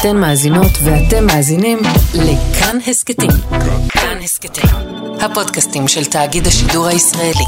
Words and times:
אתן 0.00 0.16
מאזינות 0.16 0.72
ואתם 0.84 1.26
מאזינים 1.26 1.78
לכאן 2.14 2.78
הסכתים. 2.86 3.30
כאן 3.88 4.18
הסכתים, 4.24 4.70
הפודקאסטים 5.20 5.88
של 5.88 6.04
תאגיד 6.04 6.46
השידור 6.46 6.86
הישראלי. 6.86 7.44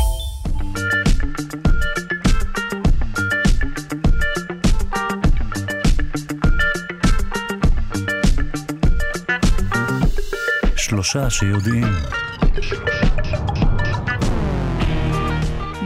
שלושה 10.77 11.31
שיודעים. 11.31 11.87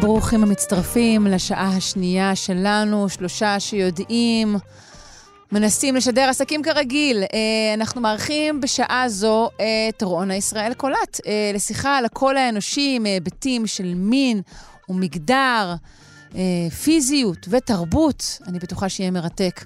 ברוכים 0.00 0.42
המצטרפים 0.42 1.26
לשעה 1.26 1.76
השנייה 1.76 2.36
שלנו, 2.36 3.08
שלושה 3.08 3.60
שיודעים, 3.60 4.56
מנסים 5.52 5.96
לשדר 5.96 6.22
עסקים 6.28 6.62
כרגיל. 6.62 7.22
אה, 7.22 7.74
אנחנו 7.74 8.00
מארחים 8.00 8.60
בשעה 8.60 9.04
זו 9.08 9.48
את 9.88 10.02
רונה 10.02 10.36
ישראל 10.36 10.74
קולט 10.74 11.20
אה, 11.26 11.50
לשיחה 11.54 11.96
על 11.98 12.04
הקול 12.04 12.36
האנושי 12.36 12.98
מהיבטים 12.98 13.66
של 13.66 13.94
מין 13.94 14.43
ומגדר, 14.88 15.74
אה, 16.34 16.40
פיזיות 16.84 17.46
ותרבות. 17.50 18.38
אני 18.46 18.58
בטוחה 18.58 18.88
שיהיה 18.88 19.10
מרתק. 19.10 19.64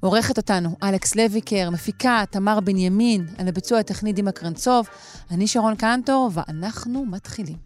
עורכת 0.00 0.36
אותנו 0.36 0.76
אלכס 0.82 1.16
לויקר, 1.16 1.70
מפיקה 1.70 2.24
תמר 2.30 2.60
בנימין, 2.60 3.26
על 3.38 3.48
הביצוע 3.48 3.78
הטכני 3.78 4.12
דימה 4.12 4.32
קרנצוב. 4.32 4.86
אני 5.30 5.46
שרון 5.46 5.74
קנטור, 5.74 6.30
ואנחנו 6.34 7.06
מתחילים. 7.06 7.56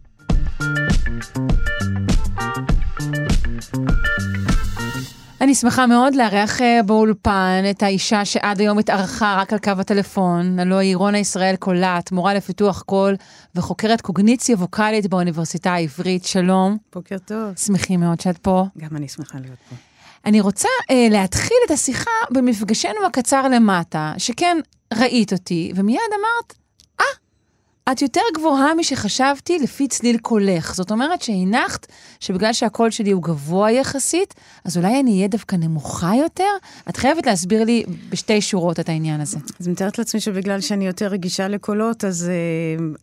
אני 5.42 5.54
שמחה 5.54 5.86
מאוד 5.86 6.14
לארח 6.14 6.60
אה, 6.60 6.80
באולפן 6.82 7.62
את 7.70 7.82
האישה 7.82 8.24
שעד 8.24 8.60
היום 8.60 8.78
התארחה 8.78 9.36
רק 9.40 9.52
על 9.52 9.58
קו 9.58 9.70
הטלפון, 9.78 10.58
הלוא 10.58 10.78
היא 10.78 10.96
רונה 10.96 11.18
ישראל 11.18 11.56
קולט, 11.56 12.12
מורה 12.12 12.34
לפיתוח 12.34 12.82
קול 12.82 13.16
וחוקרת 13.54 14.00
קוגניציה 14.00 14.56
ווקאלית 14.56 15.06
באוניברסיטה 15.06 15.72
העברית. 15.72 16.24
שלום. 16.24 16.76
בוקר 16.92 17.18
טוב. 17.18 17.56
שמחים 17.56 18.00
מאוד 18.00 18.20
שאת 18.20 18.38
פה. 18.38 18.64
גם 18.78 18.96
אני 18.96 19.08
שמחה 19.08 19.38
להיות 19.38 19.58
פה. 19.70 19.76
אני 20.24 20.40
רוצה 20.40 20.68
אה, 20.90 21.06
להתחיל 21.10 21.56
את 21.66 21.70
השיחה 21.70 22.10
במפגשנו 22.30 23.06
הקצר 23.06 23.48
למטה, 23.48 24.12
שכן 24.18 24.56
ראית 24.94 25.32
אותי, 25.32 25.72
ומיד 25.76 25.98
אמרת, 26.20 26.54
אה, 27.00 27.92
את 27.92 28.02
יותר 28.02 28.20
גבוהה 28.34 28.74
משחשבתי 28.74 29.58
לפי 29.58 29.88
צליל 29.88 30.18
קולך. 30.18 30.74
זאת 30.74 30.90
אומרת 30.90 31.22
שהנחת 31.22 31.86
שבגלל 32.22 32.52
שהקול 32.52 32.90
שלי 32.90 33.10
הוא 33.10 33.22
גבוה 33.22 33.70
יחסית, 33.70 34.34
אז 34.64 34.76
אולי 34.76 35.00
אני 35.00 35.16
אהיה 35.16 35.28
דווקא 35.28 35.56
נמוכה 35.56 36.12
יותר? 36.14 36.44
את 36.88 36.96
חייבת 36.96 37.26
להסביר 37.26 37.64
לי 37.64 37.84
בשתי 38.10 38.40
שורות 38.40 38.80
את 38.80 38.88
העניין 38.88 39.20
הזה. 39.20 39.38
אז 39.60 39.68
מתארת 39.68 39.98
לעצמי 39.98 40.20
שבגלל 40.20 40.60
שאני 40.60 40.86
יותר 40.86 41.06
רגישה 41.06 41.48
לקולות, 41.48 42.04
אז 42.04 42.30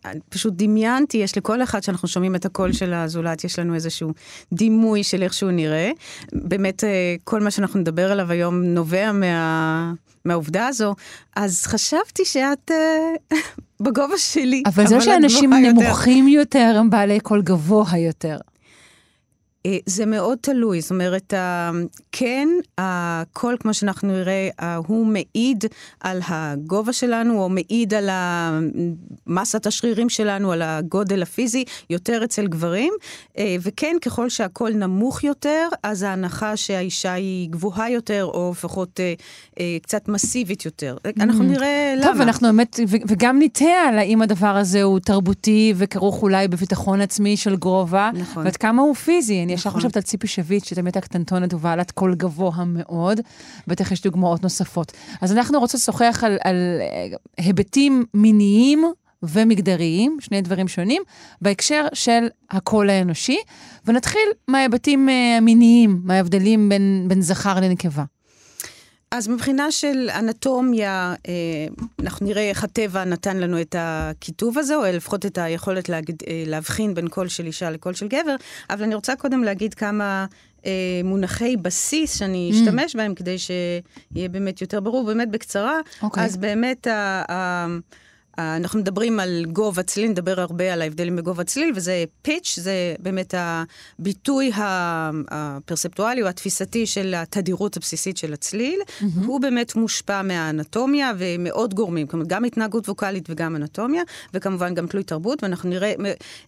אה, 0.04 0.08
פשוט 0.28 0.54
דמיינתי, 0.56 1.16
יש 1.16 1.36
לכל 1.36 1.62
אחד 1.62 1.82
שאנחנו 1.82 2.08
שומעים 2.08 2.34
את 2.34 2.44
הקול 2.44 2.72
של 2.72 2.94
הזולת, 2.94 3.44
יש 3.44 3.58
לנו 3.58 3.74
איזשהו 3.74 4.12
דימוי 4.52 5.04
של 5.04 5.22
איך 5.22 5.34
שהוא 5.34 5.50
נראה. 5.50 5.90
באמת, 6.32 6.84
uh, 6.84 6.86
כל 7.24 7.40
מה 7.40 7.50
שאנחנו 7.50 7.80
נדבר 7.80 8.12
עליו 8.12 8.30
היום 8.30 8.62
נובע 8.62 9.12
מה... 9.12 9.92
מהעובדה 10.24 10.66
הזו, 10.66 10.94
אז 11.36 11.66
חשבתי 11.66 12.24
שאת 12.24 12.70
אה, 12.70 13.34
בגובה 13.84 14.18
שלי. 14.18 14.62
אבל 14.66 14.86
זה 14.86 15.00
שאנשים 15.00 15.52
נמוכים 15.52 16.28
יותר. 16.28 16.60
יותר 16.60 16.78
הם 16.78 16.90
בעלי 16.90 17.20
קול 17.20 17.42
גבוה 17.42 17.98
יותר. 17.98 18.36
אה, 19.66 19.78
זה 19.86 20.06
מאוד 20.06 20.38
תלוי, 20.40 20.80
זאת 20.80 20.90
אומרת, 20.90 21.34
כן, 22.12 22.48
הקול, 22.78 23.56
כמו 23.60 23.74
שאנחנו 23.74 24.08
נראה, 24.08 24.48
הוא 24.86 25.06
מעיד 25.06 25.64
על 26.00 26.20
הגובה 26.28 26.92
שלנו, 26.92 27.42
או 27.42 27.48
מעיד 27.48 27.94
על 27.94 28.10
מסת 29.26 29.66
השרירים 29.66 30.08
שלנו, 30.08 30.52
על 30.52 30.62
הגודל 30.62 31.22
הפיזי, 31.22 31.64
יותר 31.90 32.24
אצל 32.24 32.46
גברים, 32.46 32.92
אה, 33.38 33.56
וכן, 33.62 33.96
ככל 34.02 34.28
שהקול 34.28 34.72
נמוך 34.72 35.24
יותר, 35.24 35.68
אז 35.82 36.02
ההנחה 36.02 36.56
שהאישה 36.56 37.12
היא 37.12 37.50
גבוהה 37.50 37.90
יותר, 37.90 38.24
או 38.24 38.50
לפחות 38.52 39.00
אה, 39.00 39.76
קצת 39.82 40.08
מסיבית 40.08 40.64
יותר. 40.64 40.96
אנחנו 41.20 41.40
אממ. 41.40 41.46
נראה 41.46 41.94
למה. 41.96 42.12
טוב, 42.12 42.20
אנחנו 42.20 42.48
באמת, 42.48 42.80
וגם 42.88 43.38
נתהה 43.38 43.88
על 43.88 43.98
האם 43.98 44.22
הדבר 44.22 44.56
הזה 44.56 44.82
הוא 44.82 44.98
תרבותי 44.98 45.74
וכרוך 45.76 46.22
אולי 46.22 46.48
בביטחון 46.48 47.00
עצמי 47.00 47.36
של 47.36 47.56
גובה, 47.56 48.10
נכון. 48.14 48.44
ועד 48.44 48.56
כמה 48.56 48.82
הוא 48.82 48.94
פיזי. 48.94 49.49
אני 49.50 49.54
ישר 49.54 49.68
נכון. 49.70 49.80
חושבת 49.80 49.96
על 49.96 50.02
ציפי 50.02 50.26
שביט, 50.26 50.64
שתמיד 50.64 50.86
הייתה 50.86 51.00
קטנטונת 51.00 51.54
ובעלת 51.54 51.90
קול 51.90 52.14
גבוה 52.14 52.64
מאוד, 52.66 53.20
בטח 53.66 53.92
יש 53.92 54.02
דוגמאות 54.02 54.42
נוספות. 54.42 54.92
אז 55.20 55.32
אנחנו 55.32 55.58
רוצות 55.58 55.80
לשוחח 55.80 56.20
על, 56.26 56.38
על 56.44 56.56
אה, 56.80 57.16
היבטים 57.44 58.04
מיניים 58.14 58.84
ומגדריים, 59.22 60.16
שני 60.20 60.42
דברים 60.42 60.68
שונים, 60.68 61.02
בהקשר 61.40 61.86
של 61.94 62.28
הקול 62.50 62.90
האנושי, 62.90 63.38
ונתחיל 63.86 64.28
מההיבטים 64.48 65.08
אה, 65.08 65.36
המיניים, 65.36 66.00
מההבדלים 66.04 66.68
בין, 66.68 67.04
בין 67.08 67.22
זכר 67.22 67.60
לנקבה. 67.60 68.04
אז 69.14 69.28
מבחינה 69.28 69.72
של 69.72 70.10
אנטומיה, 70.18 71.14
אה, 71.28 71.32
אנחנו 71.98 72.26
נראה 72.26 72.48
איך 72.48 72.64
הטבע 72.64 73.04
נתן 73.04 73.36
לנו 73.36 73.60
את 73.60 73.76
הכיתוב 73.78 74.58
הזה, 74.58 74.76
או 74.76 74.82
לפחות 74.92 75.26
את 75.26 75.38
היכולת 75.38 75.88
להגיד, 75.88 76.22
אה, 76.28 76.42
להבחין 76.46 76.94
בין 76.94 77.08
קול 77.08 77.28
של 77.28 77.46
אישה 77.46 77.70
לקול 77.70 77.94
של 77.94 78.08
גבר, 78.08 78.36
אבל 78.70 78.82
אני 78.82 78.94
רוצה 78.94 79.16
קודם 79.16 79.44
להגיד 79.44 79.74
כמה 79.74 80.26
אה, 80.66 80.70
מונחי 81.04 81.56
בסיס 81.56 82.18
שאני 82.18 82.50
mm. 82.52 82.56
אשתמש 82.56 82.96
בהם, 82.96 83.14
כדי 83.14 83.36
שיהיה 83.38 84.28
באמת 84.28 84.60
יותר 84.60 84.80
ברור, 84.80 85.06
באמת 85.06 85.30
בקצרה. 85.30 85.80
Okay. 85.80 86.02
אוקיי. 86.02 86.24
אז 86.24 86.36
באמת 86.36 86.86
ה... 86.86 87.66
אנחנו 88.56 88.80
מדברים 88.80 89.20
על 89.20 89.44
גובה 89.52 89.82
צליל, 89.82 90.10
נדבר 90.10 90.40
הרבה 90.40 90.72
על 90.72 90.82
ההבדלים 90.82 91.16
בגובה 91.16 91.44
צליל, 91.44 91.72
וזה 91.76 92.04
פיץ', 92.22 92.58
זה 92.62 92.94
באמת 92.98 93.34
הביטוי 93.36 94.50
הפרספטואלי 95.28 96.22
או 96.22 96.28
התפיסתי 96.28 96.86
של 96.86 97.14
התדירות 97.16 97.76
הבסיסית 97.76 98.16
של 98.16 98.32
הצליל. 98.32 98.80
Mm-hmm. 98.80 99.04
הוא 99.26 99.40
באמת 99.40 99.76
מושפע 99.76 100.22
מהאנטומיה 100.22 101.12
ומעוד 101.18 101.74
גורמים, 101.74 102.06
כלומר 102.06 102.26
גם 102.28 102.44
התנהגות 102.44 102.88
ווקאלית 102.88 103.30
וגם 103.30 103.56
אנטומיה, 103.56 104.02
וכמובן 104.34 104.74
גם 104.74 104.86
תלוי 104.86 105.04
תרבות, 105.04 105.42
ואנחנו 105.42 105.70
נראה, 105.70 105.92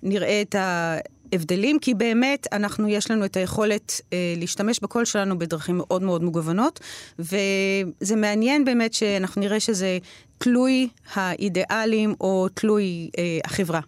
נראה 0.02 0.42
את 0.42 0.54
ה... 0.54 0.96
הבדלים, 1.32 1.78
כי 1.78 1.94
באמת 1.94 2.46
אנחנו, 2.52 2.88
יש 2.88 3.10
לנו 3.10 3.24
את 3.24 3.36
היכולת 3.36 4.00
אה, 4.12 4.34
להשתמש 4.36 4.80
בקול 4.80 5.04
שלנו 5.04 5.38
בדרכים 5.38 5.78
מאוד 5.78 6.02
מאוד 6.02 6.24
מגוונות, 6.24 6.80
וזה 7.18 8.16
מעניין 8.16 8.64
באמת 8.64 8.94
שאנחנו 8.94 9.40
נראה 9.40 9.60
שזה 9.60 9.98
תלוי 10.42 10.88
האידיאלים 11.14 12.14
או 12.20 12.46
תלוי 12.54 13.10
אה, 13.18 13.38
החברה. 13.44 13.80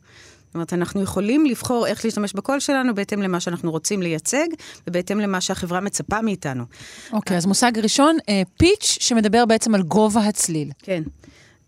זאת 0.47 0.55
אומרת, 0.55 0.73
אנחנו 0.73 1.03
יכולים 1.03 1.47
לבחור 1.47 1.87
איך 1.87 2.05
להשתמש 2.05 2.33
בקול 2.33 2.61
שלנו 2.61 2.95
בהתאם 2.95 3.23
למה 3.23 3.41
שאנחנו 3.41 3.71
רוצים 3.71 4.03
לייצג, 4.03 4.47
ובהתאם 4.87 5.21
למה 5.21 5.41
שהחברה 5.41 5.81
מצפה 5.81 6.21
מאיתנו. 6.21 6.65
אוקיי, 7.13 7.35
okay, 7.35 7.39
אז 7.39 7.47
מושג 7.47 7.73
ראשון, 7.83 8.17
פיץ', 8.59 8.99
אה, 9.01 9.05
שמדבר 9.05 9.47
בעצם 9.47 9.75
על 9.75 9.83
גובה 9.83 10.21
הצליל. 10.21 10.71
כן. 10.83 11.03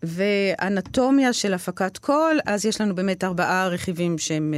ואנטומיה 0.03 1.33
של 1.33 1.53
הפקת 1.53 1.97
קול, 1.97 2.39
אז 2.45 2.65
יש 2.65 2.81
לנו 2.81 2.95
באמת 2.95 3.23
ארבעה 3.23 3.67
רכיבים 3.67 4.17
שהם 4.17 4.53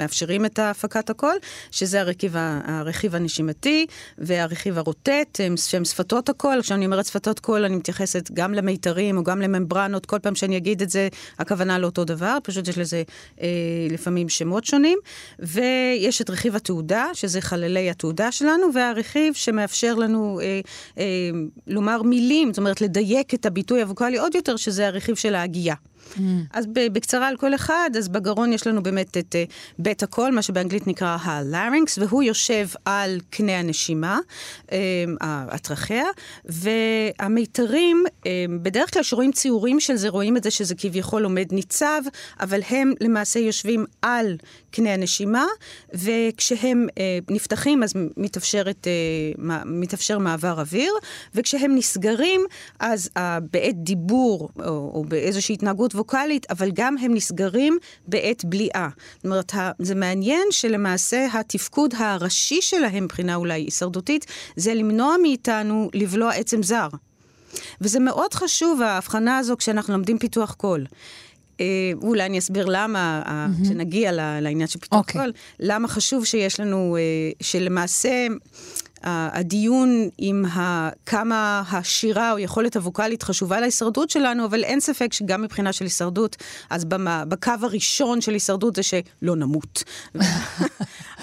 אה, 0.00 0.46
את 0.46 0.58
הפקת 0.58 1.10
הקול, 1.10 1.36
שזה 1.70 2.00
הרכיב, 2.00 2.34
הרכיב 2.64 3.14
הנשימתי 3.14 3.86
והרכיב 4.18 4.78
הרוטט, 4.78 5.40
שהם 5.56 5.84
שפתות 5.84 6.28
הקול. 6.28 6.62
כשאני 6.62 6.86
אומרת 6.86 7.06
שפתות 7.06 7.40
קול, 7.40 7.64
אני 7.64 7.76
מתייחסת 7.76 8.30
גם 8.30 8.54
למיתרים 8.54 9.16
או 9.16 9.24
גם 9.24 9.40
לממברנות, 9.40 10.06
כל 10.06 10.18
פעם 10.18 10.34
שאני 10.34 10.56
אגיד 10.56 10.82
את 10.82 10.90
זה, 10.90 11.08
הכוונה 11.38 11.78
לאותו 11.78 12.04
דבר, 12.04 12.38
פשוט 12.42 12.68
יש 12.68 12.78
לזה 12.78 13.02
אה, 13.40 13.48
לפעמים 13.90 14.28
שמות 14.28 14.64
שונים. 14.64 14.98
ויש 15.38 16.20
את 16.20 16.30
רכיב 16.30 16.56
התהודה, 16.56 17.06
שזה 17.14 17.40
חללי 17.40 17.90
התהודה 17.90 18.32
שלנו, 18.32 18.74
והרכיב 18.74 19.34
שמאפשר 19.34 19.94
לנו 19.94 20.40
אה, 20.42 20.60
אה, 20.98 21.04
לומר 21.66 22.02
מילים, 22.02 22.52
זאת 22.52 22.58
אומרת, 22.58 22.80
לדייק 22.80 23.34
את 23.34 23.46
הביטוי 23.46 23.82
הווקאלי 23.82 24.18
עוד 24.18 24.34
יותר, 24.34 24.56
שזה 24.56 24.83
זה 24.84 24.88
הרכיב 24.88 25.16
של 25.16 25.34
ההגייה. 25.34 25.74
Mm. 26.16 26.18
אז 26.52 26.66
בקצרה 26.72 27.28
על 27.28 27.36
כל 27.36 27.54
אחד, 27.54 27.90
אז 27.98 28.08
בגרון 28.08 28.52
יש 28.52 28.66
לנו 28.66 28.82
באמת 28.82 29.16
את 29.16 29.34
uh, 29.34 29.52
בית 29.78 30.02
הקול, 30.02 30.30
מה 30.30 30.42
שבאנגלית 30.42 30.86
נקרא 30.86 31.16
הלארינקס, 31.22 31.98
והוא 31.98 32.22
יושב 32.22 32.68
על 32.84 33.20
קנה 33.30 33.58
הנשימה, 33.58 34.18
um, 34.66 34.70
הטרכיה, 35.20 36.04
והמיתרים, 36.44 38.04
um, 38.06 38.26
בדרך 38.62 38.92
כלל 38.92 39.02
כשרואים 39.02 39.32
ציורים 39.32 39.80
של 39.80 39.96
זה, 39.96 40.08
רואים 40.08 40.36
את 40.36 40.42
זה 40.42 40.50
שזה 40.50 40.74
כביכול 40.74 41.24
עומד 41.24 41.46
ניצב, 41.52 42.02
אבל 42.40 42.60
הם 42.68 42.92
למעשה 43.00 43.38
יושבים 43.38 43.84
על 44.02 44.36
קנה 44.70 44.94
הנשימה, 44.94 45.46
וכשהם 45.94 46.86
נפתחים 47.30 47.82
אז 47.82 47.92
מתאפשרת, 48.16 48.86
מתאפשר 49.64 50.18
מעבר 50.18 50.60
אוויר, 50.60 50.92
וכשהם 51.34 51.74
נסגרים, 51.74 52.40
אז 52.80 53.10
בעת 53.50 53.74
דיבור 53.74 54.48
או, 54.58 54.90
או 54.94 55.04
באיזושהי 55.08 55.52
התנהגות 55.52 55.93
ווקאלית, 55.94 56.46
אבל 56.50 56.70
גם 56.74 56.98
הם 56.98 57.14
נסגרים 57.14 57.78
בעת 58.06 58.44
בליעה. 58.44 58.88
זאת 59.16 59.24
אומרת, 59.24 59.52
זה 59.78 59.94
מעניין 59.94 60.48
שלמעשה 60.50 61.26
התפקוד 61.32 61.94
הראשי 61.98 62.62
שלהם, 62.62 63.04
מבחינה 63.04 63.34
אולי 63.34 63.54
הישרדותית, 63.60 64.26
זה 64.56 64.74
למנוע 64.74 65.16
מאיתנו 65.22 65.90
לבלוע 65.94 66.32
עצם 66.32 66.62
זר. 66.62 66.88
וזה 67.80 68.00
מאוד 68.00 68.34
חשוב, 68.34 68.82
ההבחנה 68.82 69.38
הזו, 69.38 69.56
כשאנחנו 69.56 69.92
לומדים 69.92 70.18
פיתוח 70.18 70.54
קול. 70.54 70.86
אה, 71.60 71.66
אולי 72.02 72.26
אני 72.26 72.38
אסביר 72.38 72.66
למה, 72.68 73.22
mm-hmm. 73.24 73.64
כשנגיע 73.64 74.12
לעניין 74.12 74.68
של 74.68 74.78
פיתוח 74.78 74.98
okay. 74.98 75.02
אוקיי. 75.02 75.20
קול, 75.20 75.32
למה 75.60 75.88
חשוב 75.88 76.24
שיש 76.24 76.60
לנו, 76.60 76.96
אה, 76.96 77.02
שלמעשה... 77.42 78.26
הדיון 79.04 80.08
עם 80.18 80.44
ה, 80.44 80.88
כמה 81.06 81.62
השירה 81.70 82.32
או 82.32 82.38
יכולת 82.38 82.76
הווקאלית 82.76 83.22
חשובה 83.22 83.60
להישרדות 83.60 84.10
שלנו, 84.10 84.44
אבל 84.44 84.64
אין 84.64 84.80
ספק 84.80 85.12
שגם 85.12 85.42
מבחינה 85.42 85.72
של 85.72 85.84
הישרדות, 85.84 86.36
אז 86.70 86.84
במה, 86.84 87.24
בקו 87.24 87.52
הראשון 87.62 88.20
של 88.20 88.32
הישרדות 88.32 88.76
זה 88.76 88.82
שלא 88.82 89.36
נמות. 89.36 89.84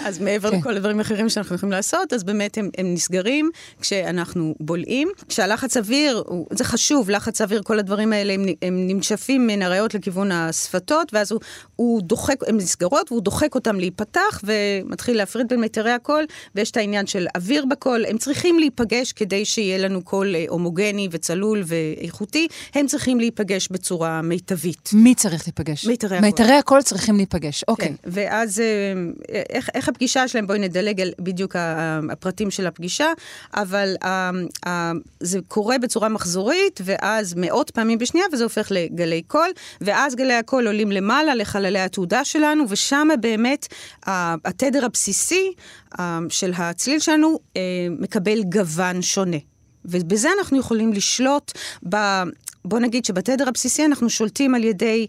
אז 0.06 0.18
מעבר 0.18 0.50
כן. 0.50 0.58
לכל 0.58 0.76
הדברים 0.76 0.98
האחרים 0.98 1.28
שאנחנו 1.28 1.56
יכולים 1.56 1.72
לעשות, 1.72 2.12
אז 2.12 2.24
באמת 2.24 2.58
הם, 2.58 2.70
הם 2.78 2.94
נסגרים 2.94 3.50
כשאנחנו 3.80 4.54
בולעים. 4.60 5.08
כשהלחץ 5.28 5.76
אוויר, 5.76 6.22
זה 6.50 6.64
חשוב, 6.64 7.10
לחץ 7.10 7.40
אוויר, 7.40 7.62
כל 7.62 7.78
הדברים 7.78 8.12
האלה, 8.12 8.32
הם, 8.32 8.46
הם 8.62 8.86
נמשפים 8.88 9.46
מן 9.46 9.62
הריאות 9.62 9.94
לכיוון 9.94 10.32
השפתות, 10.32 11.14
ואז 11.14 11.32
הוא, 11.32 11.40
הוא 11.76 12.02
דוחק, 12.02 12.36
הן 12.48 12.56
נסגרות, 12.56 13.12
והוא 13.12 13.22
דוחק 13.22 13.54
אותם 13.54 13.76
להיפתח, 13.76 14.40
ומתחיל 14.44 15.16
להפריד 15.16 15.48
בין 15.48 15.60
מיתרי 15.60 15.90
הקול, 15.90 16.24
ויש 16.54 16.70
את 16.70 16.76
העניין 16.76 17.06
של 17.06 17.26
אוויר 17.36 17.64
בקול, 17.72 18.04
הם 18.08 18.18
צריכים 18.18 18.58
להיפגש 18.58 19.12
כדי 19.12 19.44
שיהיה 19.44 19.78
לנו 19.78 20.02
קול 20.02 20.36
אה, 20.36 20.44
הומוגני 20.48 21.08
וצלול 21.10 21.62
ואיכותי, 21.66 22.48
הם 22.74 22.86
צריכים 22.86 23.20
להיפגש 23.20 23.68
בצורה 23.70 24.22
מיטבית. 24.22 24.90
מי 24.92 25.14
צריך 25.14 25.42
להיפגש? 25.46 25.86
מיתרי 25.86 26.16
הקול. 26.16 26.28
מיתרי 26.28 26.54
הקול 26.54 26.82
צריכים 26.82 27.16
להיפגש, 27.16 27.64
אוקיי. 27.68 27.88
כן, 27.88 27.94
ואז 28.04 28.60
אה, 28.60 28.64
איך, 29.50 29.70
איך 29.74 29.88
הפגישה 29.88 30.28
שלהם, 30.28 30.46
בואי 30.46 30.58
נדלג 30.58 31.00
על 31.00 31.12
בדיוק 31.18 31.56
הפרטים 32.12 32.50
של 32.50 32.66
הפגישה, 32.66 33.12
אבל 33.54 33.94
זה 35.20 35.38
קורה 35.48 35.78
בצורה 35.78 36.08
מחזורית, 36.08 36.80
ואז 36.84 37.34
מאות 37.36 37.70
פעמים 37.70 37.98
בשנייה, 37.98 38.26
וזה 38.32 38.44
הופך 38.44 38.68
לגלי 38.70 39.22
קול, 39.22 39.50
ואז 39.80 40.14
גלי 40.14 40.34
הקול 40.34 40.66
עולים 40.66 40.92
למעלה 40.92 41.34
לחללי 41.34 41.78
התעודה 41.78 42.24
שלנו, 42.24 42.64
ושם 42.68 43.08
באמת 43.20 43.68
התדר 44.06 44.84
הבסיסי 44.84 45.52
של 46.28 46.52
הצליל 46.56 47.00
שלנו 47.00 47.38
מקבל 47.90 48.42
גוון 48.42 49.02
שונה. 49.02 49.36
ובזה 49.84 50.28
אנחנו 50.38 50.58
יכולים 50.58 50.92
לשלוט 50.92 51.52
ב... 51.88 51.96
בוא 52.64 52.78
נגיד 52.78 53.04
שבתדר 53.04 53.48
הבסיסי 53.48 53.84
אנחנו 53.84 54.10
שולטים 54.10 54.54
על 54.54 54.64
ידי 54.64 55.06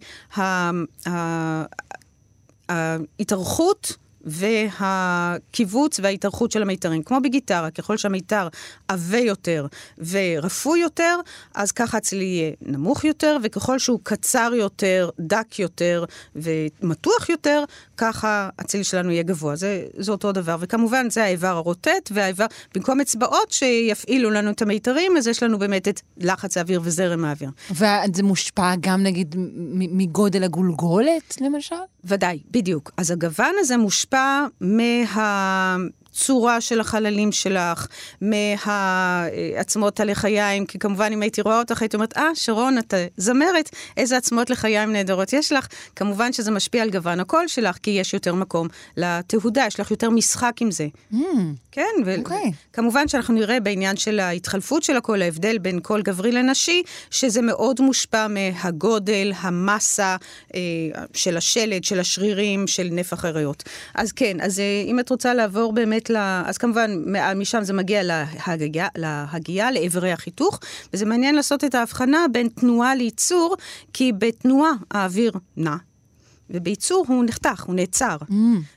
ההתארכות 2.69 3.97
והקיבוץ 4.23 5.99
וההתארכות 6.03 6.51
של 6.51 6.61
המיתרים. 6.61 7.03
כמו 7.03 7.17
בגיטרה, 7.23 7.71
ככל 7.71 7.97
שהמיתר 7.97 8.47
עבה 8.87 9.17
יותר 9.17 9.67
ורפוי 10.09 10.79
יותר, 10.79 11.19
אז 11.55 11.71
ככה 11.71 11.97
הצליל 11.97 12.21
יהיה 12.21 12.51
נמוך 12.61 13.03
יותר, 13.03 13.37
וככל 13.43 13.79
שהוא 13.79 13.99
קצר 14.03 14.51
יותר, 14.55 15.09
דק 15.19 15.59
יותר 15.59 16.05
ומתוח 16.35 17.29
יותר, 17.29 17.63
ככה 17.97 18.49
הצליל 18.59 18.83
שלנו 18.83 19.11
יהיה 19.11 19.23
גבוה. 19.23 19.55
זה, 19.55 19.85
זה 19.97 20.11
אותו 20.11 20.31
דבר. 20.31 20.55
וכמובן, 20.59 21.09
זה 21.09 21.23
האיבר 21.23 21.47
הרוטט, 21.47 22.11
והאיבר, 22.11 22.45
במקום 22.75 23.01
אצבעות 23.01 23.51
שיפעילו 23.51 24.29
לנו 24.29 24.51
את 24.51 24.61
המיתרים, 24.61 25.17
אז 25.17 25.27
יש 25.27 25.43
לנו 25.43 25.59
באמת 25.59 25.87
את 25.87 26.01
לחץ 26.17 26.57
האוויר 26.57 26.81
וזרם 26.83 27.25
האוויר. 27.25 27.49
וזה 27.71 28.23
מושפע 28.23 28.73
גם, 28.79 29.03
נגיד, 29.03 29.35
מגודל 29.73 30.43
הגולגולת, 30.43 31.37
למשל? 31.41 31.75
ודאי, 32.05 32.39
בדיוק. 32.51 32.91
אז 32.97 33.11
הגוון 33.11 33.55
הזה 33.59 33.77
מושפע 33.77 34.45
מה... 34.61 35.75
הצורה 36.13 36.61
של 36.61 36.79
החללים 36.79 37.31
שלך, 37.31 37.87
מהעצמות 38.21 39.99
הלחיים, 39.99 40.65
כי 40.65 40.79
כמובן 40.79 41.09
אם 41.13 41.21
הייתי 41.21 41.41
רואה 41.41 41.59
אותך 41.59 41.81
הייתי 41.81 41.95
אומרת, 41.95 42.17
אה, 42.17 42.29
שרון, 42.33 42.77
את 42.77 42.93
זמרת, 43.17 43.69
איזה 43.97 44.17
עצמות 44.17 44.49
לחיים 44.49 44.93
נהדרות 44.93 45.33
יש 45.33 45.51
לך. 45.51 45.67
כמובן 45.95 46.33
שזה 46.33 46.51
משפיע 46.51 46.83
על 46.83 46.89
גוון 46.89 47.19
הקול 47.19 47.47
שלך, 47.47 47.77
כי 47.83 47.91
יש 47.91 48.13
יותר 48.13 48.35
מקום 48.35 48.67
לתהודה, 48.97 49.63
יש 49.67 49.79
לך 49.79 49.91
יותר 49.91 50.09
משחק 50.09 50.53
עם 50.61 50.71
זה. 50.71 50.87
Mm, 51.13 51.17
כן, 51.71 51.91
וכמובן 52.05 53.03
okay. 53.05 53.11
שאנחנו 53.11 53.33
נראה 53.33 53.59
בעניין 53.59 53.97
של 53.97 54.19
ההתחלפות 54.19 54.83
של 54.83 54.97
הקול, 54.97 55.21
ההבדל 55.21 55.57
בין 55.57 55.79
קול 55.79 56.01
גברי 56.01 56.31
לנשי, 56.31 56.83
שזה 57.11 57.41
מאוד 57.41 57.81
מושפע 57.81 58.27
מהגודל, 58.27 59.31
המסה 59.37 60.15
אה, 60.55 60.59
של 61.13 61.37
השלד, 61.37 61.83
של 61.83 61.99
השרירים, 61.99 62.67
של 62.67 62.87
נפח 62.91 63.25
הריאות. 63.25 63.63
אז 63.95 64.11
כן, 64.11 64.37
אז 64.41 64.59
אה, 64.59 64.83
אם 64.85 64.99
את 64.99 65.09
רוצה 65.09 65.33
לעבור 65.33 65.73
באמת 65.73 66.02
באמת, 66.03 66.09
לה, 66.09 66.43
אז 66.45 66.57
כמובן 66.57 66.91
משם 67.35 67.63
זה 67.63 67.73
מגיע 67.73 68.03
להגייה, 68.47 68.87
להגייה, 68.95 69.71
לאיברי 69.71 70.11
החיתוך, 70.11 70.59
וזה 70.93 71.05
מעניין 71.05 71.35
לעשות 71.35 71.63
את 71.63 71.75
ההבחנה 71.75 72.25
בין 72.31 72.47
תנועה 72.47 72.95
לייצור, 72.95 73.55
כי 73.93 74.11
בתנועה 74.17 74.71
האוויר 74.91 75.31
נע. 75.57 75.75
ובייצור 76.53 77.05
הוא 77.07 77.25
נחתך, 77.25 77.63
הוא 77.63 77.75
נעצר. 77.75 78.17
Mm. 78.29 78.33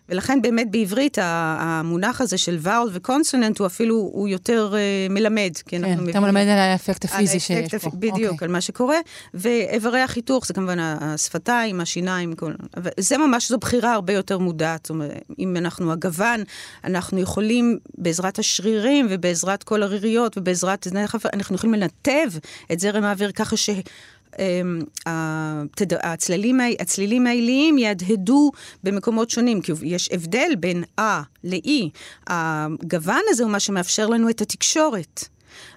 ולכן 0.08 0.42
באמת 0.42 0.70
בעברית 0.70 1.18
המונח 1.20 2.20
הזה 2.20 2.38
של 2.38 2.56
ואול 2.60 2.90
וקונסוננט 2.92 3.58
הוא 3.58 3.66
אפילו, 3.66 3.94
הוא 3.94 4.28
יותר 4.28 4.72
uh, 4.72 5.12
מלמד. 5.12 5.50
כן, 5.66 6.08
אתה 6.10 6.20
מלמד 6.20 6.42
על 6.42 6.58
האפקט 6.58 7.04
הפיזי 7.04 7.40
שיש 7.40 7.74
פה. 7.74 7.90
בדיוק, 7.94 8.16
okay. 8.16 8.32
אוקיי. 8.32 8.46
על 8.46 8.52
מה 8.52 8.60
שקורה. 8.60 8.96
ואיברי 9.34 10.00
החיתוך 10.00 10.46
זה 10.46 10.54
כמובן 10.54 10.78
השפתיים, 10.78 11.80
השיניים, 11.80 12.34
כל... 12.34 12.52
זה 13.00 13.18
ממש, 13.18 13.48
זו 13.48 13.58
בחירה 13.58 13.92
הרבה 13.92 14.12
יותר 14.12 14.38
מודעת. 14.38 14.80
זאת 14.86 14.90
אומרת, 14.90 15.22
אם 15.38 15.56
אנחנו 15.56 15.92
הגוון, 15.92 16.42
אנחנו 16.84 17.20
יכולים 17.20 17.78
בעזרת 17.98 18.38
השרירים 18.38 19.06
ובעזרת 19.10 19.62
כל 19.62 19.82
הריריות 19.82 20.38
ובעזרת... 20.38 20.86
אנחנו 21.32 21.54
יכולים 21.56 21.74
לנתב 21.74 22.38
את 22.72 22.80
זרם 22.80 23.04
האוויר 23.04 23.32
ככה 23.32 23.56
ש... 23.56 23.70
אמ, 24.38 24.80
הצלילים, 26.02 26.60
הצלילים 26.80 27.26
העיליים 27.26 27.78
יהדהדו 27.78 28.50
במקומות 28.84 29.30
שונים, 29.30 29.60
כי 29.60 29.72
יש 29.82 30.08
הבדל 30.12 30.52
בין 30.60 30.84
אה 30.98 31.22
לאי. 31.44 31.90
הגוון 32.26 33.22
הזה 33.28 33.42
הוא 33.42 33.52
מה 33.52 33.60
שמאפשר 33.60 34.06
לנו 34.06 34.30
את 34.30 34.40
התקשורת. 34.40 35.28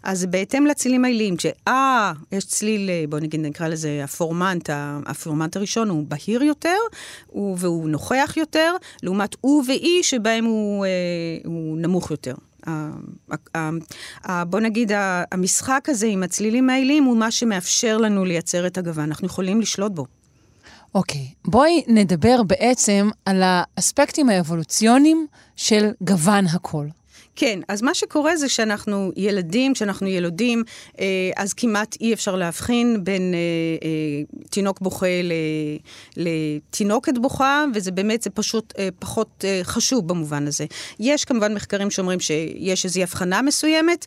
אז 0.03 0.25
בהתאם 0.25 0.65
לצלילים 0.65 1.05
העיליים, 1.05 1.37
כשאה, 1.37 2.13
יש 2.31 2.45
צליל, 2.45 2.89
בואו 3.09 3.21
נגיד, 3.21 3.39
נקרא 3.39 3.67
לזה 3.67 4.01
הפורמנט, 4.03 4.69
הפורמנט 5.05 5.55
הראשון 5.55 5.89
הוא 5.89 6.05
בהיר 6.07 6.43
יותר, 6.43 6.77
הוא, 7.27 7.57
והוא 7.59 7.89
נוכח 7.89 8.33
יותר, 8.37 8.75
לעומת 9.03 9.35
הוא 9.41 9.63
ואי 9.67 10.03
שבהם 10.03 10.45
הוא, 10.45 10.85
אה, 10.85 10.89
הוא 11.45 11.77
נמוך 11.77 12.11
יותר. 12.11 12.33
בוא 14.49 14.59
נגיד, 14.59 14.91
המשחק 15.31 15.85
הזה 15.89 16.07
עם 16.07 16.23
הצלילים 16.23 16.69
העיליים 16.69 17.03
הוא 17.03 17.17
מה 17.17 17.31
שמאפשר 17.31 17.97
לנו 17.97 18.25
לייצר 18.25 18.67
את 18.67 18.77
הגוון. 18.77 19.03
אנחנו 19.03 19.27
יכולים 19.27 19.61
לשלוט 19.61 19.91
בו. 19.91 20.05
אוקיי, 20.95 21.21
okay. 21.21 21.49
בואי 21.51 21.83
נדבר 21.87 22.43
בעצם 22.43 23.09
על 23.25 23.41
האספקטים 23.43 24.29
האבולוציוניים 24.29 25.27
של 25.55 25.91
גוון 26.01 26.45
הקול. 26.45 26.89
כן, 27.39 27.59
אז 27.67 27.81
מה 27.81 27.93
שקורה 27.93 28.37
זה 28.37 28.49
שאנחנו 28.49 29.11
ילדים, 29.15 29.73
כשאנחנו 29.73 30.07
ילודים, 30.07 30.63
אה, 30.99 31.05
אז 31.35 31.53
כמעט 31.53 31.95
אי 32.01 32.13
אפשר 32.13 32.35
להבחין 32.35 33.03
בין 33.03 33.33
אה, 33.33 33.39
אה, 33.87 34.39
תינוק 34.49 34.81
בוכה 34.81 35.07
לתינוקת 36.17 37.17
בוכה, 37.17 37.65
וזה 37.73 37.91
באמת, 37.91 38.21
זה 38.21 38.29
פשוט 38.29 38.73
פחות 38.99 39.43
חשוב 39.63 40.07
במובן 40.07 40.47
הזה. 40.47 40.65
יש 40.99 41.25
כמובן 41.25 41.53
מחקרים 41.53 41.91
שאומרים 41.91 42.19
שיש 42.19 42.85
איזו 42.85 43.01
הבחנה 43.01 43.41
מסוימת, 43.41 44.05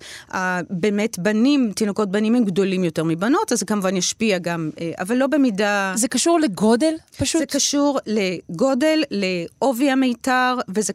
באמת 0.70 1.18
בנים, 1.18 1.72
תינוקות 1.74 2.10
בנים 2.10 2.34
הם 2.34 2.44
גדולים 2.44 2.84
יותר 2.84 3.04
מבנות, 3.04 3.52
אז 3.52 3.58
זה 3.58 3.66
כמובן 3.66 3.96
ישפיע 3.96 4.38
גם, 4.38 4.70
אבל 4.98 5.16
לא 5.16 5.26
במידה... 5.26 5.92
זה 5.96 6.08
קשור 6.08 6.40
לגודל 6.40 6.94
פשוט? 7.18 7.40
זה 7.40 7.46
קשור 7.46 7.98
לגודל, 8.06 9.02
לעובי 9.10 9.90
המיתר 9.90 10.56
וזה, 10.68 10.92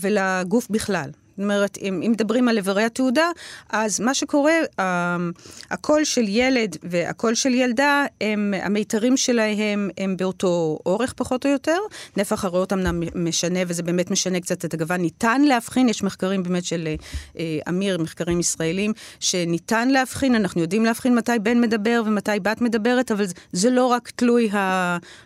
ולגוף 0.00 0.68
בכלל. 0.70 1.10
זאת 1.38 1.42
אומרת, 1.42 1.78
אם, 1.82 2.00
אם 2.06 2.10
מדברים 2.10 2.48
על 2.48 2.56
איברי 2.56 2.82
התעודה, 2.84 3.30
אז 3.70 4.00
מה 4.00 4.14
שקורה, 4.14 4.52
הקול 5.70 6.04
של 6.04 6.24
ילד 6.28 6.76
והקול 6.82 7.34
של 7.34 7.54
ילדה, 7.54 8.04
הם, 8.20 8.54
המיתרים 8.62 9.16
שלהם 9.16 9.90
הם 9.98 10.16
באותו 10.16 10.78
אורך 10.86 11.12
פחות 11.16 11.46
או 11.46 11.50
יותר. 11.50 11.78
נפח 12.16 12.44
הריאות 12.44 12.72
אמנם 12.72 13.02
משנה, 13.14 13.60
וזה 13.66 13.82
באמת 13.82 14.10
משנה 14.10 14.40
קצת 14.40 14.64
את 14.64 14.74
הגוון. 14.74 15.00
ניתן 15.00 15.42
להבחין, 15.42 15.88
יש 15.88 16.02
מחקרים 16.02 16.42
באמת 16.42 16.64
של 16.64 16.88
uh, 17.34 17.38
אמיר, 17.68 17.98
מחקרים 17.98 18.40
ישראלים, 18.40 18.92
שניתן 19.20 19.88
להבחין, 19.88 20.34
אנחנו 20.34 20.60
יודעים 20.60 20.84
להבחין 20.84 21.14
מתי 21.14 21.32
בן 21.42 21.60
מדבר 21.60 22.02
ומתי 22.06 22.30
בת 22.42 22.60
מדברת, 22.60 23.12
אבל 23.12 23.24
זה 23.52 23.70
לא 23.70 23.86
רק 23.86 24.10
תלוי 24.16 24.50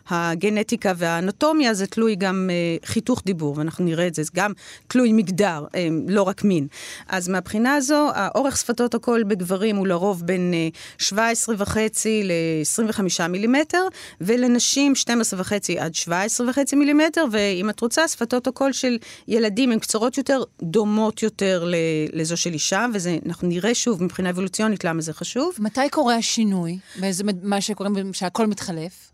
הגנטיקה 0.08 0.92
והאנטומיה, 0.96 1.74
זה 1.74 1.86
תלוי 1.86 2.16
גם 2.16 2.50
uh, 2.50 2.86
חיתוך 2.86 3.22
דיבור, 3.26 3.58
ואנחנו 3.58 3.84
נראה 3.84 4.06
את 4.06 4.14
זה, 4.14 4.22
זה 4.22 4.30
גם 4.34 4.52
תלוי 4.88 5.12
מגדר. 5.12 5.64
אממ, 5.66 6.01
לא 6.08 6.22
רק 6.22 6.44
מין. 6.44 6.66
אז 7.08 7.28
מהבחינה 7.28 7.74
הזו, 7.74 8.10
האורך 8.14 8.56
שפתות 8.56 8.94
הקול 8.94 9.22
בגברים 9.22 9.76
הוא 9.76 9.86
לרוב 9.86 10.22
בין 10.24 10.54
17 10.98 11.54
וחצי 11.58 12.22
ל-25 12.24 13.28
מילימטר, 13.28 13.86
ולנשים 14.20 14.94
12 14.94 15.40
וחצי 15.40 15.78
עד 15.78 15.94
17 15.94 16.50
וחצי 16.50 16.76
מילימטר, 16.76 17.24
ואם 17.30 17.70
את 17.70 17.80
רוצה, 17.80 18.08
שפתות 18.08 18.46
הקול 18.46 18.72
של 18.72 18.98
ילדים 19.28 19.72
הן 19.72 19.78
קצרות 19.78 20.18
יותר, 20.18 20.42
דומות 20.62 21.22
יותר 21.22 21.70
לזו 22.12 22.36
של 22.36 22.52
אישה, 22.52 22.86
ואנחנו 22.92 23.48
נראה 23.48 23.74
שוב 23.74 24.02
מבחינה 24.02 24.30
אבולוציונית 24.30 24.84
למה 24.84 25.00
זה 25.00 25.12
חשוב. 25.12 25.54
מתי 25.58 25.88
קורה 25.90 26.16
השינוי? 26.16 26.78
באיזה, 27.00 27.24
מה 27.42 27.60
שקוראים, 27.60 28.12
שהקול 28.12 28.46
מתחלף? 28.46 29.12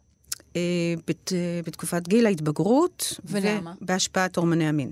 אה, 0.57 0.61
בת, 1.07 1.33
אה, 1.33 1.61
בתקופת 1.66 2.09
גיל 2.09 2.26
ההתבגרות. 2.26 3.21
ולמה? 3.25 3.73
ובהשפעת 3.83 4.37
הורמוני 4.37 4.68
המין. 4.68 4.90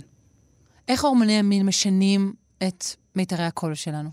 איך 0.89 1.05
הורמוני 1.05 1.39
המין 1.39 1.67
משנים 1.67 2.33
את 2.69 2.85
מיתרי 3.17 3.45
הקול 3.45 3.75
שלנו? 3.75 4.11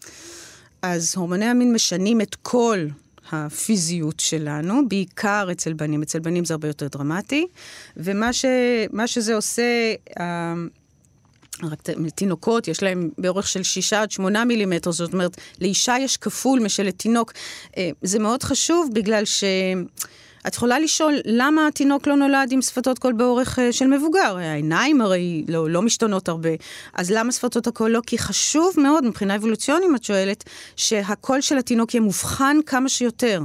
אז 0.82 1.14
הורמוני 1.16 1.46
המין 1.46 1.74
משנים 1.74 2.22
את 2.22 2.36
כל 2.36 2.88
הפיזיות 3.32 4.20
שלנו, 4.20 4.90
בעיקר 4.90 5.48
אצל 5.52 5.74
בנים. 5.74 6.02
אצל 6.02 6.20
בנים 6.20 6.46
זה 6.46 6.54
הרבה 6.54 6.68
יותר 6.68 6.88
דרמטי, 6.88 7.48
ומה 7.98 8.34
ש, 8.34 8.46
שזה 9.06 9.36
עושה... 9.36 9.94
אה, 10.20 10.54
רק 11.64 11.82
תינוקות, 12.16 12.68
יש 12.68 12.84
להם 12.84 13.10
באורך 13.18 13.48
של 13.48 13.64
6 13.64 13.94
עד 13.94 14.12
8 14.12 14.46
מילימטר, 14.46 14.92
זאת 14.92 15.14
אומרת, 15.14 15.38
לאישה 15.62 15.96
יש 16.00 16.18
כפול 16.18 16.60
משל 16.60 16.84
לתינוק. 16.84 17.34
זה 18.02 18.20
מאוד 18.20 18.44
חשוב 18.44 18.90
בגלל 18.94 19.26
ש... 19.26 19.44
את 20.48 20.56
יכולה 20.56 20.80
לשאול 20.80 21.14
למה 21.26 21.68
התינוק 21.68 22.08
לא 22.08 22.16
נולד 22.16 22.52
עם 22.52 22.62
שפתות 22.62 23.00
קול 23.00 23.14
באורך 23.14 23.60
אה, 23.60 23.62
של 23.72 23.88
מבוגר? 23.88 24.38
העיניים 24.38 25.02
הרי 25.02 25.46
לא, 25.48 25.70
לא 25.70 25.82
משתנות 25.82 26.30
הרבה. 26.30 26.50
אז 26.94 27.12
למה 27.12 27.32
שפתות 27.32 27.68
הקול 27.68 27.92
לא? 27.92 28.02
כי 28.08 28.18
חשוב 28.18 28.74
מאוד, 28.78 29.06
מבחינה 29.06 29.36
אבולוציונית, 29.36 29.90
את 29.96 30.04
שואלת, 30.04 30.44
שהקול 30.76 31.42
של 31.42 31.58
התינוק 31.58 31.94
יהיה 31.94 32.02
מובחן 32.02 32.58
כמה 32.66 32.90
שיותר. 32.90 33.42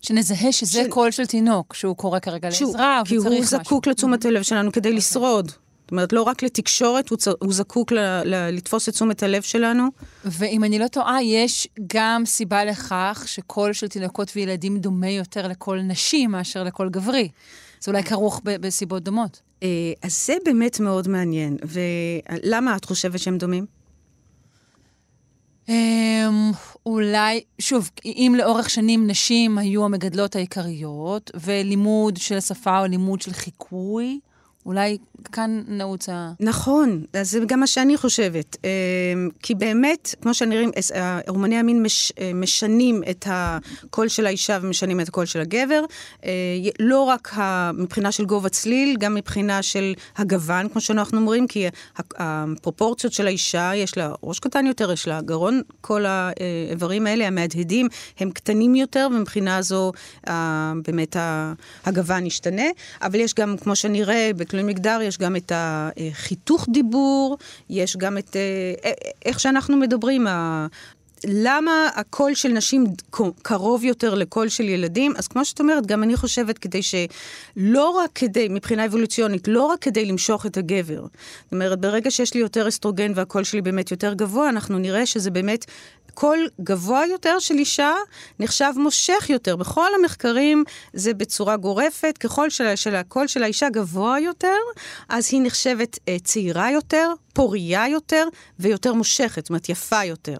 שנזהה 0.00 0.52
שזה 0.52 0.82
ש... 0.84 0.86
קול 0.88 1.10
של 1.10 1.26
תינוק, 1.26 1.74
שהוא 1.74 1.96
קורא 1.96 2.18
כרגע 2.18 2.48
לעזרה, 2.48 3.02
כי 3.04 3.16
הוא 3.16 3.44
זקוק 3.44 3.86
לתשומת 3.86 4.24
הלב 4.24 4.42
שלנו 4.42 4.72
כדי 4.72 4.88
אוקיי. 4.88 4.96
לשרוד. 4.96 5.52
זאת 5.90 5.92
אומרת, 5.92 6.12
לא 6.12 6.22
רק 6.22 6.42
לתקשורת, 6.42 7.08
הוא, 7.08 7.18
צ... 7.18 7.28
הוא 7.28 7.52
זקוק 7.52 7.92
ל... 7.92 7.98
ל... 8.24 8.50
לתפוס 8.50 8.88
את 8.88 8.94
תשומת 8.94 9.22
הלב 9.22 9.42
שלנו. 9.42 9.88
ואם 10.24 10.64
אני 10.64 10.78
לא 10.78 10.88
טועה, 10.88 11.22
יש 11.22 11.68
גם 11.86 12.22
סיבה 12.26 12.64
לכך 12.64 13.24
שקול 13.26 13.72
של 13.72 13.88
תינוקות 13.88 14.32
וילדים 14.36 14.78
דומה 14.78 15.10
יותר 15.10 15.48
לקול 15.48 15.80
נשים 15.82 16.30
מאשר 16.30 16.64
לקול 16.64 16.90
גברי. 16.90 17.28
זה 17.80 17.90
אולי 17.90 18.02
כרוך 18.02 18.40
ב... 18.44 18.56
בסיבות 18.56 19.02
דומות. 19.02 19.40
אה, 19.62 19.68
אז 20.02 20.26
זה 20.26 20.34
באמת 20.44 20.80
מאוד 20.80 21.08
מעניין. 21.08 21.56
ולמה 21.62 22.76
את 22.76 22.84
חושבת 22.84 23.18
שהם 23.18 23.38
דומים? 23.38 23.66
Um, 25.66 25.72
אולי, 26.86 27.40
שוב, 27.58 27.90
אם 28.04 28.34
לאורך 28.38 28.70
שנים 28.70 29.06
נשים 29.06 29.58
היו 29.58 29.84
המגדלות 29.84 30.36
העיקריות, 30.36 31.30
ולימוד 31.34 32.16
של 32.16 32.36
השפה 32.36 32.80
או 32.80 32.86
לימוד 32.86 33.20
של 33.20 33.32
חיקוי, 33.32 34.20
אולי 34.66 34.98
כאן 35.32 35.62
נעוץ 35.68 36.08
ה... 36.08 36.32
נכון, 36.40 37.04
זה 37.22 37.40
גם 37.46 37.60
מה 37.60 37.66
שאני 37.66 37.96
חושבת. 37.96 38.56
אמ, 38.64 39.28
כי 39.42 39.54
באמת, 39.54 40.14
כמו 40.22 40.34
שנראים, 40.34 40.70
הורמוני 41.28 41.56
המין 41.56 41.82
מש, 41.82 42.12
אה, 42.18 42.30
משנים 42.34 43.02
את 43.10 43.26
הקול 43.30 44.08
של 44.08 44.26
האישה 44.26 44.58
ומשנים 44.62 45.00
את 45.00 45.08
הקול 45.08 45.26
של 45.26 45.40
הגבר. 45.40 45.84
אה, 46.24 46.30
לא 46.78 47.02
רק 47.02 47.34
מבחינה 47.74 48.12
של 48.12 48.24
גובה 48.24 48.48
צליל, 48.48 48.96
גם 48.96 49.14
מבחינה 49.14 49.62
של 49.62 49.94
הגוון, 50.16 50.68
כמו 50.68 50.80
שאנחנו 50.80 51.18
אומרים, 51.18 51.46
כי 51.46 51.66
הפרופורציות 51.96 53.12
של 53.12 53.26
האישה, 53.26 53.70
יש 53.74 53.98
לה 53.98 54.12
ראש 54.22 54.38
קטן 54.38 54.66
יותר, 54.66 54.92
יש 54.92 55.08
לה 55.08 55.20
גרון, 55.20 55.62
כל 55.80 56.04
האיברים 56.06 57.06
האלה, 57.06 57.26
המהדהדים, 57.26 57.88
הם 58.18 58.30
קטנים 58.30 58.74
יותר, 58.74 59.08
ומבחינה 59.14 59.62
זו 59.62 59.92
באמת 60.86 61.16
הגוון 61.84 62.26
ישתנה. 62.26 62.66
אבל 63.02 63.20
יש 63.20 63.34
גם, 63.34 63.56
כמו 63.56 63.76
שנראה, 63.76 64.30
בתלוי 64.50 64.62
מגדר, 64.62 64.98
יש 65.02 65.18
גם 65.18 65.36
את 65.36 65.52
החיתוך 65.54 66.66
דיבור, 66.72 67.38
יש 67.70 67.96
גם 67.96 68.18
את 68.18 68.36
אה, 68.36 68.90
איך 69.24 69.40
שאנחנו 69.40 69.76
מדברים, 69.76 70.26
למה 71.24 71.88
הקול 71.94 72.34
של 72.34 72.48
נשים 72.48 72.84
קרוב 73.42 73.84
יותר 73.84 74.14
לקול 74.14 74.48
של 74.48 74.68
ילדים? 74.68 75.12
אז 75.16 75.28
כמו 75.28 75.44
שאת 75.44 75.60
אומרת, 75.60 75.86
גם 75.86 76.02
אני 76.02 76.16
חושבת 76.16 76.58
כדי 76.58 76.80
שלא 76.82 77.90
רק 77.90 78.10
כדי, 78.14 78.48
מבחינה 78.50 78.86
אבולוציונית, 78.86 79.48
לא 79.48 79.62
רק 79.62 79.78
כדי 79.78 80.04
למשוך 80.04 80.46
את 80.46 80.56
הגבר. 80.56 81.00
זאת 81.00 81.52
אומרת, 81.52 81.80
ברגע 81.80 82.10
שיש 82.10 82.34
לי 82.34 82.40
יותר 82.40 82.68
אסטרוגן 82.68 83.12
והקול 83.14 83.44
שלי 83.44 83.62
באמת 83.62 83.90
יותר 83.90 84.14
גבוה, 84.14 84.48
אנחנו 84.48 84.78
נראה 84.78 85.06
שזה 85.06 85.30
באמת 85.30 85.64
קול 86.14 86.48
גבוה 86.60 87.06
יותר 87.06 87.38
של 87.38 87.54
אישה 87.54 87.92
נחשב 88.40 88.72
מושך 88.76 89.26
יותר. 89.30 89.56
בכל 89.56 89.90
המחקרים 89.98 90.64
זה 90.92 91.14
בצורה 91.14 91.56
גורפת, 91.56 92.18
ככל 92.18 92.50
של, 92.50 92.76
של 92.76 92.94
הקול 92.94 93.26
של 93.26 93.42
האישה 93.42 93.70
גבוה 93.70 94.20
יותר, 94.20 94.56
אז 95.08 95.28
היא 95.32 95.40
נחשבת 95.44 95.98
אה, 96.08 96.16
צעירה 96.24 96.70
יותר, 96.70 97.12
פורייה 97.32 97.88
יותר 97.88 98.28
ויותר 98.58 98.94
מושכת, 98.94 99.42
זאת 99.42 99.48
אומרת 99.50 99.68
יפה 99.68 100.04
יותר. 100.04 100.36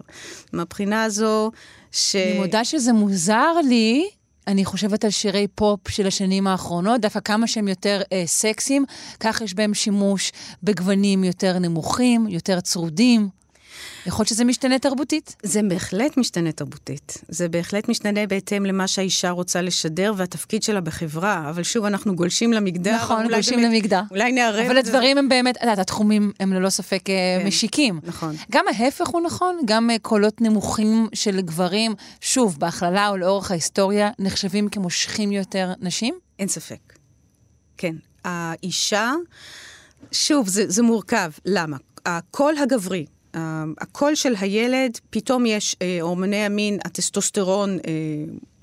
מהבחינה 0.53 1.03
הזו 1.03 1.51
ש... 1.91 2.15
אני 2.15 2.37
מודה 2.37 2.65
שזה 2.65 2.93
מוזר 2.93 3.53
לי. 3.67 4.09
אני 4.47 4.65
חושבת 4.65 5.05
על 5.05 5.11
שירי 5.11 5.47
פופ 5.55 5.87
של 5.87 6.07
השנים 6.07 6.47
האחרונות, 6.47 7.01
דווקא 7.01 7.19
כמה 7.19 7.47
שהם 7.47 7.67
יותר 7.67 8.01
אה, 8.13 8.23
סקסיים, 8.25 8.85
כך 9.19 9.41
יש 9.41 9.53
בהם 9.53 9.73
שימוש 9.73 10.31
בגוונים 10.63 11.23
יותר 11.23 11.59
נמוכים, 11.59 12.27
יותר 12.27 12.59
צרודים. 12.59 13.40
יכול 14.05 14.23
להיות 14.23 14.27
שזה 14.27 14.43
משתנה 14.43 14.79
תרבותית. 14.79 15.35
זה 15.43 15.61
בהחלט 15.63 16.17
משתנה 16.17 16.51
תרבותית. 16.51 17.17
זה 17.27 17.49
בהחלט 17.49 17.89
משתנה 17.89 18.27
בהתאם 18.27 18.65
למה 18.65 18.87
שהאישה 18.87 19.29
רוצה 19.29 19.61
לשדר 19.61 20.13
והתפקיד 20.17 20.63
שלה 20.63 20.81
בחברה. 20.81 21.49
אבל 21.49 21.63
שוב, 21.63 21.85
אנחנו 21.85 22.15
גולשים 22.15 22.53
למגדר. 22.53 22.95
נכון, 22.95 23.27
גולשים 23.27 23.59
באמת, 23.59 23.71
למגדר. 23.71 24.01
אולי 24.11 24.31
נערב 24.31 24.65
אבל 24.65 24.77
הדברים 24.77 25.17
הם 25.17 25.29
באמת, 25.29 25.57
את 25.57 25.61
יודעת, 25.61 25.79
התחומים 25.79 26.31
הם 26.39 26.53
ללא 26.53 26.69
ספק 26.69 27.09
אה, 27.09 27.37
כן, 27.39 27.47
משיקים. 27.47 27.99
נכון. 28.03 28.35
גם 28.51 28.65
ההפך 28.75 29.07
הוא 29.07 29.21
נכון, 29.21 29.59
גם 29.65 29.89
אה, 29.89 29.95
קולות 30.01 30.41
נמוכים 30.41 31.07
של 31.13 31.41
גברים, 31.41 31.93
שוב, 32.21 32.59
בהכללה 32.59 33.09
או 33.09 33.17
לאורך 33.17 33.51
ההיסטוריה, 33.51 34.09
נחשבים 34.19 34.69
כמושכים 34.69 35.31
יותר 35.31 35.71
נשים? 35.79 36.15
אין 36.39 36.47
ספק. 36.47 36.93
כן. 37.77 37.95
האישה, 38.25 39.13
שוב, 40.11 40.47
זה, 40.47 40.63
זה 40.67 40.83
מורכב. 40.83 41.31
למה? 41.45 41.77
הקול 42.05 42.57
הגברי, 42.57 43.05
הקול 43.33 44.15
של 44.15 44.33
הילד, 44.39 44.97
פתאום 45.09 45.45
יש 45.45 45.75
אה, 45.81 45.97
הורמוני 46.01 46.45
המין, 46.45 46.79
הטסטוסטרון 46.85 47.77
אה, 47.87 47.93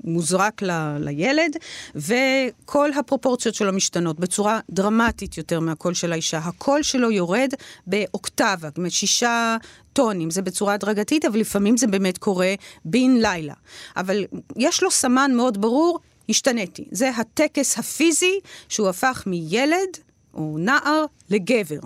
מוזרק 0.04 0.62
ל, 0.62 0.96
לילד, 0.98 1.56
וכל 1.94 2.90
הפרופורציות 2.92 3.54
שלו 3.54 3.72
משתנות 3.72 4.20
בצורה 4.20 4.60
דרמטית 4.70 5.38
יותר 5.38 5.60
מהקול 5.60 5.94
של 5.94 6.12
האישה. 6.12 6.38
הקול 6.38 6.82
שלו 6.82 7.10
יורד 7.10 7.52
באוקטבה, 7.86 8.68
זאת 8.68 8.78
אומרת 8.78 8.92
שישה 8.92 9.56
טונים, 9.92 10.30
זה 10.30 10.42
בצורה 10.42 10.74
הדרגתית, 10.74 11.24
אבל 11.24 11.38
לפעמים 11.38 11.76
זה 11.76 11.86
באמת 11.86 12.18
קורה 12.18 12.54
בן 12.84 13.16
לילה. 13.16 13.54
אבל 13.96 14.24
יש 14.56 14.82
לו 14.82 14.90
סמן 14.90 15.30
מאוד 15.34 15.60
ברור, 15.60 15.98
השתניתי. 16.28 16.84
זה 16.90 17.10
הטקס 17.10 17.78
הפיזי 17.78 18.40
שהוא 18.68 18.88
הפך 18.88 19.24
מילד 19.26 19.98
או 20.34 20.56
נער 20.58 21.04
לגבר. 21.30 21.80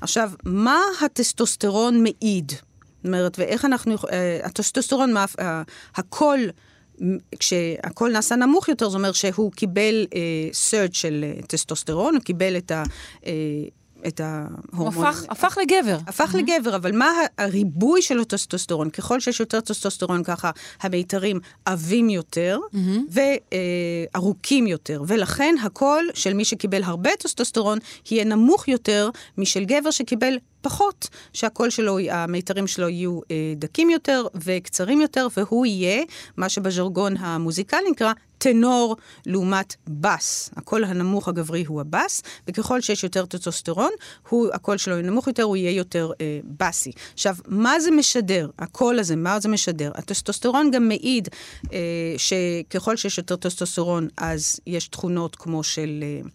עכשיו, 0.00 0.30
מה 0.44 0.80
הטסטוסטרון 1.04 2.02
מעיד? 2.02 2.52
זאת 2.52 3.06
אומרת, 3.06 3.38
ואיך 3.38 3.64
אנחנו, 3.64 3.96
אה, 4.12 4.40
הטסטוסטרון, 4.44 5.16
אה, 5.16 5.62
הכל, 5.96 6.38
כשהקול 7.38 8.10
נעשה 8.12 8.36
נמוך 8.36 8.68
יותר, 8.68 8.88
זאת 8.88 8.98
אומרת 8.98 9.14
שהוא 9.14 9.52
קיבל 9.52 10.06
אה, 10.14 10.48
סרט 10.52 10.94
של 10.94 11.24
אה, 11.24 11.42
טסטוסטרון, 11.46 12.14
הוא 12.14 12.22
קיבל 12.22 12.56
את 12.56 12.70
ה... 12.70 12.82
אה, 13.26 13.32
את 14.06 14.20
ההורמון. 14.20 14.94
הוא 14.94 15.06
הפך, 15.06 15.24
הפך 15.28 15.58
לגבר. 15.62 15.98
הפך 16.06 16.34
mm-hmm. 16.34 16.38
לגבר, 16.38 16.76
אבל 16.76 16.96
מה 16.96 17.10
הריבוי 17.38 18.02
של 18.02 18.20
הטסטוסטרון? 18.20 18.90
ככל 18.90 19.20
שיש 19.20 19.40
יותר 19.40 19.60
טסטוסטרון, 19.60 20.24
ככה 20.24 20.50
המיתרים 20.80 21.40
עבים 21.64 22.10
יותר 22.10 22.58
mm-hmm. 22.74 23.18
וארוכים 24.14 24.66
יותר, 24.66 25.02
ולכן 25.06 25.54
הקול 25.62 26.10
של 26.14 26.34
מי 26.34 26.44
שקיבל 26.44 26.82
הרבה 26.82 27.10
טסטוסטרון 27.18 27.78
יהיה 28.10 28.24
נמוך 28.24 28.68
יותר 28.68 29.10
משל 29.38 29.64
גבר 29.64 29.90
שקיבל 29.90 30.38
פחות, 30.62 31.08
שהקול 31.32 31.70
שלו, 31.70 31.98
המיתרים 32.10 32.66
שלו 32.66 32.88
יהיו 32.88 33.20
אה, 33.30 33.54
דקים 33.56 33.90
יותר 33.90 34.26
וקצרים 34.34 35.00
יותר, 35.00 35.26
והוא 35.36 35.66
יהיה, 35.66 36.04
מה 36.36 36.48
שבז'רגון 36.48 37.16
המוזיקלי 37.16 37.90
נקרא, 37.90 38.12
טנור 38.42 38.96
לעומת 39.26 39.74
בס. 39.88 40.50
הקול 40.56 40.84
הנמוך 40.84 41.28
הגברי 41.28 41.64
הוא 41.64 41.80
הבס, 41.80 42.22
וככל 42.48 42.80
שיש 42.80 43.04
יותר 43.04 43.26
טסטוסטרון, 43.26 43.90
הוא, 44.28 44.48
הקול 44.52 44.76
שלו 44.78 44.94
יהיה 44.94 45.10
נמוך 45.10 45.26
יותר, 45.26 45.42
הוא 45.42 45.56
יהיה 45.56 45.70
יותר 45.70 46.10
אה, 46.20 46.40
בסי. 46.58 46.92
עכשיו, 47.12 47.36
מה 47.46 47.80
זה 47.80 47.90
משדר? 47.90 48.50
הקול 48.58 48.98
הזה, 48.98 49.16
מה 49.16 49.40
זה 49.40 49.48
משדר? 49.48 49.92
הטסטוסטרון 49.94 50.70
גם 50.70 50.88
מעיד 50.88 51.28
אה, 51.72 51.78
שככל 52.16 52.96
שיש 52.96 53.18
יותר 53.18 53.36
טסטוסטרון, 53.36 54.08
אז 54.16 54.60
יש 54.66 54.88
תכונות 54.88 55.36
כמו 55.36 55.62
של... 55.62 56.02
אה, 56.02 56.28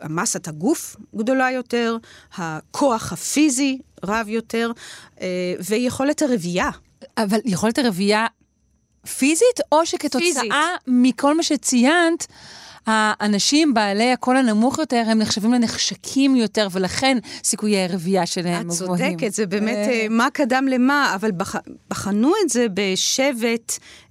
המסת 0.00 0.48
הגוף 0.48 0.96
גדולה 1.16 1.50
יותר, 1.50 1.96
הכוח 2.34 3.12
הפיזי 3.12 3.78
רב 4.04 4.28
יותר, 4.28 4.72
אה, 5.20 5.26
ויכולת 5.68 6.22
הרבייה. 6.22 6.70
אבל 7.18 7.38
יכולת 7.44 7.78
הרבייה 7.78 8.26
פיזית, 9.18 9.60
או 9.72 9.86
שכתוצאה 9.86 10.20
פיזית. 10.20 10.52
מכל 10.86 11.36
מה 11.36 11.42
שציינת, 11.42 12.26
האנשים 12.86 13.74
בעלי 13.74 14.12
הקול 14.12 14.36
הנמוך 14.36 14.78
יותר, 14.78 15.02
הם 15.06 15.18
נחשבים 15.18 15.52
לנחשקים 15.52 16.36
יותר, 16.36 16.68
ולכן 16.72 17.18
סיכויי 17.44 17.84
הרבייה 17.84 18.26
שלהם 18.26 18.70
את 18.70 18.76
גבוהים. 18.76 19.18
צודקת, 19.18 19.32
זה 19.32 19.46
באמת 19.46 19.76
אה, 19.76 19.90
אה, 19.90 20.06
מה 20.10 20.28
קדם 20.32 20.66
למה, 20.70 21.14
אבל 21.14 21.30
בח, 21.30 21.56
בחנו 21.90 22.32
את 22.44 22.50
זה 22.50 22.66
בשבט 22.74 23.72
אה, 23.72 24.09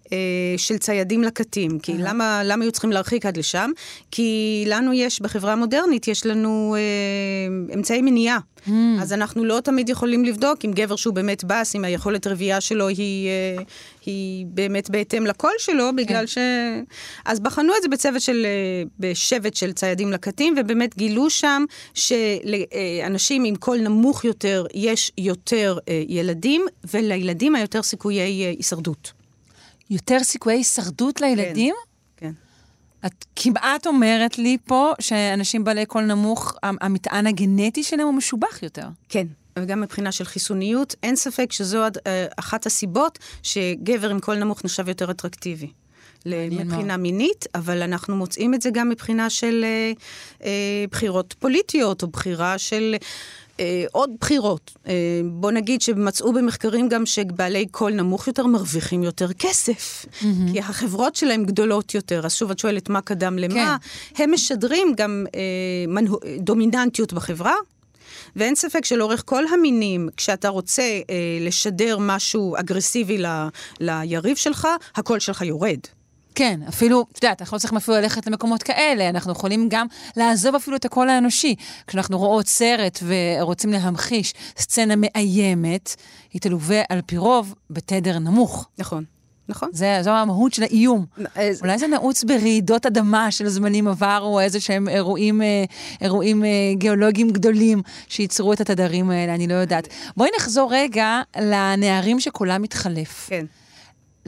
של 0.58 0.78
ציידים 0.78 1.24
לקטים. 1.24 1.80
כי 1.80 1.94
למה, 1.98 2.42
למה 2.46 2.64
היו 2.64 2.72
צריכים 2.72 2.92
להרחיק 2.92 3.26
עד 3.26 3.38
לשם? 3.38 3.72
כי 4.12 4.64
לנו 4.68 4.94
יש, 4.94 5.22
בחברה 5.22 5.54
המודרנית, 5.54 6.08
יש 6.08 6.26
לנו 6.26 6.76
אה, 6.78 7.76
אמצעי 7.76 8.02
מניעה. 8.02 8.40
Mm. 8.68 8.72
אז 9.02 9.14
אנחנו 9.14 9.46
לא 9.46 9.60
תמיד 9.64 9.90
יכולים 9.90 10.26
לבדוק 10.26 10.66
אם 10.66 10.72
גבר 10.72 10.96
שהוא 10.96 11.14
באמת 11.14 11.44
בס, 11.44 11.76
אם 11.76 11.86
היכולת 11.86 12.28
רבייה 12.28 12.62
שלו 12.62 12.88
היא, 12.88 13.28
אה, 13.28 13.64
היא 14.06 14.46
באמת 14.46 14.90
בהתאם 14.90 15.26
לקול 15.26 15.52
שלו, 15.58 15.90
בגלל 15.96 16.26
ש... 16.26 16.38
אז 17.26 17.40
בחנו 17.40 17.74
את 17.78 17.82
זה 17.82 17.88
בצוות 17.88 18.22
של, 18.22 18.46
אה, 18.46 18.84
בשבט 19.00 19.56
של 19.56 19.72
ציידים 19.72 20.12
לקטים, 20.12 20.56
ובאמת 20.58 20.98
גילו 20.98 21.30
שם 21.30 21.66
שלאנשים 21.94 23.44
עם 23.44 23.56
קול 23.56 23.78
נמוך 23.78 24.26
יותר 24.26 24.66
יש 24.74 25.12
יותר 25.18 25.78
אה, 25.90 26.04
ילדים, 26.08 26.66
ולילדים 26.94 27.56
היותר 27.56 27.84
סיכויי 27.84 28.46
אה, 28.46 28.50
הישרדות. 28.50 29.19
יותר 29.90 30.20
סיכויי 30.24 30.58
הישרדות 30.58 31.22
לילדים? 31.22 31.76
כן. 32.18 32.32
את 33.06 33.26
כמעט 33.36 33.88
אומרת 33.88 34.38
לי 34.38 34.58
פה 34.66 34.94
שאנשים 35.00 35.64
בעלי 35.64 35.86
קול 35.86 36.04
נמוך, 36.04 36.54
המטען 36.64 37.28
הגנטי 37.28 37.84
שלהם 37.84 38.08
הוא 38.08 38.14
משובח 38.14 38.64
יותר. 38.64 38.88
כן. 39.10 39.28
וגם 39.60 39.82
מבחינה 39.82 40.12
של 40.12 40.24
חיסוניות, 40.24 40.96
אין 41.04 41.16
ספק 41.16 41.52
שזו 41.52 41.84
אה, 41.84 42.26
אחת 42.40 42.66
הסיבות 42.66 43.20
שגבר 43.44 44.10
עם 44.10 44.20
קול 44.20 44.36
נמוך 44.36 44.66
נחשב 44.66 44.88
יותר 44.88 45.12
אטרקטיבי. 45.12 45.72
מבחינה. 46.26 46.98
מינית, 46.98 47.46
אבל 47.56 47.82
אנחנו 47.82 48.16
מוצאים 48.16 48.54
את 48.54 48.62
זה 48.62 48.70
גם 48.70 48.90
מבחינה 48.90 49.30
של 49.30 49.66
אה, 49.66 49.92
אה, 50.44 50.86
בחירות 50.92 51.36
פוליטיות, 51.40 52.04
או 52.04 52.08
בחירה 52.08 52.58
של... 52.58 52.96
אה, 53.60 53.86
עוד 53.92 54.10
בחירות. 54.22 54.72
אה, 54.88 54.94
בוא 55.26 55.52
נגיד 55.52 55.82
שמצאו 55.82 56.34
במחקרים 56.34 56.90
גם 56.90 57.06
שבעלי 57.06 57.66
קול 57.66 57.92
נמוך 57.94 58.28
יותר 58.28 58.48
מרוויחים 58.48 59.04
יותר 59.04 59.34
כסף, 59.34 60.06
כי 60.52 60.60
החברות 60.60 61.16
שלהם 61.16 61.46
גדולות 61.46 61.94
יותר. 61.94 62.26
אז 62.26 62.34
שוב, 62.34 62.52
את 62.52 62.60
שואלת 62.60 62.90
מה 62.90 63.02
קדם 63.02 63.38
למה. 63.38 63.78
הם 64.16 64.34
משדרים 64.34 64.94
גם 64.98 65.26
אה, 65.36 65.42
מנהו, 65.88 66.20
דומיננטיות 66.40 67.14
בחברה. 67.14 67.54
ואין 68.36 68.56
ספק 68.56 68.86
שלאורך 68.86 69.24
כל 69.26 69.44
המינים, 69.48 70.10
כשאתה 70.18 70.50
רוצה 70.50 70.84
אה, 70.84 71.16
לשדר 71.42 71.98
משהו 72.00 72.56
אגרסיבי 72.60 73.18
ל, 73.18 73.26
ליריב 73.80 74.38
שלך, 74.38 74.68
הקול 74.96 75.20
שלך 75.20 75.42
יורד. 75.42 75.80
כן, 76.40 76.60
אפילו, 76.70 77.06
את 77.12 77.24
יודעת, 77.24 77.42
אנחנו 77.42 77.56
לא 77.56 77.60
צריכים 77.60 77.78
אפילו 77.78 77.98
ללכת 77.98 78.28
למקומות 78.28 78.64
כאלה, 78.64 79.10
אנחנו 79.10 79.32
יכולים 79.32 79.68
גם 79.70 79.88
לעזוב 80.18 80.56
אפילו 80.56 80.76
את 80.78 80.86
הקול 80.86 81.10
האנושי. 81.10 81.56
כשאנחנו 81.88 82.18
רואות 82.18 82.48
סרט 82.48 83.00
ורוצים 83.04 83.70
להמחיש 83.72 84.34
סצנה 84.58 84.94
מאיימת, 84.98 85.96
היא 86.34 86.42
תלווה 86.42 86.82
על 86.90 87.02
פי 87.06 87.18
רוב 87.18 87.56
בתדר 87.70 88.20
נמוך. 88.20 88.68
נכון. 88.78 89.04
נכון. 89.50 89.70
זה, 89.74 89.98
זו 90.02 90.10
המהות 90.10 90.54
של 90.54 90.64
האיום. 90.64 91.06
אז- 91.36 91.62
אולי 91.62 91.78
זה 91.78 91.88
נעוץ 91.88 92.24
ברעידות 92.24 92.86
אדמה 92.86 93.32
של 93.32 93.50
זמנים 93.50 93.88
עברו, 93.88 94.26
או 94.26 94.40
איזה 94.40 94.60
שהם 94.60 94.90
אירועים, 94.90 95.42
אה, 95.42 95.64
אירועים 96.02 96.46
אה, 96.46 96.50
גיאולוגיים 96.74 97.30
גדולים 97.30 97.82
שייצרו 98.08 98.54
את 98.54 98.62
התדרים 98.62 99.10
האלה, 99.10 99.36
אני 99.36 99.48
לא 99.48 99.54
יודעת. 99.54 99.88
בואי 100.18 100.30
נחזור 100.40 100.72
רגע 100.74 101.22
לנערים 101.40 102.20
שקולם 102.20 102.62
מתחלף. 102.62 103.26
כן. 103.30 103.46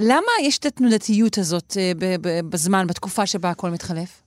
למה 0.01 0.31
יש 0.41 0.57
את 0.57 0.65
התנודתיות 0.65 1.37
הזאת 1.37 1.77
אה, 1.79 1.91
בזמן, 2.49 2.87
בתקופה 2.87 3.25
שבה 3.25 3.49
הכל 3.49 3.69
מתחלף? 3.69 4.21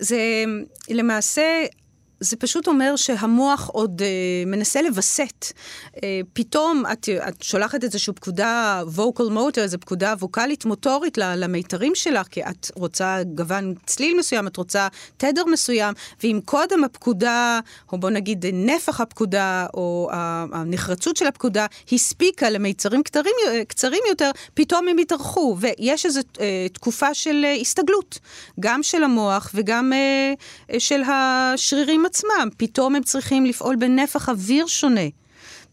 זה 0.00 0.44
למעשה... 0.90 1.42
זה 2.20 2.36
פשוט 2.36 2.68
אומר 2.68 2.96
שהמוח 2.96 3.68
עוד 3.72 4.02
אה, 4.02 4.06
מנסה 4.46 4.82
לווסת. 4.82 5.46
אה, 6.02 6.20
פתאום 6.32 6.84
את, 6.92 7.08
את 7.28 7.42
שולחת 7.42 7.84
איזושהי 7.84 8.12
פקודה 8.12 8.82
vocal 8.96 9.30
motor, 9.30 9.60
איזו 9.60 9.78
פקודה 9.80 10.14
ווקאלית 10.18 10.64
מוטורית 10.64 11.18
למיתרים 11.18 11.94
שלך, 11.94 12.26
כי 12.26 12.42
את 12.42 12.70
רוצה 12.74 13.22
גוון 13.34 13.74
צליל 13.86 14.16
מסוים, 14.18 14.46
את 14.46 14.56
רוצה 14.56 14.88
תדר 15.16 15.44
מסוים, 15.44 15.94
ואם 16.22 16.40
קודם 16.44 16.84
הפקודה, 16.84 17.60
או 17.92 17.98
בוא 17.98 18.10
נגיד 18.10 18.46
נפח 18.52 19.00
הפקודה, 19.00 19.66
או 19.74 20.08
הנחרצות 20.52 21.16
של 21.16 21.26
הפקודה, 21.26 21.66
הספיקה 21.92 22.50
למיצרים 22.50 23.02
קצרים, 23.02 23.34
קצרים 23.68 24.02
יותר, 24.08 24.30
פתאום 24.54 24.88
הם 24.88 24.98
התארחו, 24.98 25.56
ויש 25.60 26.06
איזו 26.06 26.20
אה, 26.40 26.66
תקופה 26.72 27.14
של 27.14 27.44
אה, 27.44 27.54
הסתגלות, 27.54 28.18
גם 28.60 28.82
של 28.82 29.04
המוח 29.04 29.50
וגם 29.54 29.92
אה, 29.92 30.32
אה, 30.72 30.80
של 30.80 31.02
השרירים 31.02 32.04
עצמם. 32.08 32.48
פתאום 32.56 32.94
הם 32.94 33.02
צריכים 33.02 33.46
לפעול 33.46 33.76
בנפח 33.76 34.28
אוויר 34.28 34.66
שונה. 34.66 35.00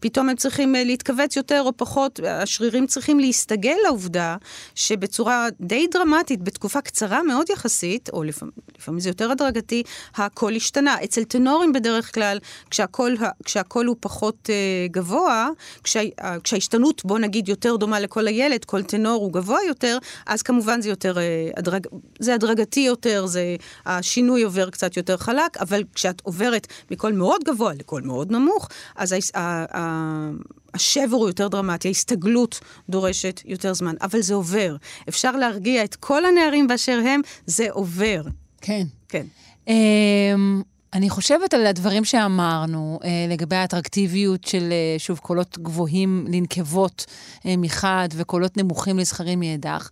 פתאום 0.00 0.28
הם 0.28 0.36
צריכים 0.36 0.76
אה, 0.76 0.84
להתכווץ 0.84 1.36
יותר 1.36 1.62
או 1.66 1.76
פחות, 1.76 2.20
השרירים 2.28 2.86
צריכים 2.86 3.20
להסתגל 3.20 3.76
לעובדה 3.84 4.36
שבצורה 4.74 5.46
די 5.60 5.86
דרמטית, 5.90 6.42
בתקופה 6.42 6.80
קצרה 6.80 7.22
מאוד 7.22 7.50
יחסית, 7.50 8.10
או 8.12 8.22
לפעמים, 8.22 8.52
לפעמים 8.78 9.00
זה 9.00 9.10
יותר 9.10 9.30
הדרגתי, 9.30 9.82
הקול 10.14 10.56
השתנה. 10.56 10.96
אצל 11.04 11.24
טנורים 11.24 11.72
בדרך 11.72 12.14
כלל, 12.14 12.38
כשהקול, 12.70 13.16
כשהקול 13.44 13.86
הוא 13.86 13.96
פחות 14.00 14.50
אה, 14.50 14.86
גבוה, 14.90 15.48
כשה, 15.84 16.00
אה, 16.20 16.40
כשההשתנות, 16.40 17.04
בוא 17.04 17.18
נגיד, 17.18 17.48
יותר 17.48 17.76
דומה 17.76 18.00
לכל 18.00 18.26
הילד, 18.26 18.64
כל 18.64 18.82
טנור 18.82 19.22
הוא 19.22 19.32
גבוה 19.32 19.58
יותר, 19.68 19.98
אז 20.26 20.42
כמובן 20.42 20.80
זה 20.80 20.88
יותר, 20.88 21.18
אה, 21.18 21.50
הדרג, 21.56 21.86
זה 22.18 22.34
הדרגתי 22.34 22.80
יותר, 22.80 23.26
זה, 23.26 23.56
השינוי 23.86 24.42
עובר 24.42 24.70
קצת 24.70 24.96
יותר 24.96 25.16
חלק, 25.16 25.56
אבל 25.60 25.82
כשאת 25.94 26.20
עוברת 26.24 26.66
מקול 26.90 27.12
מאוד 27.12 27.44
גבוה 27.44 27.74
לקול 27.74 28.02
מאוד 28.02 28.32
נמוך, 28.32 28.68
אז 28.96 29.12
ה, 29.12 29.38
ה, 29.38 29.85
השבר 30.74 31.16
הוא 31.16 31.28
יותר 31.28 31.48
דרמטי, 31.48 31.88
ההסתגלות 31.88 32.60
דורשת 32.88 33.40
יותר 33.44 33.74
זמן, 33.74 33.94
אבל 34.02 34.20
זה 34.20 34.34
עובר. 34.34 34.76
אפשר 35.08 35.36
להרגיע 35.36 35.84
את 35.84 35.94
כל 35.94 36.24
הנערים 36.24 36.66
באשר 36.66 37.00
הם, 37.06 37.20
זה 37.46 37.66
עובר. 37.70 38.22
כן. 38.60 38.86
כן. 39.08 39.26
אמ, 39.68 40.62
אני 40.92 41.10
חושבת 41.10 41.54
על 41.54 41.66
הדברים 41.66 42.04
שאמרנו 42.04 42.98
אה, 43.04 43.26
לגבי 43.28 43.56
האטרקטיביות 43.56 44.44
של, 44.44 44.72
אה, 44.72 44.98
שוב, 44.98 45.18
קולות 45.18 45.58
גבוהים 45.58 46.26
לנקבות 46.28 47.06
אה, 47.46 47.54
מחד 47.58 48.08
וקולות 48.12 48.56
נמוכים 48.56 48.98
לזכרים 48.98 49.40
מאידך. 49.40 49.88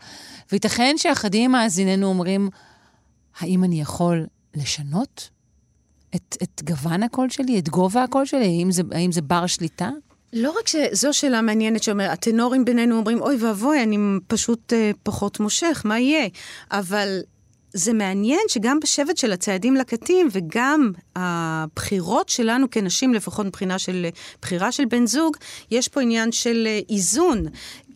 וייתכן 0.53 0.95
שאחדים 0.99 1.53
מאזיננו 1.53 2.07
אומרים, 2.07 2.49
האם 3.39 3.65
אני 3.65 3.81
יכול 3.81 4.27
לשנות 4.55 5.31
את, 6.17 6.37
את 6.43 6.63
גוון 6.65 7.03
הקול 7.03 7.31
שלי, 7.31 7.59
את 7.59 7.69
גובה 7.69 8.03
הקול 8.03 8.25
שלי? 8.25 8.45
האם 8.45 8.71
זה, 8.71 8.83
האם 8.93 9.13
זה 9.13 9.23
בר 9.23 9.47
שליטה? 9.47 9.91
לא 10.33 10.55
רק 10.59 10.69
שזו 10.69 11.13
שאלה 11.13 11.43
מעניינת 11.43 11.83
שאומר, 11.83 12.11
הטנורים 12.11 12.65
בינינו 12.65 12.97
אומרים, 12.97 13.21
אוי 13.21 13.37
ואבוי, 13.37 13.83
אני 13.83 13.97
פשוט 14.27 14.73
אה, 14.73 14.91
פחות 15.03 15.41
מושך, 15.41 15.83
מה 15.85 15.99
יהיה? 15.99 16.29
אבל 16.71 17.21
זה 17.73 17.93
מעניין 17.93 18.41
שגם 18.49 18.81
בשבט 18.81 19.17
של 19.17 19.33
הציידים 19.33 19.77
לקטים, 19.77 20.29
וגם 20.33 20.93
הבחירות 21.17 22.29
שלנו 22.29 22.71
כנשים, 22.71 23.15
לפחות 23.15 23.47
מבחינה 23.47 23.79
של 23.79 24.07
בחירה 24.43 24.73
של 24.73 24.85
בן 24.85 25.07
זוג, 25.07 25.37
יש 25.71 25.89
פה 25.89 26.01
עניין 26.01 26.33
של 26.33 26.67
אה, 26.67 26.81
איזון. 26.91 27.45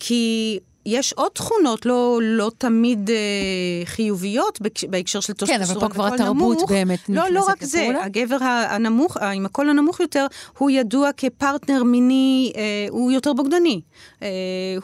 כי... 0.00 0.59
יש 0.90 1.12
עוד 1.12 1.31
תכונות 1.33 1.87
לא, 1.87 2.18
לא 2.22 2.51
תמיד 2.59 3.11
אה, 3.11 3.16
חיוביות 3.85 4.61
בהקש- 4.61 4.85
בהקשר 4.90 5.20
של 5.20 5.33
טסטוסטרון. 5.33 5.64
כן, 5.66 5.72
אבל 5.72 5.81
פה 5.81 5.88
כבר 5.88 6.07
התרבות 6.07 6.57
נמוך. 6.57 6.70
באמת 6.70 6.98
לא, 7.09 7.14
לא 7.14 7.40
נכנסת 7.40 7.48
רק 7.51 7.64
זה, 7.64 7.79
לפעולה. 7.81 8.05
הגבר 8.05 8.37
הנמוך, 8.42 9.16
עם 9.16 9.46
הקול 9.46 9.70
הנמוך 9.70 10.01
יותר, 10.01 10.27
הוא 10.59 10.70
ידוע 10.70 11.11
כפרטנר 11.16 11.83
מיני, 11.83 12.53
אה, 12.57 12.62
הוא 12.90 13.12
יותר 13.12 13.33
בוגדני. 13.33 13.81
אה, 14.22 14.28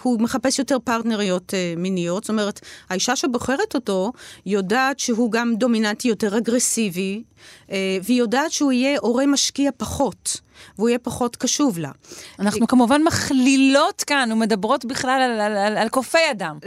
הוא 0.03 0.20
מחפש 0.20 0.59
יותר 0.59 0.79
פרטנריות 0.85 1.55
אה, 1.55 1.75
מיניות, 1.77 2.25
זאת 2.25 2.31
אומרת, 2.31 2.61
האישה 2.90 3.16
שבוחרת 3.16 3.75
אותו 3.75 4.12
יודעת 4.47 4.99
שהוא 4.99 5.33
גם 5.33 5.55
דומיננטי 5.57 6.09
יותר 6.09 6.38
אגרסיבי, 6.38 7.23
אה, 7.70 7.99
והיא 8.03 8.18
יודעת 8.18 8.53
שהוא 8.53 8.73
יהיה 8.73 8.99
הורה 9.01 9.27
משקיע 9.27 9.70
פחות, 9.77 10.40
והוא 10.79 10.88
יהיה 10.88 10.99
פחות 10.99 11.37
קשוב 11.37 11.79
לה. 11.79 11.90
אנחנו 12.38 12.66
כמובן 12.66 13.03
מכלילות 13.03 14.05
כאן 14.07 14.33
ומדברות 14.33 14.85
בכלל 14.85 15.20
על, 15.23 15.40
על, 15.40 15.57
על, 15.57 15.77
על 15.77 15.88
קופי 15.88 16.18
אדם. 16.31 16.59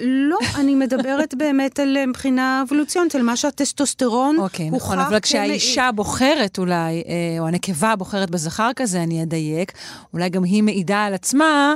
לא, 0.00 0.38
אני 0.54 0.74
מדברת 0.74 1.34
באמת 1.34 1.78
על 1.78 2.06
מבחינה 2.06 2.62
אבולוציונית, 2.66 3.14
על 3.14 3.22
מה 3.22 3.36
שהטסטוסטרון 3.36 4.36
אוקיי, 4.38 4.68
הוכח 4.68 4.84
נכון, 4.84 4.98
אבל. 4.98 5.20
כשהאישה 5.20 5.90
בוחרת 5.94 6.58
אולי, 6.58 7.02
או 7.38 7.46
הנקבה 7.46 7.96
בוחרת 7.96 8.30
בזכר 8.30 8.70
כזה, 8.76 9.02
אני 9.02 9.22
אדייק, 9.22 9.72
אולי 10.12 10.28
גם 10.28 10.44
היא 10.44 10.62
מעידה 10.62 11.04
על 11.04 11.14
עצמה, 11.14 11.74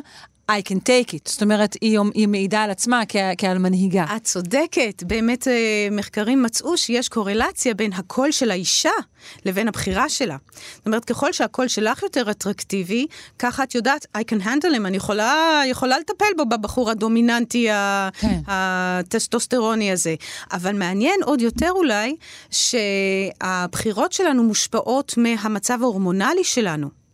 I 0.50 0.62
can 0.68 0.76
take 0.76 1.12
it. 1.12 1.30
זאת 1.30 1.42
אומרת, 1.42 1.76
היא, 1.80 1.98
היא 2.14 2.28
מעידה 2.28 2.62
על 2.62 2.70
עצמה 2.70 3.02
כ, 3.08 3.16
כעל 3.38 3.58
מנהיגה. 3.58 4.04
את 4.16 4.24
צודקת. 4.24 5.02
באמת 5.06 5.48
אה, 5.48 5.88
מחקרים 5.90 6.42
מצאו 6.42 6.76
שיש 6.76 7.08
קורלציה 7.08 7.74
בין 7.74 7.92
הקול 7.92 8.32
של 8.32 8.50
האישה 8.50 8.90
לבין 9.44 9.68
הבחירה 9.68 10.08
שלה. 10.08 10.36
זאת 10.76 10.86
אומרת, 10.86 11.04
ככל 11.04 11.32
שהקול 11.32 11.68
שלך 11.68 12.02
יותר 12.02 12.30
אטרקטיבי, 12.30 13.06
ככה 13.38 13.62
את 13.62 13.74
יודעת, 13.74 14.06
I 14.18 14.20
can 14.20 14.44
handle 14.44 14.76
him, 14.76 14.86
אני 14.86 14.96
יכולה, 14.96 15.62
יכולה 15.66 15.98
לטפל 15.98 16.24
בו, 16.36 16.46
בבחור 16.46 16.90
הדומיננטי, 16.90 17.68
כן. 18.18 18.40
הטסטוסטרוני 18.46 19.92
הזה. 19.92 20.14
אבל 20.52 20.78
מעניין 20.78 21.20
עוד 21.24 21.40
יותר 21.40 21.70
אולי, 21.70 22.16
שהבחירות 22.50 24.12
שלנו 24.12 24.42
מושפעות 24.42 25.14
מהמצב 25.16 25.78
ההורמונלי 25.82 26.44
שלנו. 26.44 27.05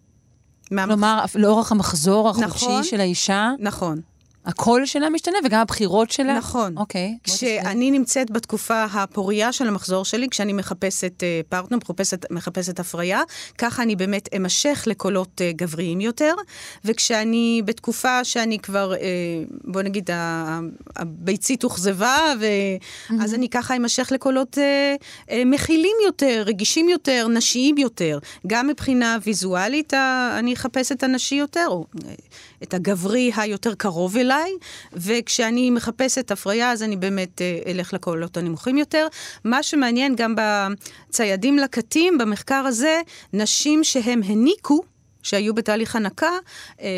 כלומר, 0.87 1.25
לאורך 1.35 1.73
המחזור 1.73 2.29
החודשי 2.29 2.67
נכון, 2.67 2.83
של 2.83 3.01
האישה? 3.01 3.51
נכון. 3.59 4.01
הקול 4.45 4.87
שלה 4.87 5.11
משתנה 5.11 5.39
וגם 5.45 5.61
הבחירות 5.61 6.11
שלה? 6.11 6.39
נכון. 6.39 6.79
אוקיי. 6.79 7.17
כשאני 7.25 7.91
נמצאת 7.91 8.31
בתקופה 8.31 8.85
הפוריה 8.85 9.53
של 9.53 9.69
המחזור 9.69 10.05
שלי, 10.05 10.29
כשאני 10.29 10.53
מחפשת 10.53 11.13
uh, 11.21 11.49
פרטנר, 11.49 11.79
מחפשת, 11.79 12.27
מחפשת 12.31 12.81
הפריה, 12.81 13.23
ככה 13.59 13.83
אני 13.83 13.97
באמת 13.97 14.29
אמשך 14.37 14.85
לקולות 14.87 15.41
uh, 15.41 15.57
גבריים 15.57 16.01
יותר, 16.01 16.35
וכשאני 16.85 17.63
בתקופה 17.65 18.25
שאני 18.25 18.59
כבר, 18.59 18.93
uh, 18.95 18.97
בוא 19.65 19.83
נגיד, 19.83 20.11
הביצית 20.97 21.63
הוכזבה, 21.63 22.17
ו... 22.41 22.45
mm-hmm. 22.45 23.15
אז 23.25 23.35
אני 23.35 23.49
ככה 23.49 23.77
אמשך 23.77 24.09
לקולות 24.13 24.59
uh, 24.59 25.29
uh, 25.29 25.33
מכילים 25.47 25.97
יותר, 26.07 26.43
רגישים 26.47 26.89
יותר, 26.89 27.27
נשיים 27.29 27.79
יותר. 27.79 28.19
גם 28.47 28.67
מבחינה 28.67 29.19
ויזואלית, 29.23 29.95
uh, 29.95 29.97
אני 30.39 30.55
אחפש 30.55 30.93
את 30.93 31.03
הנשי 31.03 31.35
יותר, 31.35 31.67
או 31.69 31.85
uh, 31.97 32.01
את 32.63 32.75
הגברי 32.75 33.31
היותר 33.37 33.75
קרוב 33.75 34.17
אליי. 34.17 34.53
וכשאני 34.93 35.71
מחפשת 35.71 36.31
הפריה, 36.31 36.73
אז 36.73 36.83
אני 36.83 36.97
באמת 36.97 37.43
אה, 37.43 37.59
אלך 37.67 37.93
לקולות 37.93 38.37
הנמוכים 38.37 38.79
יותר. 38.79 39.07
מה 39.45 39.63
שמעניין 39.63 40.15
גם 40.17 40.35
בציידים 40.37 41.59
לקטים, 41.59 42.19
במחקר 42.19 42.65
הזה, 42.67 43.01
נשים 43.33 43.85
שהם 43.85 44.21
הניקו, 44.25 44.83
שהיו 45.23 45.55
בתהליך 45.55 45.97
הנקה 45.97 46.31
אה, 46.81 46.89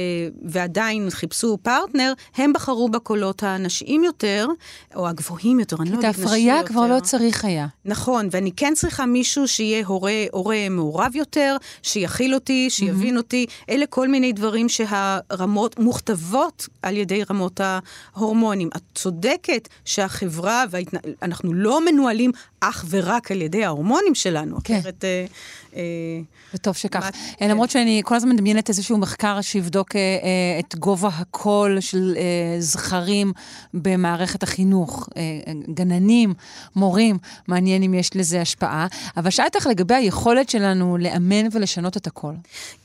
ועדיין 0.42 1.10
חיפשו 1.10 1.58
פרטנר, 1.62 2.12
הם 2.36 2.52
בחרו 2.52 2.88
בקולות 2.88 3.42
הנשיים 3.42 4.04
יותר, 4.04 4.46
או 4.94 5.08
הגבוהים 5.08 5.60
יותר, 5.60 5.76
אני 5.80 5.90
לא 5.90 5.96
יודעת, 5.96 6.10
נשי 6.10 6.20
יותר. 6.20 6.30
את 6.30 6.36
ההפריה 6.36 6.62
כבר 6.62 6.86
לא 6.86 7.00
צריך 7.00 7.44
היה. 7.44 7.66
נכון, 7.84 8.28
ואני 8.30 8.52
כן 8.52 8.72
צריכה 8.76 9.06
מישהו 9.06 9.48
שיהיה 9.48 9.86
הורה, 9.86 10.24
הורה 10.32 10.68
מעורב 10.70 11.16
יותר, 11.16 11.56
שיכיל 11.82 12.34
אותי, 12.34 12.70
שיבין 12.70 13.14
mm-hmm. 13.14 13.18
אותי. 13.18 13.46
אלה 13.70 13.86
כל 13.86 14.08
מיני 14.08 14.32
דברים 14.32 14.68
שהרמות 14.68 15.78
מוכתבות 15.78 16.68
על 16.82 16.96
ידי 16.96 17.22
רמות 17.30 17.60
ההורמונים. 18.14 18.68
את 18.76 18.82
צודקת 18.94 19.68
שהחברה, 19.84 20.64
וההתנ... 20.70 20.96
אנחנו 21.22 21.54
לא 21.54 21.84
מנוהלים 21.84 22.30
אך 22.68 22.84
ורק 22.90 23.30
על 23.30 23.42
ידי 23.42 23.64
ההורמונים 23.64 24.14
שלנו. 24.14 24.56
כן. 24.64 24.78
אחרת... 24.78 25.04
אה, 25.04 25.26
אה, 25.76 25.82
וטוב 26.54 26.76
שכך. 26.76 27.10
מה... 27.40 27.48
למרות 27.48 27.68
כן. 27.68 27.72
שאני 27.72 28.02
כל 28.04 28.14
הזמן 28.14 28.32
מדמיינת 28.32 28.68
איזשהו 28.68 28.98
מחקר 28.98 29.40
שיבדוק 29.40 29.96
אה, 29.96 30.00
אה, 30.00 30.60
את 30.60 30.74
גובה 30.74 31.08
הקול 31.08 31.80
של 31.80 32.14
אה, 32.16 32.60
זכרים 32.60 33.32
במערכת 33.74 34.42
החינוך. 34.42 35.08
אה, 35.16 35.22
גננים, 35.74 36.34
מורים, 36.76 37.18
מעניין 37.48 37.82
אם 37.82 37.94
יש 37.94 38.16
לזה 38.16 38.40
השפעה. 38.40 38.86
אבל 39.16 39.30
שאלת 39.30 39.56
לך 39.56 39.66
לגבי 39.66 39.94
היכולת 39.94 40.50
שלנו 40.50 40.96
לאמן 41.00 41.46
ולשנות 41.52 41.96
את 41.96 42.06
הקול. 42.06 42.34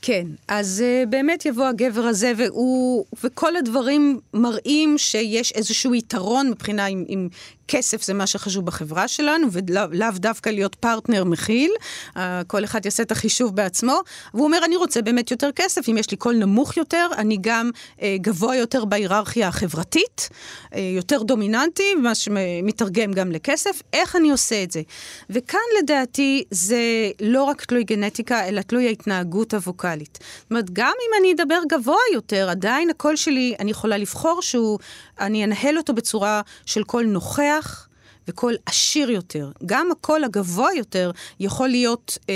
כן, 0.02 0.26
אז 0.48 0.84
אה, 0.86 1.04
באמת 1.06 1.46
יבוא 1.46 1.66
הגבר 1.66 2.02
הזה, 2.02 2.32
והוא, 2.36 3.04
וכל 3.24 3.56
הדברים 3.56 4.20
מראים 4.34 4.98
שיש 4.98 5.52
איזשהו 5.52 5.94
יתרון 5.94 6.50
מבחינה 6.50 6.86
עם, 6.86 7.04
עם 7.08 7.28
כסף 7.72 8.02
זה 8.02 8.14
מה 8.14 8.26
שחשוב 8.26 8.66
בחברה 8.66 9.08
שלנו, 9.08 9.46
ולאו 9.52 10.10
דווקא 10.14 10.50
להיות 10.50 10.74
פרטנר 10.74 11.24
מכיל. 11.24 11.70
Uh, 12.14 12.18
כל 12.46 12.64
אחד 12.64 12.84
יעשה 12.84 13.02
את 13.02 13.12
החישוב 13.12 13.56
בעצמו. 13.56 14.00
והוא 14.34 14.44
אומר, 14.44 14.64
אני 14.64 14.76
רוצה 14.76 15.02
באמת 15.02 15.30
יותר 15.30 15.50
כסף, 15.56 15.88
אם 15.88 15.96
יש 15.96 16.10
לי 16.10 16.16
קול 16.16 16.34
נמוך 16.36 16.76
יותר, 16.76 17.06
אני 17.18 17.38
גם 17.40 17.70
uh, 17.74 18.02
גבוה 18.16 18.56
יותר 18.56 18.84
בהיררכיה 18.84 19.48
החברתית, 19.48 20.28
uh, 20.64 20.76
יותר 20.96 21.22
דומיננטי, 21.22 21.94
מה 21.94 22.14
שמתרגם 22.14 23.12
גם 23.12 23.32
לכסף. 23.32 23.82
איך 23.92 24.16
אני 24.16 24.30
עושה 24.30 24.62
את 24.62 24.70
זה? 24.70 24.82
וכאן 25.30 25.60
לדעתי 25.82 26.44
זה 26.50 26.80
לא 27.20 27.44
רק 27.44 27.64
תלוי 27.64 27.84
גנטיקה, 27.84 28.48
אלא 28.48 28.60
תלוי 28.60 28.86
ההתנהגות 28.86 29.54
הווקאלית. 29.54 30.18
זאת 30.42 30.50
אומרת, 30.50 30.70
גם 30.72 30.92
אם 31.02 31.20
אני 31.20 31.32
אדבר 31.32 31.58
גבוה 31.68 31.96
יותר, 32.14 32.50
עדיין 32.50 32.90
הקול 32.90 33.16
שלי, 33.16 33.54
אני 33.60 33.70
יכולה 33.70 33.96
לבחור 33.96 34.42
שהוא, 34.42 34.78
אני 35.20 35.44
אנהל 35.44 35.78
אותו 35.78 35.92
בצורה 35.92 36.40
של 36.66 36.84
קול 36.84 37.04
נוכח. 37.04 37.59
נוכח 37.60 37.86
וקול 38.28 38.56
עשיר 38.66 39.10
יותר. 39.10 39.50
גם 39.66 39.88
הקול 39.92 40.24
הגבוה 40.24 40.68
יותר 40.76 41.10
יכול 41.40 41.68
להיות 41.68 42.18
אה, 42.28 42.34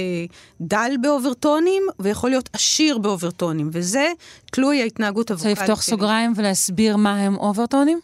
דל 0.61 0.93
באוברטונים 1.03 1.83
ויכול 1.99 2.31
להיות 2.31 2.51
עשיר 2.53 2.99
באוברטונים, 2.99 3.71
וזה 3.73 4.13
תלוי 4.53 4.83
ההתנהגות 4.83 5.31
הווקאלית. 5.31 5.57
צריך 5.57 5.69
לפתוח 5.69 5.83
סוגריים 5.83 6.33
ולהסביר 6.37 6.97
מה 6.97 7.17
הם 7.17 7.37
אוברטונים? 7.37 8.01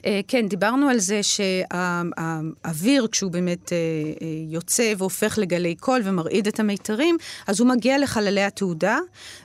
Uh, 0.00 0.02
כן, 0.28 0.48
דיברנו 0.48 0.88
על 0.88 0.98
זה 0.98 1.20
שהאוויר, 1.22 3.06
כשהוא 3.12 3.30
באמת 3.30 3.68
uh, 3.68 3.70
uh, 3.70 4.24
יוצא 4.48 4.92
והופך 4.98 5.38
לגלי 5.38 5.74
קול 5.74 6.00
ומרעיד 6.04 6.46
את 6.46 6.60
המיתרים, 6.60 7.16
אז 7.46 7.60
הוא 7.60 7.68
מגיע 7.68 7.98
לחללי 7.98 8.42
התעודה, 8.42 8.98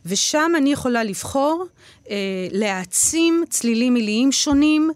ושם 0.06 0.52
אני 0.58 0.72
יכולה 0.72 1.04
לבחור 1.04 1.66
להעצים 2.52 3.44
צלילים 3.50 3.94
מיליים 3.94 4.32
שונים, 4.32 4.92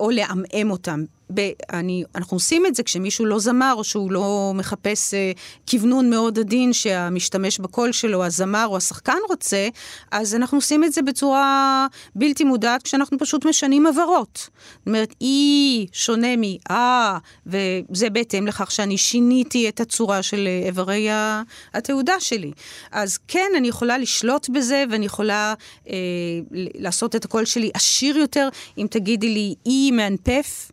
או 0.00 0.10
לעמעם 0.10 0.70
אותם. 0.70 1.04
ב, 1.34 1.50
אני, 1.72 2.04
אנחנו 2.14 2.36
עושים 2.36 2.66
את 2.66 2.74
זה 2.74 2.82
כשמישהו 2.82 3.26
לא 3.26 3.38
זמר, 3.38 3.74
או 3.76 3.84
שהוא 3.84 4.12
לא 4.12 4.52
מחפש 4.54 5.14
אה, 5.14 5.32
כוונון 5.70 6.10
מאוד 6.10 6.38
עדין 6.38 6.72
שהמשתמש 6.72 7.58
בקול 7.58 7.92
שלו, 7.92 8.24
הזמר 8.24 8.66
או 8.66 8.76
השחקן 8.76 9.18
רוצה, 9.28 9.68
אז 10.10 10.34
אנחנו 10.34 10.58
עושים 10.58 10.84
את 10.84 10.92
זה 10.92 11.02
בצורה 11.02 11.86
בלתי 12.14 12.44
מודעת, 12.44 12.82
כשאנחנו 12.82 13.18
פשוט 13.18 13.46
משנים 13.46 13.86
עברות. 13.86 14.43
זאת 14.78 14.86
אומרת, 14.86 15.14
אי 15.20 15.86
שונה 15.92 16.36
מ-אה, 16.36 17.18
וזה 17.46 18.10
בהתאם 18.10 18.46
לכך 18.46 18.70
שאני 18.70 18.98
שיניתי 18.98 19.68
את 19.68 19.80
הצורה 19.80 20.22
של 20.22 20.46
אה, 20.46 20.66
איברי 20.66 21.08
התעודה 21.74 22.20
שלי. 22.20 22.52
אז 22.92 23.18
כן, 23.28 23.48
אני 23.56 23.68
יכולה 23.68 23.98
לשלוט 23.98 24.48
בזה, 24.48 24.84
ואני 24.90 25.06
יכולה 25.06 25.54
אה, 25.88 25.94
לעשות 26.74 27.16
את 27.16 27.24
הקול 27.24 27.44
שלי 27.44 27.70
עשיר 27.74 28.16
יותר. 28.16 28.48
אם 28.78 28.86
תגידי 28.90 29.28
לי 29.28 29.54
אי 29.66 29.90
מאנפף, 29.90 30.70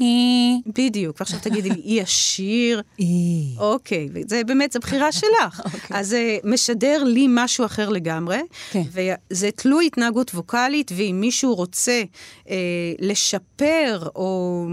אי. 0.00 0.60
בדיוק, 0.66 1.16
ועכשיו 1.20 1.38
תגידי 1.42 1.70
לי, 1.70 1.80
אי 1.84 2.00
עשיר. 2.00 2.82
אי. 2.98 3.54
אוקיי, 3.58 4.08
זה 4.28 4.44
באמת, 4.44 4.72
זו 4.72 4.80
בחירה 4.80 5.12
שלך. 5.12 5.60
אוקיי. 5.64 5.96
אז 6.00 6.08
זה 6.08 6.38
משדר 6.44 7.04
לי 7.04 7.26
משהו 7.28 7.64
אחר 7.64 7.88
לגמרי. 7.88 8.40
כן. 8.70 8.82
וזה 8.92 9.50
תלוי 9.50 9.86
התנהגות 9.86 10.34
ווקאלית, 10.34 10.90
ואם 10.96 11.16
מישהו 11.20 11.54
רוצה 11.54 12.02
אה, 12.50 12.56
לשפר 12.98 14.08
או... 14.16 14.66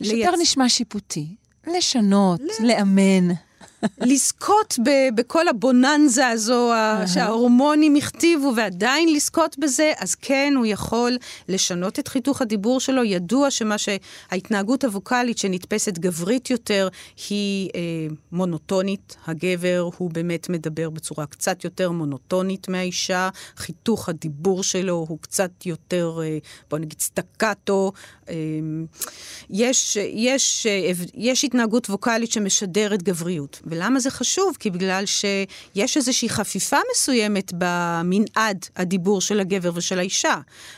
לשפר 0.00 0.14
לייצ... 0.16 0.40
נשמע 0.40 0.68
שיפוטי. 0.68 1.26
לשנות, 1.76 2.40
לאמן. 2.60 3.34
לזכות 4.00 4.78
ב- 4.84 5.14
בכל 5.14 5.48
הבוננזה 5.48 6.28
הזו 6.28 6.70
שההורמונים 7.06 7.96
הכתיבו 7.96 8.52
ועדיין 8.56 9.14
לזכות 9.14 9.58
בזה, 9.58 9.92
אז 9.98 10.14
כן, 10.14 10.54
הוא 10.56 10.66
יכול 10.66 11.16
לשנות 11.48 11.98
את 11.98 12.08
חיתוך 12.08 12.42
הדיבור 12.42 12.80
שלו. 12.80 13.04
ידוע 13.04 13.50
שמה 13.50 13.76
שההתנהגות 13.78 14.84
הווקאלית 14.84 15.38
שנתפסת 15.38 15.98
גברית 15.98 16.50
יותר 16.50 16.88
היא 17.28 17.70
אה, 17.74 17.80
מונוטונית. 18.32 19.16
הגבר 19.26 19.88
הוא 19.96 20.10
באמת 20.10 20.48
מדבר 20.48 20.90
בצורה 20.90 21.26
קצת 21.26 21.64
יותר 21.64 21.90
מונוטונית 21.90 22.68
מהאישה, 22.68 23.28
חיתוך 23.56 24.08
הדיבור 24.08 24.62
שלו 24.62 25.06
הוא 25.08 25.18
קצת 25.20 25.66
יותר, 25.66 26.20
אה, 26.22 26.38
בוא 26.70 26.78
נגיד, 26.78 27.00
סטקטו. 27.00 27.92
אה, 28.28 28.34
יש, 29.50 29.96
יש, 29.96 30.66
אה, 30.66 30.92
יש 31.14 31.44
התנהגות 31.44 31.90
ווקאלית 31.90 32.32
שמשדרת 32.32 33.02
גבריות. 33.02 33.62
ולמה 33.70 34.00
זה 34.00 34.10
חשוב? 34.10 34.56
כי 34.60 34.70
בגלל 34.70 35.04
שיש 35.06 35.96
איזושהי 35.96 36.28
חפיפה 36.28 36.76
מסוימת 36.92 37.52
במנעד 37.58 38.66
הדיבור 38.76 39.20
של 39.20 39.40
הגבר 39.40 39.70
ושל 39.74 39.98
האישה. 39.98 40.36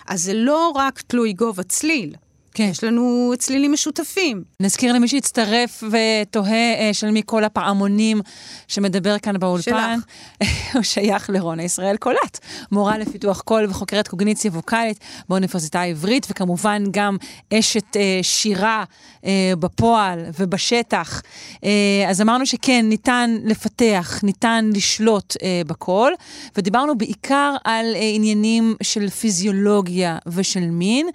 אז 0.09 0.23
זה 0.23 0.35
לא 0.35 0.73
רק 0.75 1.01
תלוי 1.01 1.33
גובה 1.33 1.63
צליל. 1.63 2.15
כן. 2.55 2.69
יש 2.71 2.85
לנו 2.85 3.33
צלילים 3.39 3.73
משותפים. 3.73 4.43
נזכיר 4.61 4.93
למי 4.93 5.09
שהצטרף 5.09 5.83
ותוהה 5.85 6.75
אה, 6.75 6.91
של 6.93 7.11
מי 7.11 7.23
כל 7.27 7.45
הפעמונים 7.45 8.21
שמדבר 8.69 9.19
כאן 9.19 9.39
באולפן. 9.39 9.99
הוא 10.75 10.83
שייך 10.83 11.31
לרונה 11.31 11.63
ישראל 11.63 11.97
קולט, 11.97 12.39
מורה 12.73 12.99
לפיתוח 12.99 13.41
קול 13.41 13.67
וחוקרת 13.71 14.09
קוגניציה 14.09 14.51
ווקאלית 14.51 14.99
באוניברסיטה 15.29 15.81
העברית, 15.81 16.27
וכמובן 16.31 16.83
גם 16.91 17.17
אשת 17.55 17.97
אה, 17.97 18.19
שירה 18.23 18.85
אה, 19.25 19.53
בפועל 19.59 20.25
ובשטח. 20.39 21.23
אה, 21.65 21.71
אז 22.09 22.21
אמרנו 22.21 22.47
שכן, 22.47 22.87
ניתן 22.89 23.37
לפתח, 23.45 24.21
ניתן 24.23 24.71
לשלוט 24.75 25.37
אה, 25.43 25.63
בקול, 25.67 26.13
ודיברנו 26.57 26.99
בעיקר 26.99 27.55
על 27.65 27.87
אה, 27.95 28.11
עניינים 28.15 28.75
של 28.83 29.09
פיזיולוגיה 29.09 30.19
ושל 30.27 30.71
מין. 30.71 31.09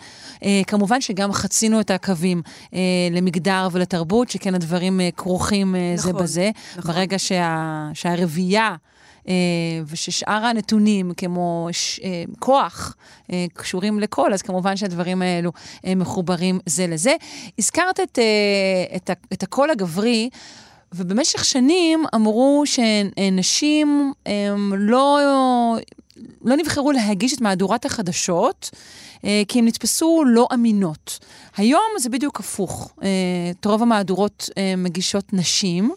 אה, 0.43 0.61
כמובן 0.67 1.01
שגם 1.01 1.24
חצינו 1.33 1.79
את 1.79 1.91
הקווים 1.91 2.41
אה, 2.73 2.79
למגדר 3.11 3.67
ולתרבות, 3.71 4.29
שכן 4.29 4.55
הדברים 4.55 5.01
אה, 5.01 5.09
כרוכים 5.17 5.75
אה, 5.75 5.93
נכון, 5.97 6.11
זה 6.11 6.13
בזה. 6.13 6.51
נכון. 6.77 6.91
ברגע 6.91 7.19
שה, 7.19 7.89
שהרבייה... 7.93 8.75
אה, 9.27 9.33
וששאר 9.88 10.45
הנתונים, 10.45 11.11
כמו 11.17 11.67
ש, 11.71 11.99
אה, 12.03 12.23
כוח, 12.39 12.95
אה, 13.31 13.45
קשורים 13.53 13.99
לקול, 13.99 14.33
אז 14.33 14.41
כמובן 14.41 14.77
שהדברים 14.77 15.21
האלו 15.21 15.51
מחוברים 15.95 16.59
זה 16.65 16.88
לזה. 16.88 17.15
הזכרת 17.59 17.99
את, 17.99 18.19
את, 18.95 19.09
את 19.33 19.43
הקול 19.43 19.69
הגברי, 19.69 20.29
ובמשך 20.93 21.45
שנים 21.45 22.05
אמרו 22.15 22.63
שנשים 22.65 24.13
לא, 24.71 25.19
לא 26.43 26.55
נבחרו 26.57 26.91
להגיש 26.91 27.33
את 27.33 27.41
מהדורת 27.41 27.85
החדשות, 27.85 28.69
כי 29.47 29.59
הן 29.59 29.65
נתפסו 29.65 30.23
לא 30.27 30.47
אמינות. 30.53 31.19
היום 31.57 31.81
זה 31.99 32.09
בדיוק 32.09 32.39
הפוך. 32.39 32.91
אה, 33.03 33.07
את 33.51 33.65
רוב 33.65 33.81
המהדורות 33.81 34.49
אה, 34.57 34.73
מגישות 34.77 35.33
נשים. 35.33 35.91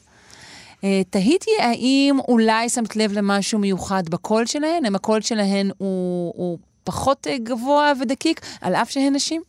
אה, 0.85 1.03
תהיתי 1.11 1.51
האם 1.61 2.19
אולי 2.29 2.69
שמת 2.69 2.97
לב 2.97 3.13
למשהו 3.13 3.59
מיוחד 3.59 4.09
בקול 4.09 4.47
שלהן? 4.47 4.85
האם 4.85 4.95
הקול 4.95 5.21
שלהן 5.21 5.71
הוא, 5.79 6.33
הוא 6.37 6.59
פחות 6.85 7.27
אה, 7.27 7.39
גבוה 7.39 7.93
ודקיק, 8.01 8.41
על 8.61 8.75
אף 8.75 8.91
שהן 8.91 9.17
נשים? 9.17 9.43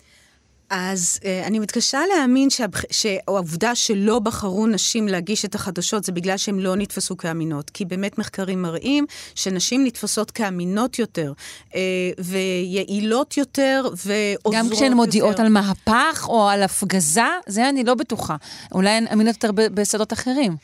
אז 0.69 1.19
אה, 1.25 1.47
אני 1.47 1.59
מתקשה 1.59 1.99
להאמין 2.13 2.49
שהבח... 2.49 2.81
שהעובדה 2.91 3.75
שלא 3.75 4.19
בחרו 4.19 4.67
נשים 4.67 5.07
להגיש 5.07 5.45
את 5.45 5.55
החדשות 5.55 6.03
זה 6.03 6.11
בגלל 6.11 6.37
שהן 6.37 6.59
לא 6.59 6.75
נתפסו 6.75 7.17
כאמינות. 7.17 7.69
כי 7.69 7.85
באמת 7.85 8.17
מחקרים 8.17 8.61
מראים 8.61 9.05
שנשים 9.35 9.85
נתפסות 9.85 10.31
כאמינות 10.31 10.99
יותר, 10.99 11.33
אה, 11.75 11.81
ויעילות 12.19 13.37
יותר, 13.37 13.83
ועוזרות 14.05 14.55
גם 14.55 14.69
כשהן 14.69 14.93
מודיעות 14.93 15.31
יותר. 15.31 15.43
על 15.43 15.49
מהפך 15.49 16.25
או 16.29 16.49
על 16.49 16.63
הפגזה, 16.63 17.21
זה 17.47 17.69
אני 17.69 17.83
לא 17.83 17.93
בטוחה. 17.93 18.35
אולי 18.71 18.89
הן 18.89 19.07
אמינות 19.07 19.35
יותר 19.35 19.51
בשדות 19.73 20.13
אחרים. 20.13 20.55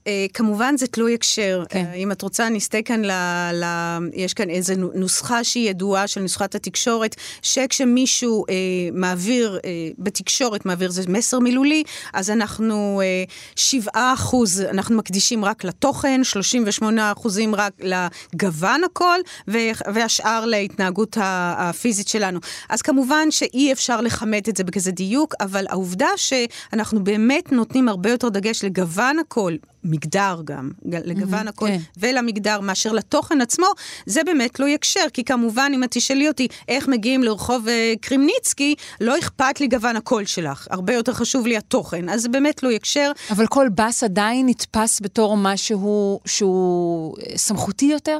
Uh, 0.00 0.32
כמובן 0.34 0.76
זה 0.76 0.86
תלוי 0.86 1.14
הקשר. 1.14 1.64
כן. 1.68 1.84
Uh, 1.92 1.96
אם 1.96 2.12
את 2.12 2.22
רוצה, 2.22 2.48
נסתה 2.48 2.82
כאן 2.82 3.04
ל... 3.04 3.10
ל... 3.52 3.64
יש 4.12 4.34
כאן 4.34 4.50
איזו 4.50 4.74
נו- 4.76 4.90
נוסחה 4.94 5.44
שהיא 5.44 5.70
ידועה 5.70 6.06
של 6.06 6.20
נוסחת 6.20 6.54
התקשורת, 6.54 7.16
שכשמישהו 7.42 8.44
uh, 8.48 8.50
מעביר, 8.92 9.58
uh, 9.58 9.94
בתקשורת 9.98 10.66
מעביר 10.66 10.88
איזה 10.88 11.02
מסר 11.08 11.38
מילולי, 11.38 11.82
אז 12.12 12.30
אנחנו 12.30 13.00
uh, 13.26 13.30
7 13.56 13.90
אחוז, 13.94 14.60
אנחנו 14.60 14.96
מקדישים 14.96 15.44
רק 15.44 15.64
לתוכן, 15.64 16.24
38 16.24 17.12
אחוזים 17.12 17.54
רק 17.54 17.72
לגוון 17.80 18.84
הקול, 18.84 19.20
ו... 19.48 19.58
והשאר 19.94 20.44
להתנהגות 20.46 21.16
הפיזית 21.20 22.08
שלנו. 22.08 22.40
אז 22.68 22.82
כמובן 22.82 23.30
שאי 23.30 23.72
אפשר 23.72 24.00
לכמת 24.00 24.48
את 24.48 24.56
זה 24.56 24.64
בכזה 24.64 24.90
דיוק, 24.90 25.34
אבל 25.40 25.66
העובדה 25.68 26.08
שאנחנו 26.16 27.04
באמת 27.04 27.52
נותנים 27.52 27.88
הרבה 27.88 28.10
יותר 28.10 28.28
דגש 28.28 28.64
לגוון 28.64 29.18
הקול, 29.18 29.56
מגדר 29.84 30.40
גם, 30.44 30.70
לגוון 30.84 31.48
הכל, 31.48 31.66
כן. 31.66 31.78
ולמגדר 31.96 32.60
מאשר 32.60 32.92
לתוכן 32.92 33.40
עצמו, 33.40 33.66
זה 34.06 34.24
באמת 34.24 34.60
לא 34.60 34.68
יקשר, 34.68 35.04
כי 35.12 35.24
כמובן, 35.24 35.72
אם 35.74 35.84
את 35.84 35.90
תשאלי 35.90 36.28
אותי 36.28 36.48
איך 36.68 36.88
מגיעים 36.88 37.22
לרחוב 37.22 37.68
אה, 37.68 37.94
קרימניצקי, 38.00 38.74
לא 39.00 39.18
אכפת 39.18 39.60
לי 39.60 39.68
גוון 39.68 39.96
הקול 39.96 40.24
שלך, 40.24 40.66
הרבה 40.70 40.94
יותר 40.94 41.12
חשוב 41.12 41.46
לי 41.46 41.56
התוכן, 41.56 42.08
אז 42.08 42.22
זה 42.22 42.28
באמת 42.28 42.62
לא 42.62 42.72
יקשר. 42.72 43.12
אבל 43.30 43.46
כל 43.46 43.68
בס 43.74 44.04
עדיין 44.04 44.46
נתפס 44.48 45.00
בתור 45.00 45.36
משהו 45.36 46.20
שהוא 46.26 47.16
אה, 47.18 47.38
סמכותי 47.38 47.86
יותר? 47.86 48.18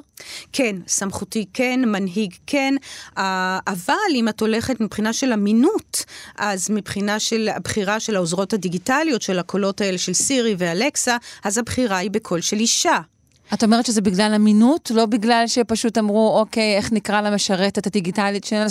כן, 0.52 0.76
סמכותי 0.86 1.44
כן, 1.54 1.80
מנהיג 1.86 2.34
כן, 2.46 2.74
אבל 3.66 3.94
אם 4.14 4.28
את 4.28 4.40
הולכת 4.40 4.80
מבחינה 4.80 5.12
של 5.12 5.32
אמינות, 5.32 6.04
אז 6.38 6.70
מבחינה 6.70 7.18
של 7.18 7.48
הבחירה 7.56 8.00
של 8.00 8.16
העוזרות 8.16 8.52
הדיגיטליות, 8.52 9.22
של 9.22 9.38
הקולות 9.38 9.80
האלה 9.80 9.98
של 9.98 10.12
סירי 10.12 10.54
ואלקסה, 10.58 11.16
אז 11.44 11.58
הבחירה 11.58 11.96
היא 11.96 12.10
בקול 12.10 12.40
של 12.40 12.56
אישה. 12.56 13.00
את 13.54 13.64
אומרת 13.64 13.86
שזה 13.86 14.00
בגלל 14.00 14.32
אמינות, 14.36 14.90
לא 14.94 15.06
בגלל 15.06 15.44
שפשוט 15.46 15.98
אמרו, 15.98 16.38
אוקיי, 16.38 16.76
איך 16.76 16.92
נקרא 16.92 17.20
למשרתת 17.20 17.86
הדיגיטלית 17.86 18.44
שלנו, 18.44 18.70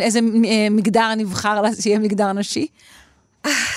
איזה 0.00 0.20
אה, 0.44 0.68
מגדר 0.70 1.14
נבחר 1.16 1.60
לה 1.60 1.68
שיהיה 1.80 1.98
מגדר 1.98 2.32
נשי? 2.32 2.66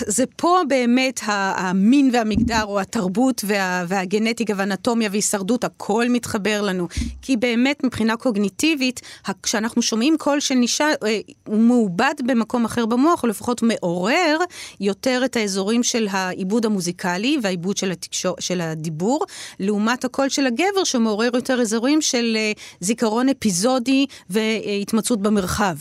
זה 0.08 0.24
פה 0.36 0.60
באמת 0.68 1.20
המין 1.26 2.10
והמגדר, 2.14 2.64
או 2.64 2.80
התרבות 2.80 3.42
וה, 3.48 3.86
והגנטיקה 3.88 4.54
והאנטומיה 4.58 5.10
והישרדות, 5.12 5.64
הכל 5.64 6.06
מתחבר 6.10 6.62
לנו. 6.62 6.88
כי 7.22 7.38
באמת 7.38 7.84
מבחינה 7.84 8.18
קוגניטיבית, 8.18 9.02
כשאנחנו 9.44 9.82
שומעים 9.82 10.16
קול 10.20 10.40
של 10.40 10.56
אישה, 10.56 10.88
אה, 11.06 11.20
הוא 11.48 11.60
מעובד 11.60 12.14
במקום 12.26 12.66
אחר 12.66 12.86
במוח, 12.86 13.24
או 13.24 13.28
לפחות 13.28 13.64
מעורר 13.64 14.38
יותר 14.80 15.22
את 15.26 15.36
האזורים 15.36 15.84
של 15.84 16.08
העיבוד 16.12 16.66
המוזיקלי 16.66 17.38
והעיבוד 17.42 17.78
של, 17.78 17.92
התקשור, 17.92 18.36
של 18.40 18.62
הדיבור, 18.62 19.26
לעומת 19.60 20.06
הקול 20.06 20.30
של 20.30 20.48
הגבר, 20.48 20.84
שמעורר 20.84 21.30
יותר 21.34 21.62
אזורים 21.62 22.02
של 22.02 22.38
אה, 22.40 22.52
זיכרון 22.80 23.30
אפיזודי 23.30 24.06
והתמצאות 24.30 25.22
במרחב. 25.22 25.76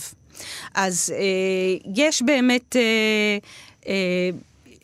אז 0.75 1.13
אה, 1.17 1.91
יש 1.97 2.23
באמת 2.23 2.77
אה, 2.77 3.39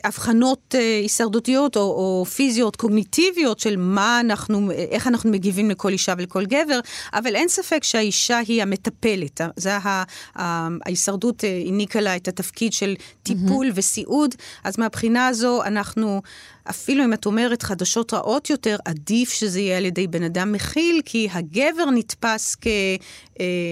הבחנות 0.06 0.74
אה, 0.74 0.98
הישרדותיות 1.02 1.76
או, 1.76 1.80
או 1.80 2.24
פיזיות, 2.24 2.76
קוגניטיביות 2.76 3.58
של 3.58 3.76
מה 3.76 4.20
אנחנו, 4.20 4.70
איך 4.70 5.06
אנחנו 5.06 5.30
מגיבים 5.30 5.70
לכל 5.70 5.92
אישה 5.92 6.14
ולכל 6.18 6.46
גבר, 6.46 6.80
אבל 7.14 7.36
אין 7.36 7.48
ספק 7.48 7.84
שהאישה 7.84 8.38
היא 8.38 8.62
המטפלת. 8.62 9.40
זה 9.56 9.76
ה, 9.76 10.04
ה, 10.38 10.68
ההישרדות 10.84 11.44
אה, 11.44 11.60
העניקה 11.64 12.00
לה 12.00 12.16
את 12.16 12.28
התפקיד 12.28 12.72
של 12.72 12.94
טיפול 13.22 13.68
mm-hmm. 13.68 13.72
וסיעוד, 13.74 14.34
אז 14.64 14.78
מהבחינה 14.78 15.28
הזו 15.28 15.62
אנחנו... 15.64 16.22
אפילו 16.70 17.04
אם 17.04 17.12
את 17.12 17.26
אומרת 17.26 17.62
חדשות 17.62 18.14
רעות 18.14 18.50
יותר, 18.50 18.76
עדיף 18.84 19.32
שזה 19.32 19.60
יהיה 19.60 19.76
על 19.76 19.84
ידי 19.84 20.06
בן 20.06 20.22
אדם 20.22 20.52
מכיל, 20.52 21.00
כי 21.04 21.28
הגבר 21.32 21.90
נתפס 21.90 22.56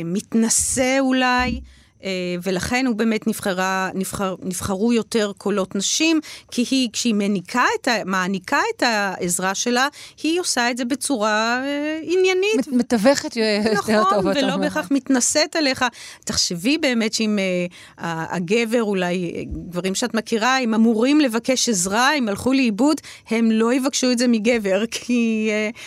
כמתנשא 0.05 0.97
אולי. 1.01 1.61
אה, 2.05 2.11
ולכן 2.43 2.87
הוא 2.87 2.97
באמת 2.97 3.27
נבחרה, 3.27 3.91
נבחר, 3.95 4.35
נבחרו 4.43 4.93
יותר 4.93 5.33
קולות 5.39 5.75
נשים, 5.75 6.21
כי 6.51 6.65
היא, 6.71 6.89
כשהיא 6.93 7.15
מעניקה 7.15 7.65
את, 7.81 7.89
ה, 7.89 8.05
מעניקה 8.05 8.61
את 8.77 8.83
העזרה 8.83 9.55
שלה, 9.55 9.89
היא 10.23 10.41
עושה 10.41 10.71
את 10.71 10.77
זה 10.77 10.85
בצורה 10.85 11.61
אה, 11.65 11.99
עניינית. 12.03 12.57
מת- 12.57 12.69
מתווכת 12.69 13.37
יותר 13.37 13.75
טוב. 13.87 13.91
נכון, 13.91 14.27
ולא. 14.27 14.57
בהכרח 14.57 14.89
מתנשאת 14.91 15.57
עליך. 15.57 15.85
תחשבי 16.25 16.79
באמת 16.79 17.15
שאם 17.15 17.39
uh, 17.39 18.03
הגבר, 18.05 18.83
אולי 18.83 19.33
אה, 19.37 19.43
גברים 19.69 19.95
שאת 19.95 20.15
מכירה, 20.15 20.59
הם 20.59 20.75
אמורים 20.75 21.21
לבקש 21.21 21.69
עזרה, 21.69 22.15
הם 22.17 22.29
הלכו 22.29 22.53
לאיבוד, 22.53 23.01
הם 23.31 23.51
לא 23.51 23.75
יבקשו 23.75 24.11
את 24.11 24.19
זה 24.19 24.29
מגבר, 24.29 24.83
כי 24.91 25.51
uh, 25.73 25.79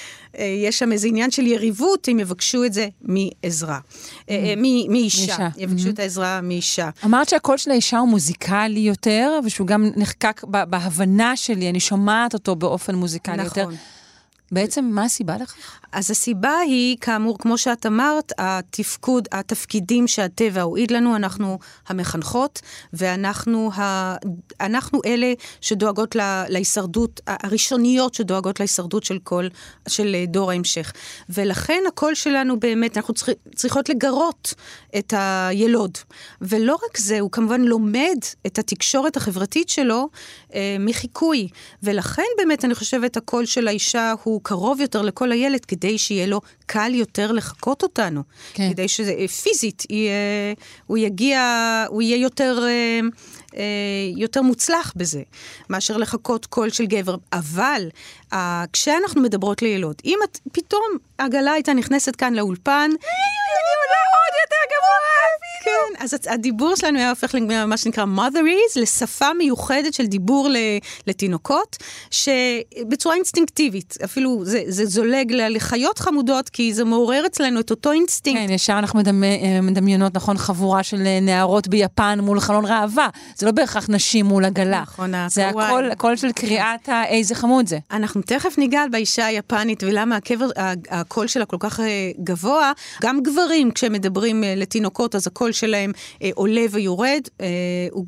יש 0.44 0.80
שם 0.80 0.92
איזה 0.92 1.08
עניין 1.08 1.32
של 1.32 1.48
יריבות, 1.48 2.08
הם 2.08 2.20
יבקשו 2.20 2.64
את 2.66 2.74
זה 2.74 2.88
מעזרה. 3.02 3.80
Uh, 3.80 4.22
uh, 4.28 4.32
מ- 4.58 4.92
מאישה. 4.92 5.48
יבקשו 5.58 5.90
את 5.90 6.00
העזרה 6.00 6.42
מאישה. 6.42 6.90
אמרת 7.06 7.30
שהקול 7.30 7.58
של 7.58 7.72
האישה 7.72 7.98
הוא 8.00 8.10
מוזיקלי 8.10 8.80
יותר, 8.80 9.40
ושהוא 9.46 9.68
גם 9.68 9.90
נחקק 9.96 10.44
בהבנה 10.44 11.36
שלי, 11.36 11.70
אני 11.70 11.80
שומעת 11.80 12.34
אותו 12.34 12.56
באופן 12.56 12.96
מוזיקלי 12.96 13.44
יותר. 13.44 13.62
נכון. 13.62 13.76
בעצם, 14.52 14.86
מה 14.86 15.04
הסיבה 15.04 15.38
לכך? 15.38 15.56
אז 15.92 16.12
הסיבה 16.12 16.58
היא, 16.58 16.98
כאמור, 17.02 17.38
כמו 17.40 17.58
שאת 17.58 17.86
אמרת, 17.86 18.32
התפקוד, 18.38 19.28
התפקידים 19.32 20.08
שהטבע 20.08 20.62
הועיד 20.62 20.92
לנו, 20.92 21.16
אנחנו 21.16 21.60
המחנכות, 21.88 22.62
ואנחנו 22.94 23.72
ה... 23.74 24.16
אנחנו 24.62 25.02
אלה 25.06 25.34
שדואגות 25.62 26.16
לה... 26.16 26.46
להישרדות, 26.50 27.22
הראשוניות 27.28 28.14
שדואגות 28.14 28.60
להישרדות 28.60 29.04
של 29.04 29.20
כל, 29.24 29.48
של 29.88 30.16
דור 30.28 30.52
ההמשך. 30.52 30.94
ולכן 31.30 31.84
הקול 31.88 32.16
שלנו 32.16 32.60
באמת, 32.60 32.98
אנחנו 32.98 33.14
צריכ... 33.14 33.30
צריכות 33.56 33.90
לגרות 33.90 34.54
את 34.98 35.14
הילוד. 35.18 35.98
ולא 36.42 36.74
רק 36.74 36.98
זה, 36.98 37.20
הוא 37.20 37.32
כמובן 37.32 37.62
לומד 37.62 38.18
את 38.46 38.60
התקשורת 38.60 39.18
החברתית 39.18 39.70
שלו 39.70 40.10
אה, 40.54 40.76
מחיקוי. 40.80 41.48
ולכן 41.84 42.24
באמת, 42.38 42.66
אני 42.66 42.76
חושבת, 42.76 43.18
הקול 43.18 43.46
של 43.46 43.68
האישה 43.68 44.14
הוא... 44.24 44.37
שהוא 44.38 44.44
קרוב 44.44 44.82
יותר 44.82 45.02
לכל 45.02 45.32
הילד, 45.32 45.66
כדי 45.66 45.98
שיהיה 45.98 46.26
לו 46.28 46.42
קל 46.66 46.94
יותר 46.94 47.32
לחקות 47.32 47.84
אותנו. 47.84 48.24
כן. 48.54 48.70
כדי 48.74 48.88
שפיזית 48.88 49.84
יהיה, 49.90 50.14
הוא 50.88 50.98
יגיע, 50.98 51.40
הוא 51.88 52.02
יהיה 52.02 52.18
יותר... 52.18 52.60
אה, 52.68 53.00
אה, 53.58 53.64
יותר 54.16 54.42
מוצלח 54.42 54.94
בזה, 54.96 55.22
מאשר 55.70 55.98
לחקות 55.98 56.46
קול 56.46 56.70
של 56.70 56.86
גבר. 56.86 57.16
אבל 57.34 57.90
אה, 58.34 58.66
כשאנחנו 58.74 59.22
מדברות 59.22 59.62
לילוד, 59.62 59.96
אם 60.06 60.20
את 60.24 60.40
פתאום 60.52 60.98
עגלה 61.18 61.52
הייתה 61.52 61.74
נכנסת 61.74 62.16
כאן 62.16 62.34
לאולפן, 62.34 62.92
כן, 65.64 66.04
אז 66.04 66.14
הדיבור 66.30 66.76
שלנו 66.76 67.00
היה 67.00 67.10
הופך 67.10 67.36
למה 67.50 67.78
שנקרא 67.78 68.06
motherese, 68.18 68.80
לשפה 68.82 69.34
מיוחדת 69.38 69.94
של 69.94 70.06
דיבור 70.06 70.50
לתינוקות, 71.08 71.78
שבצורה 72.12 73.16
אינסטינקטיבית, 73.16 73.98
אפילו 74.04 74.46
זה, 74.46 74.62
זה 74.68 74.86
זולג 74.86 75.32
לחיות 75.34 76.00
חמודות, 76.00 76.50
כי 76.50 76.74
זה 76.74 76.84
מעורר 76.86 77.26
אצלנו 77.26 77.60
את 77.60 77.70
אותו 77.72 77.92
אינסטינקט. 77.92 78.42
כן, 78.48 78.54
ישר 78.54 78.74
אנחנו 78.80 79.00
מדמי, 79.00 79.42
אה, 79.44 79.62
מדמיינות, 79.62 80.16
נכון, 80.16 80.38
חבורה 80.38 80.84
של 80.84 81.06
אה, 81.06 81.20
נערות 81.22 81.68
ביפן 81.68 82.20
מול 82.22 82.40
חלון 82.40 82.66
ראווה. 82.66 83.08
זה 83.38 83.46
לא 83.46 83.52
בהכרח 83.52 83.90
נשים 83.90 84.26
מול 84.26 84.46
עגלה. 84.46 84.82
נכון, 84.82 85.14
זה. 85.30 85.48
הקול, 85.50 85.92
הקול 85.92 86.16
של 86.16 86.32
קריאת 86.32 86.90
ה- 86.90 87.06
איזה 87.06 87.36
חמוד 87.36 87.68
זה. 87.68 87.80
אנחנו 87.92 88.22
תכף 88.22 88.58
ניגע 88.58 88.84
באישה 88.92 89.26
היפנית 89.26 89.84
ולמה 89.84 90.16
הקבר, 90.16 90.48
הקול 90.90 91.28
שלה 91.28 91.46
כל 91.46 91.58
כך 91.60 91.80
אה, 91.80 91.86
גבוה. 92.24 92.72
גם 93.02 93.24
גברים, 93.24 93.72
כשמדברים 93.72 94.44
לתינוקות, 94.56 95.16
אז 95.16 95.28
הקול 95.28 95.52
שלהם 95.60 95.92
אה, 96.22 96.30
עולה 96.36 96.66
ויורד. 96.72 97.22
אה, 97.42 97.48
הוא 97.92 98.06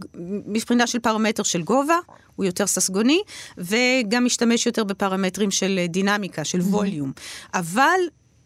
מבחינה 0.47 0.87
של 0.87 0.99
פרמטר 0.99 1.43
של 1.43 1.61
גובה, 1.61 1.97
הוא 2.35 2.45
יותר 2.45 2.67
ססגוני, 2.67 3.21
וגם 3.57 4.25
משתמש 4.25 4.65
יותר 4.65 4.83
בפרמטרים 4.83 5.51
של 5.51 5.79
אה, 5.81 5.87
דינמיקה, 5.87 6.43
של 6.43 6.61
ווליום. 6.61 7.11
אבל 7.53 7.99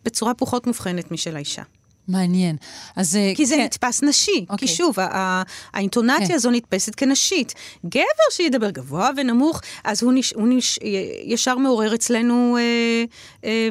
בצורה 0.06 0.34
פחות 0.34 0.68
מובחנת 0.68 1.12
משל 1.12 1.36
האישה. 1.36 1.62
מעניין. 2.08 2.56
אז... 2.96 3.16
אה, 3.16 3.32
כי 3.36 3.46
זה 3.46 3.56
כן. 3.56 3.64
נתפס 3.64 4.04
נשי. 4.04 4.46
אוקיי. 4.50 4.68
כי 4.68 4.74
שוב, 4.74 5.00
ה- 5.00 5.18
ה- 5.18 5.44
האינטונציה 5.74 6.28
כן. 6.28 6.34
הזו 6.34 6.52
נתפסת 6.52 6.96
כנשית. 6.96 7.54
גבר 7.86 8.04
שידבר 8.32 8.70
גבוה 8.70 9.10
ונמוך, 9.18 9.62
אז 9.84 10.04
הוא, 10.04 10.14
נש, 10.14 10.34
הוא 10.34 10.48
נש, 10.48 10.80
ישר 11.24 11.58
מעורר 11.58 11.96
אצלנו 11.96 12.58
אה, 12.58 13.04
אה, 13.46 13.70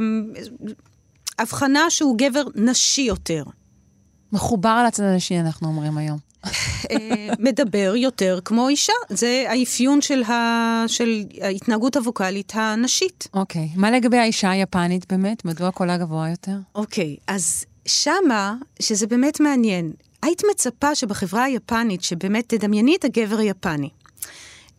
הבחנה 1.38 1.90
שהוא 1.90 2.18
גבר 2.18 2.42
נשי 2.54 3.02
יותר. 3.02 3.42
מחובר 4.32 4.68
על 4.68 4.86
הצד 4.86 5.02
הנשי, 5.02 5.40
אנחנו 5.40 5.68
אומרים 5.68 5.98
היום. 5.98 6.18
אה, 6.90 7.28
מדבר 7.38 7.92
יותר 7.96 8.38
כמו 8.44 8.68
אישה. 8.68 8.92
זה 9.08 9.44
האפיון 9.48 10.00
של, 10.00 10.22
ה, 10.22 10.84
של 10.86 11.24
ההתנהגות 11.40 11.96
הווקאלית 11.96 12.52
הנשית. 12.54 13.28
אוקיי. 13.34 13.68
מה 13.76 13.90
לגבי 13.90 14.18
האישה 14.18 14.50
היפנית 14.50 15.12
באמת? 15.12 15.44
מדוע 15.44 15.70
קולה 15.70 15.98
גבוה 15.98 16.30
יותר? 16.30 16.56
אוקיי, 16.74 17.16
אז 17.26 17.64
שמה, 17.86 18.54
שזה 18.80 19.06
באמת 19.06 19.40
מעניין, 19.40 19.92
היית 20.22 20.42
מצפה 20.50 20.94
שבחברה 20.94 21.44
היפנית, 21.44 22.02
שבאמת 22.02 22.54
תדמייני 22.54 22.96
את 22.96 23.04
הגבר 23.04 23.38
היפני. 23.38 23.88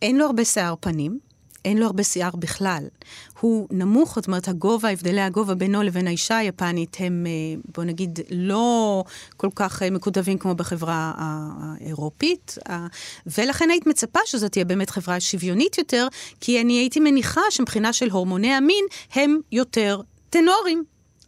אין 0.02 0.16
לו 0.16 0.26
הרבה 0.26 0.44
שיער 0.44 0.74
פנים, 0.80 1.18
אין 1.64 1.78
לו 1.78 1.86
הרבה 1.86 2.04
שיער 2.04 2.30
בכלל. 2.36 2.84
הוא 3.40 3.68
נמוך, 3.70 4.14
זאת 4.16 4.26
אומרת, 4.26 4.48
הגובה, 4.48 4.88
הבדלי 4.90 5.20
הגובה 5.20 5.54
בינו 5.54 5.82
לבין 5.82 6.06
האישה 6.06 6.36
היפנית 6.38 6.96
הם, 7.00 7.26
אה, 7.26 7.60
בוא 7.74 7.84
נגיד, 7.84 8.18
לא 8.30 9.04
כל 9.36 9.48
כך 9.54 9.82
אה, 9.82 9.90
מקודבים 9.90 10.38
כמו 10.38 10.54
בחברה 10.54 11.12
האירופית, 11.16 12.58
ה- 12.68 12.86
ולכן 13.26 13.70
היית 13.70 13.86
מצפה 13.86 14.18
שזאת 14.26 14.52
תהיה 14.52 14.64
באמת 14.64 14.90
חברה 14.90 15.20
שוויונית 15.20 15.78
יותר, 15.78 16.08
כי 16.40 16.60
אני 16.60 16.72
הייתי 16.72 17.00
מניחה 17.00 17.40
שמבחינה 17.50 17.92
של 17.92 18.10
הורמוני 18.10 18.52
המין, 18.52 18.84
הם 19.14 19.38
יותר 19.52 20.00
טנורים. 20.30 20.84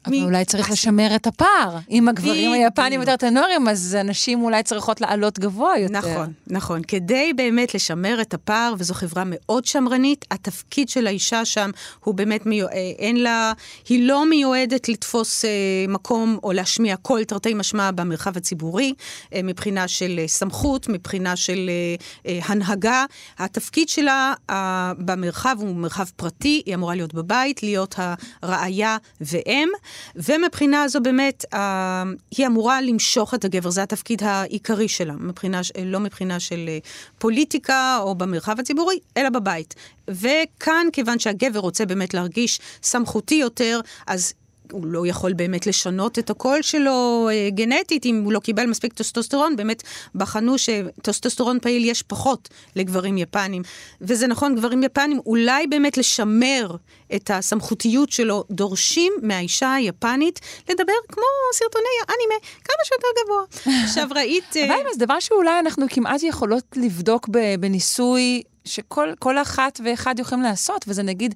אבל 0.07 0.16
מ- 0.16 0.25
אולי 0.25 0.45
צריך 0.45 0.71
לשמר 0.71 1.16
את 1.16 1.27
הפער. 1.27 1.79
אם 1.90 2.09
הגברים. 2.09 2.53
היפנים 2.53 3.01
יותר 3.01 3.16
טנורים, 3.16 3.69
אז 3.69 3.95
הנשים 3.95 4.42
אולי 4.42 4.62
צריכות 4.62 5.01
לעלות 5.01 5.38
גבוה 5.38 5.79
יותר. 5.79 5.92
נכון, 5.99 6.33
נכון. 6.47 6.83
כדי 6.88 7.33
באמת 7.37 7.75
לשמר 7.75 8.19
את 8.21 8.35
הפער, 8.35 8.75
וזו 8.79 8.95
חברה 8.95 9.23
מאוד 9.27 9.64
שמרנית, 9.64 10.25
התפקיד 10.31 10.88
של 10.88 11.07
האישה 11.07 11.45
שם 11.45 11.71
הוא 12.05 12.14
באמת 12.14 12.47
מיועד, 12.47 12.71
אין 12.99 13.16
לה, 13.23 13.53
היא 13.88 14.09
לא 14.09 14.27
מיועדת 14.31 14.88
לתפוס 14.88 15.45
אה, 15.45 15.51
מקום 15.88 16.38
או 16.42 16.53
להשמיע 16.53 16.97
קול 16.97 17.25
תרתי 17.25 17.55
משמע 17.55 17.90
במרחב 17.90 18.37
הציבורי, 18.37 18.92
אה, 19.35 19.40
מבחינה 19.45 19.88
של 19.88 20.19
אה, 20.19 20.29
סמכות, 20.29 20.88
מבחינה 20.88 21.37
של 21.37 21.71
אה, 21.71 21.95
אה, 22.33 22.40
הנהגה. 22.45 23.05
התפקיד 23.38 23.88
שלה 23.88 24.35
אה, 24.51 24.92
במרחב 24.99 25.57
הוא 25.61 25.77
מרחב 25.77 26.05
פרטי, 26.16 26.62
היא 26.66 26.75
אמורה 26.75 26.95
להיות 26.95 27.14
בבית, 27.14 27.62
להיות 27.62 27.95
הרעיה 28.42 28.97
ואם, 29.21 29.69
ומבחינה 30.17 30.83
הזו 30.83 31.01
באמת, 31.01 31.45
אה, 31.55 32.03
היא 32.37 32.47
אמורה 32.47 32.81
למשוך 32.81 33.35
את 33.35 33.45
הגבר, 33.45 33.71
זה 33.71 33.83
התפקיד 33.83 34.23
העיקרי 34.23 34.89
שלה, 34.89 35.13
מבחינה, 35.13 35.61
לא 35.85 36.01
מבחינה 36.01 36.41
של 36.41 36.65
אה, 36.69 36.79
פוליטיקה 37.19 37.99
או 38.01 38.15
במרחב 38.15 38.61
הציבורי, 38.61 38.99
אלא 39.17 39.29
בבית. 39.29 39.75
וכאן, 40.09 40.87
כיוון 40.93 41.19
שהגבר 41.19 41.59
רוצה 41.59 41.87
באמת 41.87 42.15
להרגיש 42.15 42.61
סמכותי 42.83 43.35
יותר, 43.35 43.81
אז... 44.07 44.33
הוא 44.72 44.87
לא 44.87 45.07
יכול 45.07 45.33
באמת 45.33 45.66
לשנות 45.66 46.18
את 46.18 46.31
הקול 46.31 46.62
שלו 46.62 47.29
אה, 47.33 47.48
גנטית, 47.50 48.07
אם 48.07 48.22
הוא 48.24 48.33
לא 48.33 48.40
קיבל 48.40 48.66
מספיק 48.66 48.92
טסטוסטרון, 48.92 49.57
באמת 49.57 49.83
בחנו 50.14 50.55
שטסטוסטרון 50.59 51.59
פעיל 51.62 51.85
יש 51.85 52.02
פחות 52.02 52.48
לגברים 52.76 53.18
יפנים. 53.18 53.62
וזה 54.00 54.26
נכון, 54.26 54.57
גברים 54.57 54.83
יפנים, 54.83 55.20
אולי 55.26 55.66
באמת 55.66 55.96
לשמר 55.96 56.76
את 57.14 57.31
הסמכותיות 57.35 58.11
שלו, 58.11 58.44
דורשים 58.50 59.12
מהאישה 59.22 59.74
היפנית 59.74 60.40
לדבר 60.68 60.92
כמו 61.09 61.22
סרטוני 61.55 61.85
האנימה, 62.09 62.35
כמה 62.64 62.85
שיותר 62.85 63.09
גבוה. 63.24 63.44
עכשיו 63.85 64.09
ראית... 64.14 64.57
אה, 64.57 64.64
אבל 64.64 64.92
זה 64.92 65.07
דבר 65.07 65.20
שאולי 65.20 65.59
אנחנו 65.59 65.87
כמעט 65.90 66.22
יכולות 66.22 66.64
לבדוק 66.76 67.29
בניסוי 67.61 68.42
שכל 68.64 69.12
כל 69.18 69.38
אחת 69.38 69.81
ואחד 69.85 70.18
יכולים 70.18 70.44
לעשות, 70.44 70.85
וזה 70.88 71.02
נגיד 71.02 71.35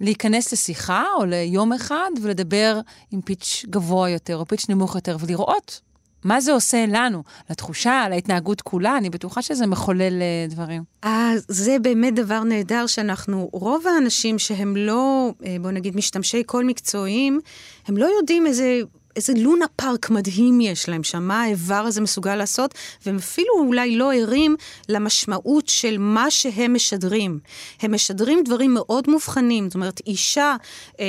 להיכנס 0.00 0.52
לשיחה 0.52 1.04
או 1.18 1.24
ליום 1.24 1.72
אחד 1.72 2.10
ולדבר 2.22 2.80
עם 3.10 3.20
פיץ' 3.20 3.64
גבוה 3.70 4.10
יותר 4.10 4.36
או 4.36 4.46
פיץ' 4.46 4.68
נמוך 4.68 4.94
יותר 4.94 5.16
ולראות 5.20 5.80
מה 6.24 6.40
זה 6.40 6.52
עושה 6.52 6.84
לנו, 6.88 7.22
לתחושה, 7.50 8.06
להתנהגות 8.10 8.60
כולה, 8.60 8.96
אני 8.96 9.10
בטוחה 9.10 9.42
שזה 9.42 9.66
מחולל 9.66 10.22
אה, 10.22 10.46
דברים. 10.48 10.82
אז 11.02 11.44
זה 11.48 11.76
באמת 11.82 12.14
דבר 12.14 12.42
נהדר 12.42 12.86
שאנחנו, 12.86 13.50
רוב 13.52 13.86
האנשים 13.86 14.38
שהם 14.38 14.76
לא, 14.76 15.32
אה, 15.46 15.56
בוא 15.60 15.70
נגיד, 15.70 15.96
משתמשי 15.96 16.44
קול 16.44 16.64
מקצועיים, 16.64 17.40
הם 17.88 17.96
לא 17.96 18.06
יודעים 18.18 18.46
איזה... 18.46 18.80
איזה 19.20 19.32
לונה 19.36 19.66
פארק 19.76 20.10
מדהים 20.10 20.60
יש 20.60 20.88
להם 20.88 21.02
שם, 21.02 21.22
מה 21.22 21.42
האיבר 21.42 21.74
הזה 21.74 22.00
מסוגל 22.00 22.36
לעשות, 22.36 22.74
והם 23.06 23.16
אפילו 23.16 23.48
אולי 23.58 23.96
לא 23.96 24.14
ערים 24.14 24.56
למשמעות 24.88 25.68
של 25.68 25.98
מה 25.98 26.30
שהם 26.30 26.74
משדרים. 26.74 27.38
הם 27.80 27.94
משדרים 27.94 28.44
דברים 28.44 28.74
מאוד 28.74 29.10
מובחנים, 29.10 29.68
זאת 29.68 29.74
אומרת, 29.74 30.00
אישה, 30.06 30.56
אה, 31.00 31.06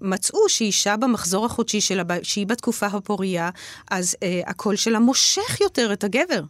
מצאו 0.00 0.48
שאישה 0.48 0.96
במחזור 0.96 1.46
החודשי 1.46 1.80
שלה, 1.80 2.02
שהיא 2.22 2.46
בתקופה 2.46 2.86
הפורייה, 2.86 3.50
אז 3.90 4.16
אה, 4.22 4.40
הקול 4.46 4.76
שלה 4.76 4.98
מושך 4.98 5.60
יותר 5.60 5.92
את 5.92 6.04
הגבר. 6.04 6.40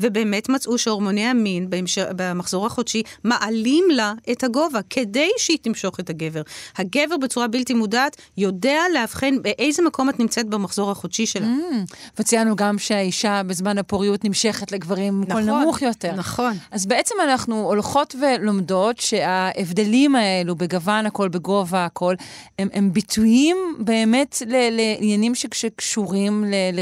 ובאמת 0.00 0.48
מצאו 0.48 0.78
שהורמוני 0.78 1.24
המין 1.26 1.70
בהמש... 1.70 1.98
במחזור 1.98 2.66
החודשי 2.66 3.02
מעלים 3.24 3.84
לה 3.90 4.12
את 4.32 4.44
הגובה, 4.44 4.80
כדי 4.90 5.30
שהיא 5.38 5.58
תמשוך 5.62 6.00
את 6.00 6.10
הגבר. 6.10 6.42
הגבר 6.76 7.16
בצורה 7.16 7.48
בלתי 7.48 7.74
מודעת 7.74 8.16
יודע 8.36 8.80
לאבחן 8.94 9.42
באיזה 9.42 9.82
מקום 9.82 10.08
את 10.10 10.20
נמצאת 10.20 10.46
במחזור 10.46 10.90
החודשי 10.90 11.26
שלה. 11.26 11.46
Mm, 11.46 11.94
וציינו 12.18 12.56
גם 12.56 12.78
שהאישה 12.78 13.42
בזמן 13.42 13.78
הפוריות 13.78 14.24
נמשכת 14.24 14.72
לגברים 14.72 15.22
עם 15.22 15.32
קול 15.32 15.42
נמוך 15.42 15.82
יותר. 15.82 16.12
נכון. 16.12 16.52
אז 16.70 16.86
בעצם 16.86 17.14
אנחנו 17.24 17.60
הולכות 17.64 18.14
ולומדות 18.20 18.98
שההבדלים 18.98 20.16
האלו 20.16 20.54
בגוון 20.54 21.06
הקול, 21.06 21.28
בגובה 21.28 21.84
הקול, 21.84 22.16
הם, 22.58 22.68
הם 22.72 22.92
ביטויים 22.92 23.56
באמת 23.78 24.42
לעניינים 24.46 25.34
שקשורים 25.34 26.44
ל- 26.44 26.80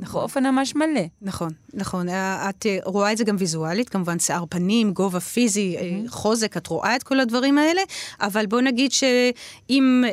לרבייה 0.00 0.20
באופן 0.20 0.46
ממש 0.46 0.74
מלא. 0.74 1.00
נכון, 1.22 1.52
נכון. 1.74 2.08
אה, 2.08 2.50
את 2.50 2.66
אה, 2.66 2.78
רואה 2.84 3.12
את 3.12 3.18
זה 3.18 3.24
גם 3.24 3.36
ויזואלית, 3.38 3.88
כמובן 3.88 4.18
שיער 4.18 4.44
פנים, 4.48 4.92
גובה 4.92 5.20
פיזי, 5.20 5.76
אה, 5.76 6.00
חוזק, 6.08 6.56
את 6.56 6.66
רואה 6.66 6.96
את 6.96 7.02
כל 7.02 7.20
הדברים 7.20 7.58
האלה, 7.58 7.82
אבל 8.20 8.46
בוא 8.46 8.60
נגיד 8.60 8.92
שאם... 8.92 10.04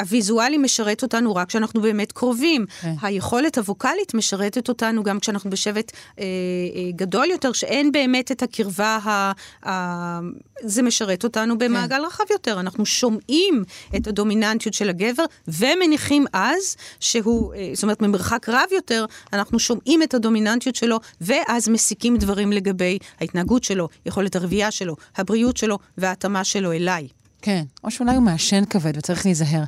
הוויזואלי 0.00 0.58
משרת 0.58 1.02
אותנו 1.02 1.34
רק 1.34 1.48
כשאנחנו 1.48 1.80
באמת 1.80 2.12
קרובים. 2.12 2.66
כן. 2.80 2.94
היכולת 3.02 3.58
הווקאלית 3.58 4.14
משרתת 4.14 4.68
אותנו 4.68 5.02
גם 5.02 5.20
כשאנחנו 5.20 5.50
בשבט 5.50 5.92
אה, 6.18 6.24
אה, 6.24 6.90
גדול 6.96 7.26
יותר, 7.30 7.52
שאין 7.52 7.92
באמת 7.92 8.32
את 8.32 8.42
הקרבה, 8.42 8.98
ה, 9.04 9.32
ה, 9.68 10.20
זה 10.62 10.82
משרת 10.82 11.24
אותנו 11.24 11.58
במעגל 11.58 12.02
רחב 12.06 12.24
יותר. 12.30 12.60
אנחנו 12.60 12.86
שומעים 12.86 13.64
את 13.96 14.06
הדומיננטיות 14.06 14.74
של 14.74 14.88
הגבר 14.88 15.24
ומניחים 15.48 16.24
אז 16.32 16.76
שהוא, 17.00 17.54
אה, 17.54 17.70
זאת 17.74 17.82
אומרת, 17.82 18.02
ממרחק 18.02 18.48
רב 18.48 18.68
יותר, 18.72 19.04
אנחנו 19.32 19.58
שומעים 19.58 20.02
את 20.02 20.14
הדומיננטיות 20.14 20.76
שלו, 20.76 21.00
ואז 21.20 21.68
מסיקים 21.68 22.16
דברים 22.16 22.52
לגבי 22.52 22.98
ההתנהגות 23.20 23.64
שלו, 23.64 23.88
יכולת 24.06 24.36
הרבייה 24.36 24.70
שלו, 24.70 24.96
הבריאות 25.16 25.56
שלו 25.56 25.78
וההתאמה 25.98 26.44
שלו 26.44 26.72
אליי. 26.72 27.08
כן, 27.42 27.62
או 27.84 27.90
שאולי 27.90 28.14
הוא 28.14 28.22
מעשן 28.22 28.64
כבד 28.64 28.96
וצריך 28.96 29.26
להיזהר. 29.26 29.62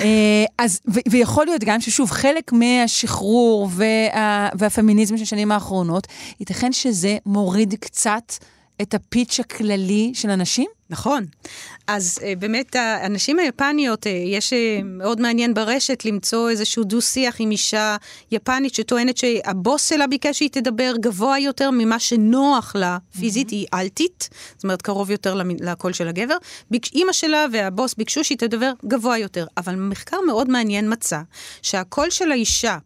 אה, 0.00 0.06
אז, 0.58 0.80
ו- 0.94 1.00
ויכול 1.10 1.44
להיות 1.46 1.64
גם 1.64 1.80
ששוב, 1.80 2.10
חלק 2.10 2.52
מהשחרור 2.52 3.68
וה- 3.72 4.48
והפמיניזם 4.54 5.16
של 5.16 5.22
השנים 5.22 5.52
האחרונות, 5.52 6.06
ייתכן 6.40 6.72
שזה 6.72 7.16
מוריד 7.26 7.74
קצת 7.80 8.32
את 8.82 8.94
הפיץ' 8.94 9.40
הכללי 9.40 10.10
של 10.14 10.30
הנשים? 10.30 10.66
נכון. 10.90 11.24
אז 11.86 12.18
uh, 12.20 12.38
באמת, 12.38 12.76
הנשים 12.76 13.38
היפניות, 13.38 14.06
uh, 14.06 14.08
יש 14.08 14.52
uh, 14.52 14.56
מאוד 14.84 15.20
מעניין 15.20 15.54
ברשת 15.54 16.04
למצוא 16.04 16.50
איזשהו 16.50 16.84
דו-שיח 16.84 17.36
עם 17.38 17.50
אישה 17.50 17.96
יפנית 18.32 18.74
שטוענת 18.74 19.16
שהבוס 19.16 19.88
שלה 19.88 20.06
ביקש 20.06 20.38
שהיא 20.38 20.50
תדבר 20.52 20.92
גבוה 21.00 21.38
יותר 21.38 21.70
ממה 21.70 21.98
שנוח 21.98 22.76
לה 22.76 22.98
פיזית, 23.18 23.48
mm-hmm. 23.48 23.52
היא 23.52 23.66
אלטית, 23.74 24.28
זאת 24.54 24.64
אומרת, 24.64 24.82
קרוב 24.82 25.10
יותר 25.10 25.40
לקול 25.60 25.92
של 25.92 26.08
הגבר. 26.08 26.36
ביק, 26.70 26.86
אימא 26.94 27.12
שלה 27.12 27.46
והבוס 27.52 27.94
ביקשו 27.94 28.24
שהיא 28.24 28.38
תדבר 28.38 28.72
גבוה 28.86 29.18
יותר, 29.18 29.46
אבל 29.56 29.74
מחקר 29.74 30.16
מאוד 30.26 30.50
מעניין 30.50 30.92
מצא 30.92 31.20
שהקול 31.62 32.10
של 32.10 32.32
האישה 32.32 32.78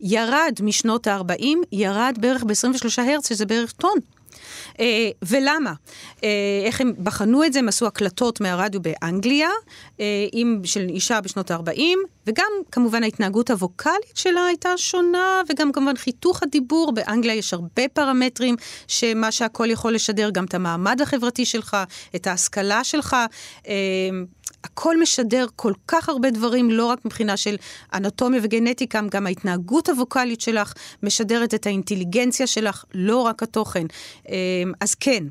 ירד 0.00 0.52
משנות 0.62 1.06
ה-40, 1.06 1.44
ירד 1.72 2.16
בערך 2.20 2.44
ב-23 2.44 3.02
הרץ, 3.02 3.28
שזה 3.28 3.46
בערך 3.46 3.72
טון. 3.72 3.98
אה, 4.80 5.10
ולמה? 5.22 5.72
אה, 6.24 6.28
איך 6.64 6.80
הם 6.80 6.92
בחנו 7.02 7.44
את 7.44 7.52
זה? 7.52 7.58
הם 7.58 7.68
עשו 7.68 7.86
הקלטות 7.86 8.40
מהרדיו 8.40 8.80
באנגליה, 8.82 9.50
אה, 10.00 10.04
עם, 10.32 10.60
של 10.64 10.86
אישה 10.88 11.20
בשנות 11.20 11.50
ה-40, 11.50 11.80
וגם 12.26 12.50
כמובן 12.72 13.02
ההתנהגות 13.02 13.50
הווקאלית 13.50 14.16
שלה 14.16 14.46
הייתה 14.46 14.76
שונה, 14.76 15.42
וגם 15.48 15.72
כמובן 15.72 15.96
חיתוך 15.96 16.42
הדיבור. 16.42 16.92
באנגליה 16.92 17.34
יש 17.34 17.54
הרבה 17.54 17.82
פרמטרים 17.92 18.56
שמה 18.88 19.32
שהכל 19.32 19.70
יכול 19.70 19.94
לשדר, 19.94 20.30
גם 20.30 20.44
את 20.44 20.54
המעמד 20.54 21.00
החברתי 21.00 21.44
שלך, 21.44 21.76
את 22.16 22.26
ההשכלה 22.26 22.84
שלך. 22.84 23.16
הכל 24.64 25.00
משדר 25.00 25.46
כל 25.56 25.72
כך 25.88 26.08
הרבה 26.08 26.30
דברים, 26.30 26.70
לא 26.70 26.86
רק 26.86 27.04
מבחינה 27.04 27.36
של 27.36 27.56
אנטומיה 27.94 28.40
וגנטיקה, 28.42 29.00
גם 29.10 29.26
ההתנהגות 29.26 29.88
הווקאלית 29.88 30.40
שלך 30.40 30.72
משדרת 31.02 31.54
את 31.54 31.66
האינטליגנציה 31.66 32.46
שלך, 32.46 32.84
לא 32.94 33.16
רק 33.16 33.42
התוכן. 33.42 33.86
אמ, 34.28 34.34
אז 34.80 34.94
כן, 34.94 35.24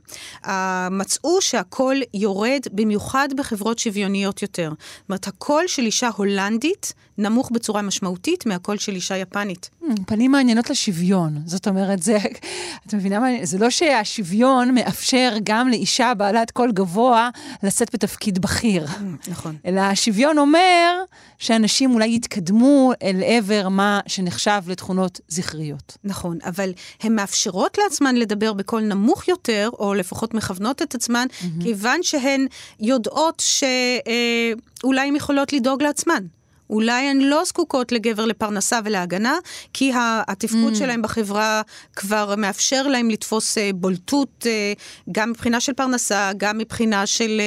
מצאו 0.91 1.41
שהכל 1.41 1.95
יורד 2.13 2.61
במיוחד 2.71 3.27
בחברות 3.37 3.79
שוויוניות 3.79 4.41
יותר. 4.41 4.69
זאת 4.69 5.09
אומרת, 5.09 5.27
הקול 5.27 5.67
של 5.67 5.83
אישה 5.83 6.09
הולנדית 6.15 6.93
נמוך 7.17 7.51
בצורה 7.51 7.81
משמעותית 7.81 8.45
מהקול 8.45 8.77
של 8.77 8.95
אישה 8.95 9.17
יפנית. 9.17 9.69
Hmm, 9.81 9.85
פנים 10.07 10.31
מעניינות 10.31 10.69
לשוויון. 10.69 11.37
זאת 11.45 11.67
אומרת, 11.67 12.03
זה, 12.03 12.17
את 12.87 12.93
מבינה 12.93 13.19
מה, 13.19 13.27
זה 13.43 13.57
לא 13.57 13.69
שהשוויון 13.69 14.75
מאפשר 14.75 15.33
גם 15.43 15.67
לאישה 15.67 16.13
בעלת 16.13 16.51
קול 16.51 16.71
גבוה 16.71 17.29
לשאת 17.63 17.93
בתפקיד 17.93 18.39
בכיר. 18.39 18.85
נכון. 19.27 19.55
אלא 19.65 19.81
השוויון 19.81 20.37
אומר 20.37 21.03
שאנשים 21.37 21.93
אולי 21.93 22.15
יתקדמו 22.15 22.91
אל 23.03 23.23
עבר 23.25 23.69
מה 23.69 23.99
שנחשב 24.07 24.61
לתכונות 24.67 25.19
זכריות. 25.27 25.97
נכון, 26.03 26.37
אבל 26.43 26.71
הן 27.01 27.15
מאפשרות 27.15 27.77
לעצמן 27.77 28.15
לדבר 28.15 28.53
בקול 28.53 28.81
נמוך 28.81 29.27
יותר, 29.27 29.69
או 29.79 29.93
לפחות 29.93 30.33
מכוונות 30.33 30.81
את 30.81 30.95
עצמן, 30.95 31.27
mm-hmm. 31.29 31.63
כיוון 31.63 32.03
שהן 32.03 32.47
יודעות 32.79 33.43
שאולי 33.45 35.07
הן 35.07 35.15
יכולות 35.15 35.53
לדאוג 35.53 35.83
לעצמן. 35.83 36.23
אולי 36.69 37.09
הן 37.09 37.21
לא 37.21 37.43
זקוקות 37.45 37.91
לגבר 37.91 38.25
לפרנסה 38.25 38.79
ולהגנה, 38.85 39.37
כי 39.73 39.91
התפקוד 40.27 40.73
mm. 40.73 40.75
שלהם 40.75 41.01
בחברה 41.01 41.61
כבר 41.95 42.33
מאפשר 42.37 42.87
להם 42.87 43.09
לתפוס 43.09 43.57
אה, 43.57 43.69
בולטות, 43.75 44.45
אה, 44.45 44.73
גם 45.11 45.29
מבחינה 45.29 45.59
של 45.59 45.73
פרנסה, 45.73 46.31
גם 46.37 46.57
מבחינה 46.57 47.05
של 47.05 47.41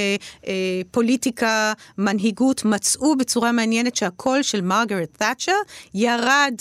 אה, 0.47 0.53
פוליטיקה, 0.91 1.73
מנהיגות. 1.99 2.65
מצאו 2.65 3.17
בצורה 3.17 3.53
מעניינת 3.53 3.97
שהקול 3.97 4.43
של 4.43 4.61
מרגרט 4.61 5.09
תאצ'ר 5.17 5.53
ירד 5.95 6.55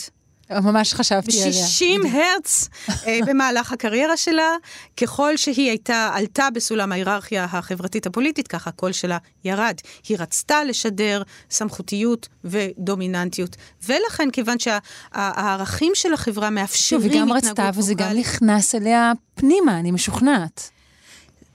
ממש 0.52 0.94
חשבתי 0.94 1.44
עליה. 1.44 1.66
ב-60 1.66 2.08
הרץ 2.18 2.70
אה, 3.08 3.20
במהלך 3.26 3.72
הקריירה 3.72 4.18
שלה. 4.18 4.56
ככל 4.98 5.38
שהיא 5.38 5.70
הייתה, 5.70 6.10
עלתה 6.14 6.48
בסולם 6.54 6.92
ההיררכיה 6.92 7.44
החברתית 7.44 8.06
הפוליטית, 8.06 8.48
ככה 8.48 8.70
הקול 8.70 8.92
שלה 8.92 9.18
ירד. 9.44 9.76
היא 10.08 10.18
רצתה 10.20 10.64
לשדר 10.64 11.22
סמכותיות 11.52 12.28
ודומיננטיות. 12.44 13.56
ולכן, 13.88 14.32
כיוון 14.32 14.58
שהערכים 14.60 15.92
של 15.96 16.14
החברה 16.14 16.50
מאפשרים 16.50 17.02
התנהגות 17.02 17.26
וגם 17.26 17.38
רצתה, 17.38 17.70
וזה 17.74 17.94
גם 17.94 18.12
נכנס 18.12 18.76
אליה 18.76 19.12
פנימה, 19.36 19.80
אני 19.80 19.92
משוכנעת. 19.92 20.70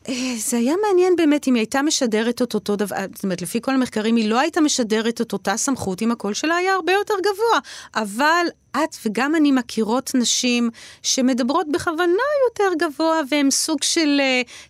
אה, 0.08 0.34
זה 0.38 0.56
היה 0.56 0.74
מעניין 0.88 1.16
באמת 1.16 1.48
אם 1.48 1.54
היא 1.54 1.60
הייתה 1.60 1.82
משדרת 1.82 2.42
את 2.42 2.54
אותו 2.54 2.76
דבר, 2.76 2.96
זאת 3.14 3.24
אומרת, 3.24 3.42
לפי 3.42 3.60
כל 3.62 3.74
המחקרים, 3.74 4.16
היא 4.16 4.28
לא 4.28 4.40
הייתה 4.40 4.60
משדרת 4.60 5.20
את 5.20 5.32
אותה 5.32 5.56
סמכות 5.56 6.02
אם 6.02 6.10
הקול 6.10 6.34
שלה 6.34 6.56
היה 6.56 6.74
הרבה 6.74 6.92
יותר 6.92 7.14
גבוה. 7.20 7.60
אבל 7.94 8.46
את 8.76 8.96
וגם 9.06 9.34
אני 9.34 9.52
מכירות 9.52 10.10
נשים 10.14 10.70
שמדברות 11.02 11.66
בכוונה 11.72 12.12
יותר 12.48 12.86
גבוה, 12.86 13.20
והן 13.30 13.50
סוג 13.50 13.82
של 13.82 14.20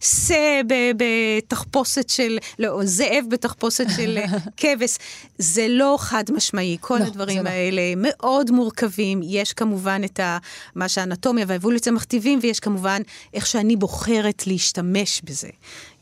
שא 0.00 0.34
אה, 0.34 0.90
בתחפושת 0.96 2.08
של, 2.08 2.38
לא, 2.58 2.80
זאב 2.84 3.24
בתחפושת 3.28 3.86
של 3.96 4.18
אה, 4.18 4.38
כבש. 4.56 4.96
זה 5.38 5.66
לא 5.68 5.96
חד 6.00 6.24
משמעי, 6.32 6.76
כל 6.80 6.98
לא, 6.98 7.04
הדברים 7.04 7.44
לא. 7.44 7.50
האלה 7.50 7.82
מאוד 7.96 8.50
מורכבים. 8.50 9.20
יש 9.24 9.52
כמובן 9.52 10.02
את 10.04 10.20
ה, 10.20 10.38
מה 10.74 10.88
שהאנטומיה 10.88 11.44
והאבולוציה 11.48 11.92
מכתיבים, 11.92 12.38
ויש 12.42 12.60
כמובן 12.60 13.02
איך 13.34 13.46
שאני 13.46 13.76
בוחרת 13.76 14.46
להשתמש 14.46 15.20
בזה. 15.24 15.48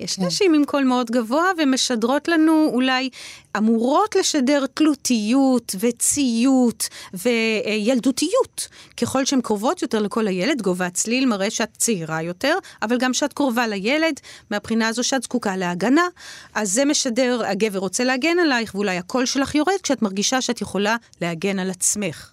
יש 0.03 0.17
כן. 0.17 0.25
נשים 0.25 0.55
עם 0.55 0.65
קול 0.65 0.85
מאוד 0.85 1.11
גבוה 1.11 1.45
ומשדרות 1.59 2.29
לנו 2.29 2.71
אולי, 2.73 3.11
אמורות 3.57 4.17
לשדר 4.17 4.67
תלותיות 4.75 5.75
וציות 5.81 6.89
וילדותיות. 7.15 8.69
ככל 8.97 9.25
שהן 9.25 9.41
קרובות 9.41 9.83
יותר 9.83 9.99
לכל 9.99 10.27
הילד, 10.27 10.63
גובה 10.63 10.91
צליל 10.91 11.27
מראה 11.27 11.51
שאת 11.51 11.77
צעירה 11.77 12.23
יותר, 12.23 12.59
אבל 12.83 12.99
גם 12.99 13.15
שאת 13.15 13.33
קרובה 13.33 13.67
לילד, 13.67 14.21
מהבחינה 14.51 14.89
הזו 14.89 15.05
שאת 15.05 15.23
זקוקה 15.23 15.57
להגנה. 15.57 16.07
אז 16.55 16.73
זה 16.73 16.85
משדר, 16.85 17.43
הגבר 17.47 17.79
רוצה 17.79 18.05
להגן 18.05 18.39
עלייך, 18.39 18.75
ואולי 18.75 18.99
הקול 18.99 19.27
שלך 19.27 19.55
יורד 19.55 19.81
כשאת 19.83 20.03
מרגישה 20.03 20.41
שאת 20.41 20.61
יכולה 20.61 20.97
להגן 21.21 21.59
על 21.59 21.71
עצמך. 21.71 22.33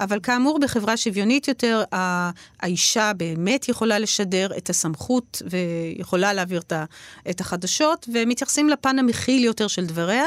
אבל 0.00 0.20
כאמור, 0.22 0.58
בחברה 0.58 0.96
שוויונית 0.96 1.48
יותר, 1.48 1.82
האישה 2.60 3.12
באמת 3.16 3.68
יכולה 3.68 3.98
לשדר 3.98 4.56
את 4.56 4.70
הסמכות 4.70 5.42
ויכולה 5.50 6.32
להעביר 6.32 6.62
את 7.30 7.40
החדשות, 7.40 8.08
ומתייחסים 8.12 8.68
לפן 8.68 8.98
המכיל 8.98 9.44
יותר 9.44 9.68
של 9.68 9.86
דבריה. 9.86 10.26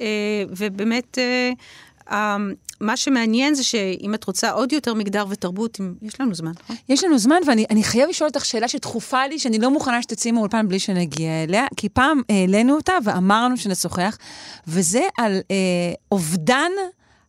אה, 0.00 0.06
ובאמת, 0.48 1.18
אה, 1.18 2.36
מה 2.80 2.96
שמעניין 2.96 3.54
זה 3.54 3.64
שאם 3.64 4.14
את 4.14 4.24
רוצה 4.24 4.50
עוד 4.50 4.72
יותר 4.72 4.94
מגדר 4.94 5.24
ותרבות, 5.28 5.80
אם... 5.80 5.94
יש 6.02 6.20
לנו 6.20 6.34
זמן, 6.34 6.52
נכון? 6.62 6.76
יש 6.88 7.04
לנו 7.04 7.18
זמן, 7.18 7.36
ואני 7.46 7.84
חייב 7.84 8.08
לשאול 8.08 8.28
אותך 8.28 8.44
שאלה 8.44 8.68
שדחופה 8.68 9.26
לי, 9.26 9.38
שאני 9.38 9.58
לא 9.58 9.70
מוכנה 9.70 10.02
שתצאי 10.02 10.32
מאולפן 10.32 10.68
בלי 10.68 10.78
שנגיע 10.78 11.30
אליה, 11.42 11.66
כי 11.76 11.88
פעם 11.88 12.22
העלינו 12.28 12.76
אותה 12.76 12.92
ואמרנו 13.04 13.56
שנשוחח, 13.56 14.18
וזה 14.66 15.02
על 15.18 15.40
אה, 15.50 15.92
אובדן 16.12 16.70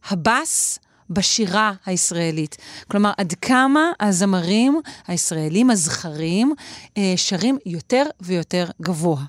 הבאס. 0.09 0.79
בשירה 1.11 1.73
הישראלית. 1.85 2.57
כלומר, 2.87 3.11
עד 3.17 3.33
כמה 3.41 3.91
הזמרים 3.99 4.81
הישראלים, 5.07 5.69
הזכרים, 5.69 6.53
אה, 6.97 7.13
שרים 7.15 7.57
יותר 7.65 8.03
ויותר 8.21 8.65
גבוה. 8.81 9.21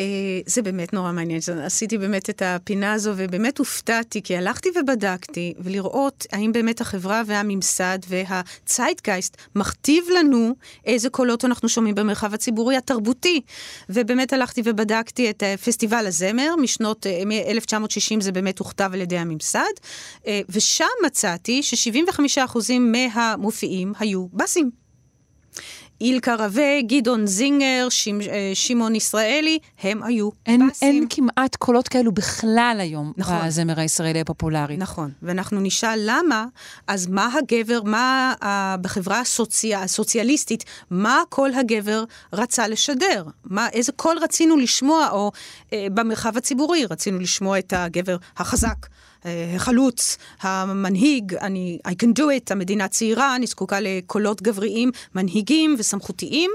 אה, 0.00 0.40
זה 0.46 0.62
באמת 0.62 0.92
נורא 0.92 1.12
מעניין. 1.12 1.40
עשיתי 1.64 1.98
באמת 1.98 2.30
את 2.30 2.42
הפינה 2.44 2.92
הזו, 2.92 3.12
ובאמת 3.16 3.58
הופתעתי, 3.58 4.22
כי 4.22 4.36
הלכתי 4.36 4.68
ובדקתי, 4.80 5.54
ולראות 5.58 6.26
האם 6.32 6.52
באמת 6.52 6.80
החברה 6.80 7.22
והממסד 7.26 7.98
והציידגייסט 8.08 9.36
מכתיב 9.54 10.04
לנו 10.18 10.54
איזה 10.86 11.10
קולות 11.10 11.44
אנחנו 11.44 11.68
שומעים 11.68 11.94
במרחב 11.94 12.34
הציבורי 12.34 12.76
התרבותי. 12.76 13.40
ובאמת 13.88 14.32
הלכתי 14.32 14.62
ובדקתי 14.64 15.30
את 15.30 15.42
פסטיבל 15.64 16.06
הזמר, 16.06 16.56
משנות 16.56 17.06
1960 17.48 18.18
אה, 18.18 18.24
זה 18.24 18.32
באמת 18.32 18.58
הוכתב 18.58 18.90
על 18.92 19.00
ידי 19.00 19.18
הממסד, 19.18 19.60
אה, 20.26 20.40
ושם 20.48 20.84
מצאתי 21.06 21.62
ש-75% 21.62 22.58
מהמופיעים 22.80 23.92
היו 23.98 24.26
בסים. 24.32 24.79
אילקה 26.00 26.34
רווה, 26.34 26.82
גדעון 26.82 27.26
זינגר, 27.26 27.88
אה, 28.30 28.50
שמעון 28.54 28.94
ישראלי, 28.94 29.58
הם 29.82 30.02
היו 30.02 30.30
אין, 30.46 30.66
באסים. 30.66 30.88
אין 30.88 31.06
כמעט 31.10 31.56
קולות 31.56 31.88
כאלו 31.88 32.12
בכלל 32.12 32.76
היום 32.80 33.12
נכון. 33.16 33.46
בזמר 33.46 33.80
הישראלי 33.80 34.20
הפופולרי. 34.20 34.76
נכון, 34.76 35.10
ואנחנו 35.22 35.60
נשאל 35.60 36.00
למה, 36.04 36.46
אז 36.86 37.06
מה 37.06 37.30
הגבר, 37.38 37.82
מה 37.82 38.34
uh, 38.40 38.46
בחברה 38.80 39.20
הסוצי... 39.20 39.74
הסוציאליסטית, 39.74 40.64
מה 40.90 41.22
כל 41.28 41.54
הגבר 41.54 42.04
רצה 42.32 42.68
לשדר? 42.68 43.24
מה, 43.44 43.68
איזה 43.72 43.92
קול 43.92 44.18
רצינו 44.22 44.56
לשמוע, 44.56 45.08
או 45.10 45.32
uh, 45.34 45.72
במרחב 45.94 46.36
הציבורי 46.36 46.84
רצינו 46.90 47.18
לשמוע 47.18 47.58
את 47.58 47.72
הגבר 47.76 48.16
החזק, 48.36 48.86
החלוץ, 49.24 50.16
המנהיג, 50.40 51.34
אני, 51.34 51.78
I 51.88 51.90
can 51.90 52.18
do 52.18 52.22
it, 52.22 52.50
המדינה 52.50 52.88
צעירה, 52.88 53.36
אני 53.36 53.46
זקוקה 53.46 53.80
לקולות 53.80 54.42
גבריים 54.42 54.90
מנהיגים 55.14 55.76
וסמכותיים, 55.78 56.50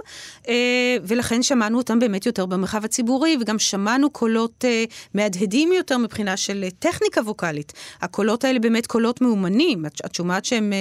אה, 0.47 0.97
ולכן 1.03 1.43
שמענו 1.43 1.77
אותם 1.77 1.99
באמת 1.99 2.25
יותר 2.25 2.45
במרחב 2.45 2.85
הציבורי, 2.85 3.37
וגם 3.41 3.59
שמענו 3.59 4.09
קולות 4.09 4.65
אה, 4.65 4.83
מהדהדים 5.13 5.71
יותר 5.73 5.97
מבחינה 5.97 6.37
של 6.37 6.65
טכניקה 6.79 7.21
ווקאלית. 7.21 7.73
הקולות 8.01 8.43
האלה 8.43 8.59
באמת 8.59 8.87
קולות 8.87 9.21
מאומנים, 9.21 9.85
את, 9.85 10.01
את 10.05 10.15
שומעת 10.15 10.45
שהם 10.45 10.73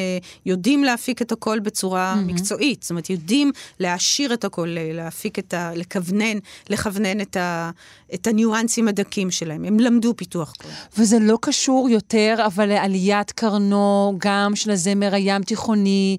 יודעים 0.47 0.85
להפיק 0.85 1.23
את 1.23 1.33
הקול 1.33 1.59
בצורה 1.59 2.15
mm-hmm. 2.15 2.33
מקצועית, 2.33 2.83
זאת 2.83 2.91
אומרת, 2.91 3.11
יודעים 3.11 3.53
להעשיר 3.81 4.35
את 4.35 4.45
הקול, 4.45 4.69
להפיק 4.93 5.39
את 5.39 5.55
ה... 5.55 5.71
לכוונן, 5.75 6.39
לכוונן 6.71 7.21
את, 7.21 7.37
ה, 7.37 7.71
את 8.15 8.27
הניואנסים 8.27 8.89
הדקים 8.89 9.31
שלהם. 9.31 9.65
הם 9.65 9.81
למדו 9.81 10.15
פיתוח 10.17 10.53
קול. 10.59 10.71
וזה 10.99 11.19
לא 11.21 11.39
קשור 11.41 11.89
יותר, 11.89 12.37
אבל 12.47 12.67
לעליית 12.67 13.33
קרנו, 13.33 14.15
גם 14.19 14.57
של 14.57 14.71
הזמר 14.71 15.15
הים 15.15 15.43
תיכוני, 15.43 16.17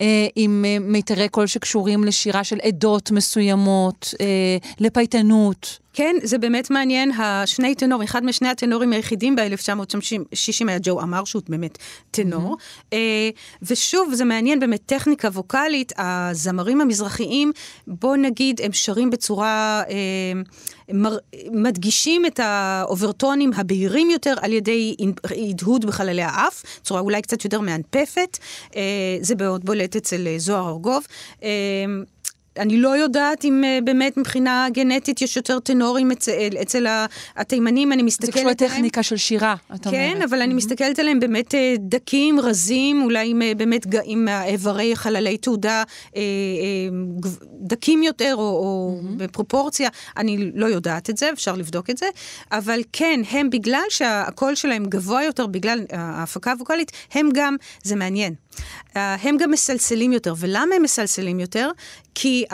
אה, 0.00 0.26
עם 0.36 0.64
אה, 0.68 0.78
מיתרי 0.80 1.28
קול 1.28 1.46
שקשורים 1.46 2.04
לשירה 2.04 2.44
של 2.44 2.58
עדות 2.62 3.10
מסוימות, 3.10 4.14
אה, 4.20 4.26
לפייטנות. 4.80 5.78
כן, 5.92 6.16
זה 6.22 6.38
באמת 6.38 6.70
מעניין, 6.70 7.10
השני 7.10 7.74
טנורים, 7.74 8.08
אחד 8.08 8.24
משני 8.24 8.48
הטנורים 8.48 8.92
היחידים 8.92 9.36
ב-1960 9.36 10.68
היה 10.68 10.78
ג'ו 10.82 11.00
אמר, 11.00 11.24
שהוא 11.24 11.42
באמת 11.48 11.78
טנור. 12.10 12.56
Mm-hmm. 12.56 12.92
אה, 12.92 13.30
ושוב, 13.62 14.14
זה 14.14 14.24
מעניין 14.24 14.60
באמת, 14.60 14.80
טכניקה 14.86 15.28
ווקאלית, 15.28 15.92
הזמרים 15.98 16.80
המזרחיים, 16.80 17.52
בוא 17.86 18.16
נגיד, 18.16 18.60
הם 18.64 18.72
שרים 18.72 19.10
בצורה... 19.10 19.82
אה, 20.88 20.94
מר, 20.94 21.18
מדגישים 21.52 22.26
את 22.26 22.40
האוברטונים 22.42 23.50
הבהירים 23.56 24.10
יותר 24.10 24.34
על 24.40 24.52
ידי 24.52 24.96
הדהוד 25.50 25.84
בחללי 25.84 26.22
האף, 26.22 26.62
צורה 26.82 27.00
אולי 27.00 27.22
קצת 27.22 27.44
יותר 27.44 27.60
מאנפפת. 27.60 28.38
אה, 28.76 28.82
זה 29.20 29.34
מאוד 29.34 29.64
בולט 29.64 29.96
אצל 29.96 30.26
זוהר 30.38 30.68
ארגוב. 30.68 31.06
אה, 32.58 32.62
אני 32.62 32.76
לא 32.76 32.96
יודעת 32.96 33.44
אם 33.44 33.64
uh, 33.64 33.84
באמת 33.84 34.16
מבחינה 34.16 34.66
גנטית 34.72 35.22
יש 35.22 35.36
יותר 35.36 35.58
טנורים 35.58 36.10
אצל, 36.10 36.48
אצל 36.62 36.86
התימנים, 37.36 37.92
אני 37.92 38.02
מסתכלת 38.02 38.36
עליהם. 38.36 38.48
זה 38.48 38.54
קשור 38.54 38.68
לטכניקה 38.68 39.02
של 39.02 39.16
שירה, 39.16 39.54
את 39.74 39.86
אומרת. 39.86 40.00
כן, 40.00 40.22
אבל 40.22 40.40
mm-hmm. 40.40 40.44
אני 40.44 40.54
מסתכלת 40.54 40.98
עליהם 40.98 41.20
באמת 41.20 41.54
uh, 41.54 41.56
דקים, 41.78 42.40
רזים, 42.40 43.02
אולי 43.02 43.30
עם, 43.30 43.42
באמת 43.56 43.86
עם 44.04 44.28
איברי 44.28 44.96
חללי 44.96 45.36
תעודה 45.38 45.82
דקים 47.60 48.02
יותר, 48.02 48.34
או, 48.34 48.42
או 48.42 48.96
mm-hmm. 49.00 49.06
בפרופורציה, 49.16 49.88
אני 50.16 50.50
לא 50.54 50.66
יודעת 50.66 51.10
את 51.10 51.16
זה, 51.16 51.30
אפשר 51.32 51.54
לבדוק 51.54 51.90
את 51.90 51.98
זה, 51.98 52.06
אבל 52.52 52.80
כן, 52.92 53.20
הם 53.30 53.50
בגלל 53.50 53.82
שהקול 53.88 54.54
שלהם 54.54 54.84
גבוה 54.84 55.24
יותר, 55.24 55.46
בגלל 55.46 55.80
ההפקה 55.92 56.52
הווקאלית, 56.52 56.92
הם 57.12 57.28
גם, 57.34 57.56
זה 57.82 57.96
מעניין. 57.96 58.34
הם 58.94 59.36
גם 59.36 59.50
מסלסלים 59.50 60.12
יותר. 60.12 60.34
ולמה 60.38 60.74
הם 60.76 60.82
מסלסלים 60.82 61.40
יותר? 61.40 61.70
כי 62.14 62.44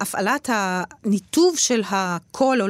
הפעלת 0.00 0.50
הניתוב 0.52 1.56
של 1.58 1.82
הקול, 1.90 2.62
או 2.62 2.66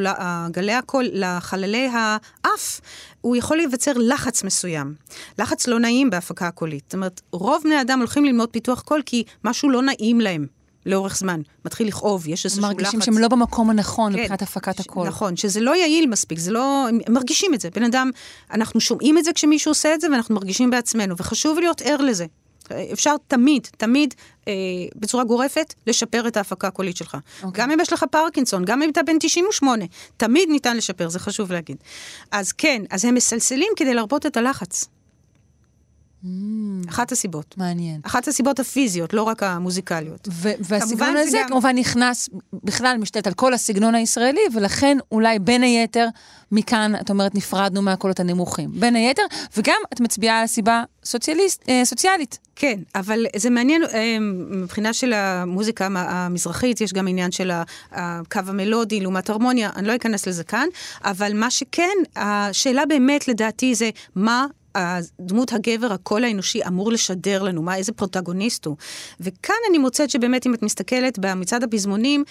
גלי 0.51 0.73
הקול, 0.73 1.09
לחללי 1.13 1.89
האף, 1.93 2.81
הוא 3.21 3.37
יכול 3.37 3.57
להיווצר 3.57 3.93
לחץ 3.97 4.45
מסוים. 4.45 4.95
לחץ 5.39 5.67
לא 5.67 5.81
נעים 5.81 6.11
בהפקה 6.11 6.47
הקולית. 6.47 6.85
זאת 6.87 6.95
אומרת, 6.95 7.21
רוב 7.33 7.63
בני 7.65 7.81
אדם 7.81 7.99
הולכים 7.99 8.25
ללמוד 8.25 8.49
פיתוח 8.49 8.81
קול 8.81 9.03
כי 9.07 9.25
משהו 9.45 9.71
לא 9.71 9.83
נעים 9.83 10.21
להם. 10.21 10.47
לאורך 10.87 11.17
זמן, 11.17 11.41
מתחיל 11.65 11.89
לכאוב, 11.89 12.29
יש 12.29 12.45
איזשהו 12.45 12.63
לחץ. 12.63 12.73
מרגישים 12.73 13.01
שהם 13.01 13.19
לא 13.19 13.29
במקום 13.29 13.71
הנכון 13.71 14.13
כן, 14.13 14.19
מבחינת 14.19 14.43
הפקת 14.43 14.81
הקול. 14.81 15.09
נכון, 15.09 15.37
שזה 15.37 15.61
לא 15.61 15.77
יעיל 15.77 16.07
מספיק, 16.07 16.39
זה 16.39 16.51
לא... 16.51 16.89
הם 17.07 17.15
מרגישים 17.15 17.55
את 17.55 17.61
זה. 17.61 17.71
בן 17.71 17.83
אדם, 17.83 18.11
אנחנו 18.51 18.81
שומעים 18.81 19.19
את 19.19 19.25
זה 19.25 19.33
כשמישהו 19.33 19.71
עושה 19.71 19.95
את 19.95 20.01
זה, 20.01 20.11
ואנחנו 20.11 20.35
מרגישים 20.35 20.71
בעצמנו, 20.71 21.17
וחשוב 21.17 21.59
להיות 21.59 21.83
ער 21.85 21.97
לזה. 21.97 22.27
אפשר 22.93 23.15
תמיד, 23.29 23.69
תמיד, 23.77 24.15
אה, 24.49 24.53
בצורה 24.97 25.25
גורפת, 25.25 25.75
לשפר 25.87 26.29
את 26.29 26.37
ההפקה 26.37 26.69
הקולית 26.69 26.97
שלך. 26.97 27.15
Okay. 27.15 27.45
אוקיי. 27.45 27.63
גם 27.63 27.71
אם 27.71 27.81
יש 27.81 27.93
לך 27.93 28.05
פרקינסון, 28.11 28.65
גם 28.65 28.83
אם 28.83 28.91
אתה 28.91 29.03
בן 29.03 29.17
98, 29.21 29.85
תמיד 30.17 30.49
ניתן 30.49 30.77
לשפר, 30.77 31.09
זה 31.09 31.19
חשוב 31.19 31.53
להגיד. 31.53 31.77
אז 32.31 32.53
כן, 32.53 32.83
אז 32.91 33.05
הם 33.05 33.15
מסלסלים 33.15 33.73
כדי 33.77 33.95
להרבות 33.95 34.27
את 34.27 34.37
הלחץ. 34.37 34.89
Mm. 36.25 36.29
אחת 36.89 37.13
הסיבות. 37.13 37.55
מעניין. 37.59 38.01
אחת 38.03 38.29
הסיבות 38.29 38.61
הפיזיות, 38.61 39.13
לא 39.13 39.23
רק 39.23 39.43
המוזיקליות. 39.43 40.29
והסגנון 40.61 41.17
הזה 41.17 41.39
גם... 41.43 41.49
כמובן 41.49 41.77
נכנס, 41.77 42.29
בכלל 42.53 42.97
משתלט 43.01 43.27
על 43.27 43.33
כל 43.33 43.55
הסגנון 43.55 43.95
הישראלי, 43.95 44.41
ולכן 44.55 44.99
אולי 45.13 45.39
בין 45.39 45.63
היתר, 45.63 46.09
מכאן, 46.53 46.93
את 47.01 47.11
אומרת, 47.11 47.35
נפרדנו 47.35 47.83
מהקולות 47.83 48.21
הנמוכים. 48.21 48.71
בין 48.81 48.97
היתר, 48.97 49.23
וגם 49.57 49.77
את 49.93 50.01
מצביעה 50.01 50.41
על 50.41 50.47
סיבה 50.47 50.85
סוציאליסט, 51.05 51.69
אה, 51.69 51.83
סוציאלית. 51.85 52.39
כן, 52.57 52.81
אבל 52.95 53.27
זה 53.37 53.51
מעניין, 53.51 53.83
אה, 53.83 54.17
מבחינה 54.51 54.93
של 54.93 55.13
המוזיקה 55.13 55.89
המזרחית, 55.93 56.81
יש 56.81 56.93
גם 56.93 57.09
עניין 57.09 57.33
של 57.33 57.51
הקו 57.93 58.41
המלודי 58.47 59.01
לעומת 59.01 59.31
הרמוניה, 59.31 59.71
אני 59.77 59.89
לא 59.89 59.97
אכנס 59.97 60.27
לזה 60.27 60.45
כאן, 60.45 60.67
אבל 61.05 61.33
מה 61.35 61.51
שכן, 61.51 61.97
השאלה 62.17 62.87
באמת 62.87 63.29
לדעתי 63.29 63.75
זה 63.75 63.91
מה 64.17 64.47
הדמות 64.75 65.53
הגבר, 65.53 65.93
הקול 65.93 66.25
האנושי, 66.25 66.61
אמור 66.67 66.93
לשדר 66.93 67.43
לנו, 67.43 67.63
מה, 67.63 67.77
איזה 67.77 67.93
פרוטגוניסט 67.93 68.67
הוא. 68.67 68.77
וכאן 69.21 69.57
אני 69.71 69.79
מוצאת 69.79 70.11
שבאמת, 70.11 70.47
אם 70.47 70.55
את 70.55 70.63
מסתכלת 70.63 71.19
במצעד 71.19 71.63
הפזמונים, 71.63 72.25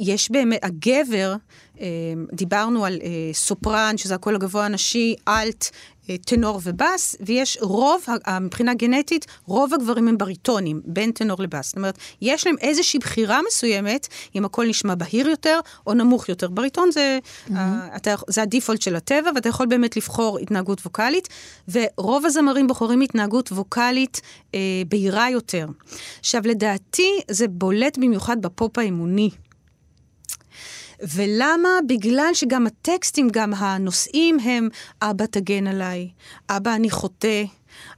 יש 0.00 0.30
באמת, 0.30 0.64
הגבר, 0.64 1.34
אה, 1.80 1.86
דיברנו 2.32 2.84
על 2.84 2.98
אה, 3.02 3.08
סופרן, 3.32 3.94
שזה 3.96 4.14
הקול 4.14 4.34
הגבוה 4.34 4.64
הנשי, 4.64 5.14
אלט, 5.28 5.70
טנור 6.16 6.60
ובס, 6.64 7.16
ויש 7.20 7.58
רוב, 7.60 8.06
מבחינה 8.40 8.74
גנטית, 8.74 9.26
רוב 9.46 9.74
הגברים 9.74 10.08
הם 10.08 10.18
בריטונים, 10.18 10.80
בין 10.84 11.12
טנור 11.12 11.42
לבס. 11.42 11.66
זאת 11.66 11.76
אומרת, 11.76 11.98
יש 12.20 12.46
להם 12.46 12.56
איזושהי 12.60 12.98
בחירה 12.98 13.40
מסוימת, 13.48 14.08
אם 14.34 14.44
הקול 14.44 14.66
נשמע 14.66 14.94
בהיר 14.94 15.28
יותר 15.28 15.60
או 15.86 15.94
נמוך 15.94 16.28
יותר. 16.28 16.48
בריטון 16.48 16.90
זה, 16.90 17.18
mm-hmm. 17.22 17.52
uh, 17.52 17.56
אתה, 17.96 18.14
זה 18.28 18.42
ה 18.42 18.47
default 18.47 18.82
של 18.82 18.96
הטבע, 18.96 19.30
ואתה 19.34 19.48
יכול 19.48 19.66
באמת 19.66 19.96
לבחור 19.96 20.38
התנהגות 20.38 20.80
ווקאלית, 20.80 21.28
ורוב 21.68 22.26
הזמרים 22.26 22.66
בוחרים 22.66 23.00
התנהגות 23.00 23.52
ווקאלית 23.52 24.20
אה, 24.54 24.60
בהירה 24.88 25.30
יותר. 25.30 25.66
עכשיו, 26.20 26.42
לדעתי, 26.44 27.20
זה 27.30 27.48
בולט 27.48 27.98
במיוחד 27.98 28.42
בפופ 28.42 28.78
האמוני. 28.78 29.30
ולמה? 31.02 31.68
בגלל 31.88 32.30
שגם 32.34 32.66
הטקסטים, 32.66 33.28
גם 33.32 33.54
הנושאים 33.54 34.38
הם, 34.40 34.68
אבא 35.02 35.26
תגן 35.26 35.66
עליי, 35.66 36.08
אבא 36.50 36.74
אני 36.74 36.90
חוטא, 36.90 37.44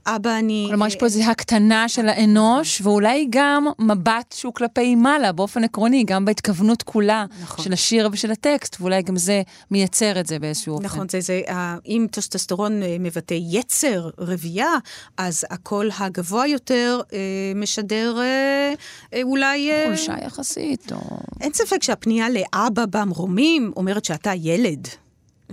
אבא 0.05 0.39
אני... 0.39 0.65
כלומר, 0.69 0.87
יש 0.87 0.95
פה 0.95 1.05
איזו 1.05 1.23
הקטנה 1.23 1.89
של 1.89 2.09
האנוש, 2.09 2.81
ואולי 2.81 3.27
גם 3.29 3.67
מבט 3.79 4.35
שהוא 4.37 4.53
כלפי 4.53 4.95
מעלה, 4.95 5.31
באופן 5.31 5.63
עקרוני, 5.63 6.03
גם 6.03 6.25
בהתכוונות 6.25 6.83
כולה 6.83 7.25
נכון. 7.41 7.65
של 7.65 7.73
השיר 7.73 8.09
ושל 8.11 8.31
הטקסט, 8.31 8.77
ואולי 8.79 9.01
גם 9.01 9.17
זה 9.17 9.41
מייצר 9.71 10.19
את 10.19 10.27
זה 10.27 10.39
באיזשהו 10.39 10.73
אופן. 10.73 10.85
נכון, 10.85 11.09
זה, 11.09 11.21
זה, 11.21 11.41
אם 11.85 12.07
טסטוסטרון 12.11 12.83
אה, 12.83 12.97
מבטא 12.99 13.35
יצר, 13.37 14.09
רבייה, 14.17 14.73
אז 15.17 15.45
הקול 15.49 15.89
הגבוה 15.99 16.47
יותר 16.47 17.01
אה, 17.13 17.19
משדר 17.55 18.17
אה, 18.19 18.73
אה, 19.13 19.21
אולי... 19.23 19.71
אה... 19.71 19.83
חולשה 19.87 20.15
יחסית, 20.25 20.91
או... 20.91 21.17
אין 21.41 21.53
ספק 21.53 21.83
שהפנייה 21.83 22.27
לאבא 22.29 22.85
במרומים 22.89 23.71
אומרת 23.75 24.05
שאתה 24.05 24.31
ילד. 24.35 24.87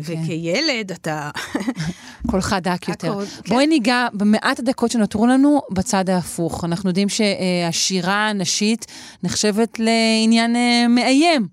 כן. 0.06 0.22
וכילד 0.22 0.92
אתה... 0.92 1.30
קולך 2.30 2.56
דק 2.62 2.88
יותר. 2.88 3.24
כן. 3.24 3.54
בואי 3.54 3.66
ניגע 3.66 4.06
במעט 4.12 4.58
הדקות 4.58 4.90
שנותרו 4.90 5.26
לנו 5.26 5.62
בצד 5.70 6.10
ההפוך. 6.10 6.64
אנחנו 6.64 6.90
יודעים 6.90 7.08
שהשירה 7.08 8.28
הנשית 8.28 8.86
נחשבת 9.22 9.78
לעניין 9.78 10.56
אה, 10.56 10.88
מאיים. 10.88 11.48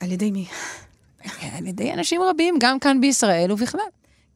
על 0.00 0.12
ידי 0.12 0.30
מי? 0.30 0.46
על 1.56 1.66
ידי 1.66 1.92
אנשים 1.92 2.22
רבים, 2.22 2.54
גם 2.60 2.78
כאן 2.78 3.00
בישראל 3.00 3.52
ובכלל. 3.52 3.80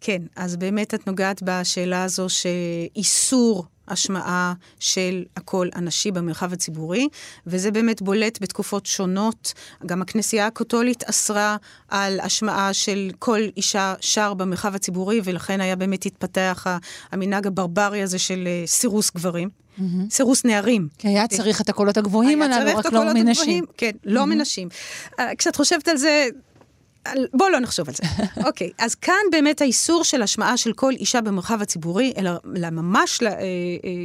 כן, 0.00 0.22
אז 0.36 0.56
באמת 0.56 0.94
את 0.94 1.06
נוגעת 1.06 1.42
בשאלה 1.44 2.04
הזו 2.04 2.26
שאיסור 2.28 3.64
השמעה 3.88 4.52
של 4.80 5.24
הקול 5.36 5.70
הנשי 5.74 6.10
במרחב 6.10 6.52
הציבורי, 6.52 7.08
וזה 7.46 7.70
באמת 7.70 8.02
בולט 8.02 8.38
בתקופות 8.40 8.86
שונות. 8.86 9.54
גם 9.86 10.02
הכנסייה 10.02 10.46
הקתולית 10.46 11.04
אסרה 11.04 11.56
על 11.88 12.20
השמעה 12.20 12.72
של 12.72 13.10
כל 13.18 13.40
אישה 13.56 13.94
שר 14.00 14.34
במרחב 14.34 14.74
הציבורי, 14.74 15.20
ולכן 15.24 15.60
היה 15.60 15.76
באמת 15.76 16.06
התפתח 16.06 16.66
המנהג 17.12 17.46
הברברי 17.46 18.02
הזה 18.02 18.18
של 18.18 18.44
אה, 18.46 18.66
סירוס 18.66 19.10
גברים. 19.10 19.48
Mm-hmm. 19.78 20.10
סירוס 20.10 20.44
נערים. 20.44 20.88
כי 20.98 21.08
היה 21.08 21.28
צריך 21.28 21.60
את 21.60 21.68
הקולות 21.68 21.96
הגבוהים 21.96 22.42
הללו, 22.42 22.78
רק 22.78 22.92
לא 22.92 23.14
מנשים. 23.14 23.64
כן, 23.76 23.90
לא 24.04 24.22
mm-hmm. 24.22 24.26
מנשים. 24.26 24.68
אה, 25.18 25.30
כשאת 25.38 25.56
חושבת 25.56 25.88
על 25.88 25.96
זה, 25.96 26.28
בואו 27.32 27.50
לא 27.50 27.58
נחשוב 27.58 27.88
על 27.88 27.94
זה. 27.94 28.02
אוקיי, 28.48 28.70
אז 28.78 28.94
כאן 28.94 29.14
באמת 29.32 29.60
האיסור 29.60 30.04
של 30.04 30.22
השמעה 30.22 30.56
של 30.56 30.72
כל 30.72 30.92
אישה 30.92 31.20
במרחב 31.20 31.62
הציבורי, 31.62 32.12
אלא, 32.18 32.30
אלא 32.56 32.70
ממש 32.70 33.22
אה, 33.22 33.28
אה, 33.28 33.34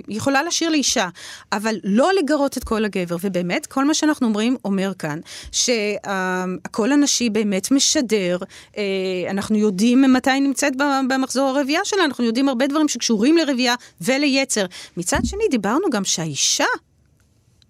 יכולה 0.07 0.43
לשיר 0.43 0.69
לאישה, 0.69 1.09
אבל 1.51 1.75
לא 1.83 2.11
לגרות 2.19 2.57
את 2.57 2.63
כל 2.63 2.85
הגבר. 2.85 3.15
ובאמת, 3.21 3.65
כל 3.65 3.85
מה 3.85 3.93
שאנחנו 3.93 4.27
אומרים 4.27 4.57
אומר 4.65 4.91
כאן, 4.99 5.19
שהקול 5.51 6.91
הנשי 6.91 7.29
באמת 7.29 7.71
משדר, 7.71 8.37
אה, 8.77 8.83
אנחנו 9.29 9.57
יודעים 9.57 10.01
מתי 10.01 10.31
היא 10.31 10.41
נמצאת 10.41 10.73
במחזור 11.09 11.49
הרבייה 11.49 11.81
שלה, 11.83 12.05
אנחנו 12.05 12.23
יודעים 12.23 12.49
הרבה 12.49 12.67
דברים 12.67 12.87
שקשורים 12.87 13.37
לרבייה 13.37 13.75
וליצר. 14.01 14.65
מצד 14.97 15.19
שני, 15.23 15.43
דיברנו 15.51 15.89
גם 15.91 16.03
שהאישה... 16.03 16.65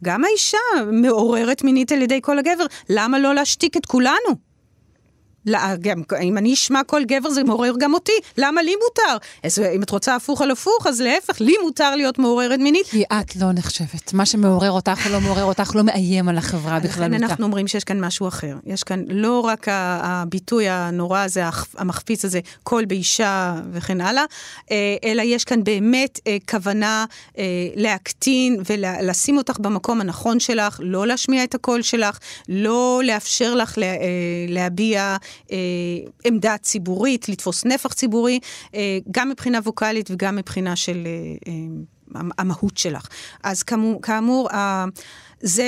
גם 0.03 0.23
האישה 0.23 0.57
מעוררת 0.91 1.63
מינית 1.63 1.91
על 1.91 2.01
ידי 2.01 2.19
כל 2.21 2.39
הגבר, 2.39 2.65
למה 2.89 3.19
לא 3.19 3.35
להשתיק 3.35 3.77
את 3.77 3.85
כולנו? 3.85 4.52
לא, 5.45 5.59
גם, 5.81 6.01
אם 6.21 6.37
אני 6.37 6.53
אשמע 6.53 6.83
כל 6.83 7.03
גבר 7.03 7.29
זה 7.29 7.43
מעורר 7.43 7.73
גם 7.79 7.93
אותי, 7.93 8.11
למה 8.37 8.61
לי 8.61 8.73
מותר? 8.75 9.17
אז 9.43 9.59
אם 9.59 9.83
את 9.83 9.89
רוצה 9.89 10.15
הפוך 10.15 10.41
על 10.41 10.51
הפוך, 10.51 10.87
אז 10.87 11.01
להפך, 11.01 11.41
לי 11.41 11.53
מותר 11.63 11.95
להיות 11.95 12.19
מעוררת 12.19 12.59
מינית. 12.59 12.87
כי 12.87 13.03
את 13.03 13.35
לא 13.35 13.51
נחשבת. 13.53 14.13
מה 14.13 14.25
שמעורר 14.25 14.71
אותך 14.71 15.05
או 15.05 15.11
לא 15.11 15.21
מעורר 15.21 15.43
אותך 15.43 15.75
לא 15.75 15.83
מאיים 15.83 16.29
על 16.29 16.37
החברה 16.37 16.79
בכללותה. 16.79 17.07
לכן 17.07 17.13
אנחנו 17.13 17.45
אומרים 17.45 17.67
שיש 17.67 17.83
כאן 17.83 18.05
משהו 18.05 18.27
אחר. 18.27 18.55
יש 18.65 18.83
כאן 18.83 19.03
לא 19.07 19.39
רק 19.39 19.67
הביטוי 19.69 20.69
הנורא 20.69 21.19
הזה, 21.19 21.43
המחפיץ 21.77 22.25
הזה, 22.25 22.39
קול 22.63 22.85
באישה 22.85 23.55
וכן 23.71 24.01
הלאה, 24.01 24.23
אה, 24.71 24.95
אלא 25.03 25.21
יש 25.21 25.43
כאן 25.43 25.63
באמת 25.63 26.19
אה, 26.27 26.37
כוונה 26.49 27.05
אה, 27.37 27.43
להקטין 27.75 28.61
ולשים 28.69 29.37
אותך 29.37 29.59
במקום 29.59 30.01
הנכון 30.01 30.39
שלך, 30.39 30.79
לא 30.83 31.07
להשמיע 31.07 31.43
את 31.43 31.55
הקול 31.55 31.81
שלך, 31.81 32.17
לא 32.49 33.01
לאפשר 33.05 33.55
לך 33.55 33.77
להביע... 34.47 35.17
אה, 35.51 35.57
עמדה 36.25 36.57
ציבורית, 36.57 37.29
לתפוס 37.29 37.65
נפח 37.65 37.93
ציבורי, 37.93 38.39
אה, 38.75 38.97
גם 39.11 39.29
מבחינה 39.29 39.59
ווקאלית 39.63 40.11
וגם 40.11 40.35
מבחינה 40.35 40.75
של 40.75 41.07
אה, 41.47 41.51
המהות 42.37 42.77
שלך. 42.77 43.07
אז 43.43 43.63
כאמור, 43.63 44.01
כאמור 44.01 44.49
זה 45.43 45.63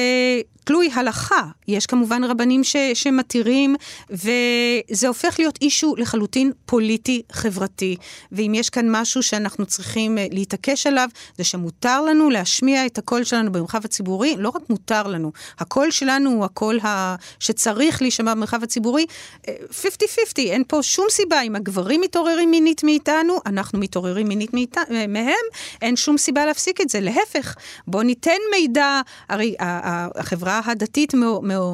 תלוי 0.66 0.90
הלכה. 0.94 1.42
יש 1.68 1.86
כמובן 1.86 2.24
רבנים 2.24 2.64
ש, 2.64 2.76
שמתירים, 2.94 3.76
וזה 4.10 5.08
הופך 5.08 5.36
להיות 5.40 5.60
אישו 5.62 5.96
לחלוטין 5.98 6.52
פוליטי-חברתי. 6.66 7.96
ואם 8.32 8.54
יש 8.56 8.70
כאן 8.70 8.86
משהו 8.90 9.24
שאנחנו 9.24 9.66
צריכים 9.66 10.18
אה, 10.18 10.28
להתעקש 10.32 10.88
עליו, 10.88 11.10
זה 11.38 11.44
שמותר 11.44 12.02
לנו 12.02 12.30
להשמיע 12.30 12.86
את 12.86 12.98
הקול 12.98 13.24
שלנו 13.24 13.52
במרחב 13.52 13.86
הציבורי. 13.86 14.36
לא 14.38 14.50
רק 14.50 14.62
מותר 14.70 15.08
לנו, 15.08 15.32
הקול 15.60 15.92
שלנו 15.92 16.30
הוא 16.30 16.46
הקול 16.46 16.80
ה... 16.80 17.16
שצריך 17.40 18.02
להישמע 18.02 18.34
במרחב 18.34 18.64
הציבורי. 18.64 19.06
50-50, 19.46 19.48
אה, 19.48 20.44
אין 20.44 20.64
פה 20.68 20.80
שום 20.84 21.06
סיבה. 21.10 21.42
אם 21.42 21.56
הגברים 21.56 22.02
מתעוררים 22.02 22.52
מינית 22.52 22.84
מאיתנו, 22.84 23.40
אנחנו 23.46 23.80
מתעוררים 23.80 24.28
מינית 24.28 24.54
מאית... 24.54 24.78
אה, 24.78 25.08
מהם, 25.08 25.46
אין 25.82 25.96
שום 25.96 26.18
סיבה 26.18 26.46
להפסיק 26.46 26.82
את 26.82 26.90
זה. 26.90 27.00
להפך, 27.00 27.56
בואו 27.88 28.04
ניתן 28.04 28.32
מידע, 28.52 29.02
הרי 29.30 29.56
החברה 29.66 30.62
הדתית 30.66 31.14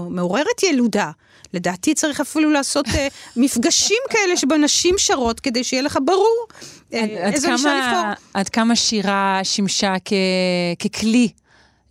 מעוררת 0.10 0.64
ילודה. 0.64 1.12
לדעתי 1.54 1.94
צריך 1.94 2.22
אפילו 2.22 2.50
לעשות 2.50 2.88
uh, 2.88 2.92
מפגשים 3.36 3.98
כאלה 4.10 4.38
שבו 4.38 4.58
נשים 4.58 4.96
שרות, 4.98 5.40
כדי 5.40 5.64
שיהיה 5.64 5.84
לך 5.84 6.00
ברור 6.06 6.48
uh, 6.50 6.96
איזו 6.96 7.52
אישה 7.52 7.74
לבחור. 7.74 8.26
עד 8.34 8.50
כמה 8.50 8.76
שירה 8.76 9.40
שימשה 9.44 9.94
כ, 10.06 10.14
ככלי 10.80 11.30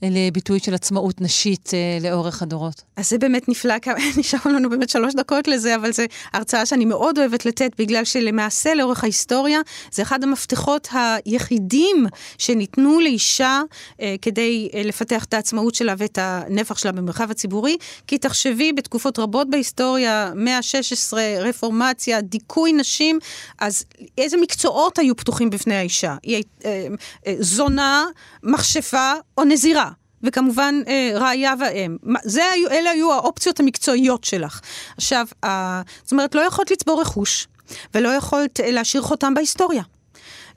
לביטוי 0.03 0.61
של 0.61 0.75
עצמאות 0.75 1.21
נשית 1.21 1.71
אה, 1.75 2.11
לאורך 2.11 2.43
הדורות. 2.43 2.83
אז 2.97 3.11
זה 3.11 3.19
באמת 3.19 3.49
נפלא, 3.49 3.75
נשאר 4.19 4.41
לנו 4.45 4.71
באמת 4.71 4.89
שלוש 4.89 5.15
דקות 5.15 5.49
לזה, 5.49 5.77
אבל 5.77 5.93
זו 5.93 6.03
הרצאה 6.33 6.67
שאני 6.67 6.85
מאוד 6.85 7.19
אוהבת 7.19 7.47
לתת, 7.47 7.71
בגלל 7.79 8.05
שלמעשה 8.05 8.75
לאורך 8.75 9.03
ההיסטוריה 9.05 9.61
זה 9.93 10.03
אחד 10.03 10.25
המפתחות 10.25 10.89
היחידים 10.93 12.07
שניתנו 12.39 13.01
לאישה 13.01 13.63
אה, 14.01 14.15
כדי 14.23 14.69
אה, 14.75 14.83
לפתח 14.83 15.25
את 15.25 15.35
העצמאות 15.35 15.75
שלה 15.75 15.95
ואת 15.99 16.19
הנפח 16.23 16.79
שלה 16.79 16.93
במרחב 16.93 17.31
הציבורי. 17.31 17.77
כי 18.07 18.19
תחשבי, 18.19 18.73
בתקופות 18.73 19.19
רבות 19.19 19.51
בהיסטוריה, 19.51 20.33
מאה 20.35 20.57
ה-16, 20.57 21.17
רפורמציה, 21.41 22.21
דיכוי 22.21 22.73
נשים, 22.73 23.19
אז 23.59 23.85
איזה 24.19 24.37
מקצועות 24.37 24.99
היו 24.99 25.17
פתוחים 25.17 25.51
בפני 25.51 25.75
האישה? 25.75 26.17
היא, 26.23 26.43
אה, 26.65 26.87
אה, 27.27 27.35
זונה, 27.41 28.05
מכשפה 28.43 29.13
או 29.39 29.45
נזירה. 29.45 29.90
וכמובן 30.23 30.75
אה, 30.89 31.11
ראיה 31.15 31.55
ואם. 31.61 31.97
זה, 32.23 32.43
אלה 32.71 32.91
היו 32.91 33.13
האופציות 33.13 33.61
המקצועיות 33.61 34.25
שלך. 34.25 34.61
עכשיו, 34.97 35.27
אה, 35.45 35.83
זאת 36.03 36.13
אומרת, 36.13 36.35
לא 36.35 36.41
יכולת 36.41 36.71
לצבור 36.71 37.01
רכוש, 37.01 37.49
ולא 37.95 38.09
יכולת 38.09 38.61
אה, 38.61 38.71
להשאיר 38.71 39.03
חותם 39.03 39.35
בהיסטוריה. 39.35 39.83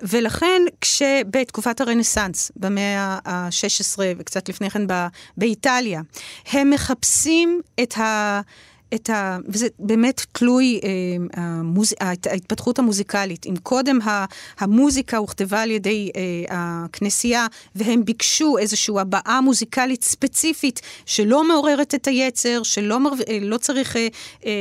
ולכן 0.02 0.62
כשבתקופת 0.82 1.82
הרנסאנס, 1.82 2.52
במאה 2.56 3.20
ה-16 3.26 4.00
וקצת 4.18 4.50
לפני 4.50 4.70
כן 4.70 4.82
באיטליה, 5.38 6.02
הם 6.52 6.70
מחפשים 6.70 7.62
את 7.84 7.98
ה... 7.98 8.42
את 8.96 9.10
ה... 9.10 9.38
וזה 9.48 9.68
באמת 9.80 10.22
תלוי 10.32 10.80
אה, 10.84 10.90
המוז... 11.44 11.94
ההתפתחות 12.00 12.80
המוזיקלית. 12.80 13.46
אם 13.46 13.56
קודם 13.64 14.00
המוזיקה 14.60 15.18
הוכתבה 15.18 15.62
על 15.62 15.72
ידי 15.72 16.12
אה, 16.16 16.22
הכנסייה, 16.50 17.48
והם 17.76 18.06
ביקשו 18.06 18.58
איזושהי 18.58 19.00
הבעה 19.00 19.42
מוזיקלית 19.42 20.04
ספציפית 20.04 20.82
שלא 21.06 21.48
מעוררת 21.48 21.96
את 21.96 22.08
היצר, 22.08 22.64
שלא 22.64 23.00
מר... 23.00 23.12
אה, 23.30 23.38
לא 23.42 23.58
צריך 23.58 23.96
אה, 23.96 24.08
אה, 24.46 24.52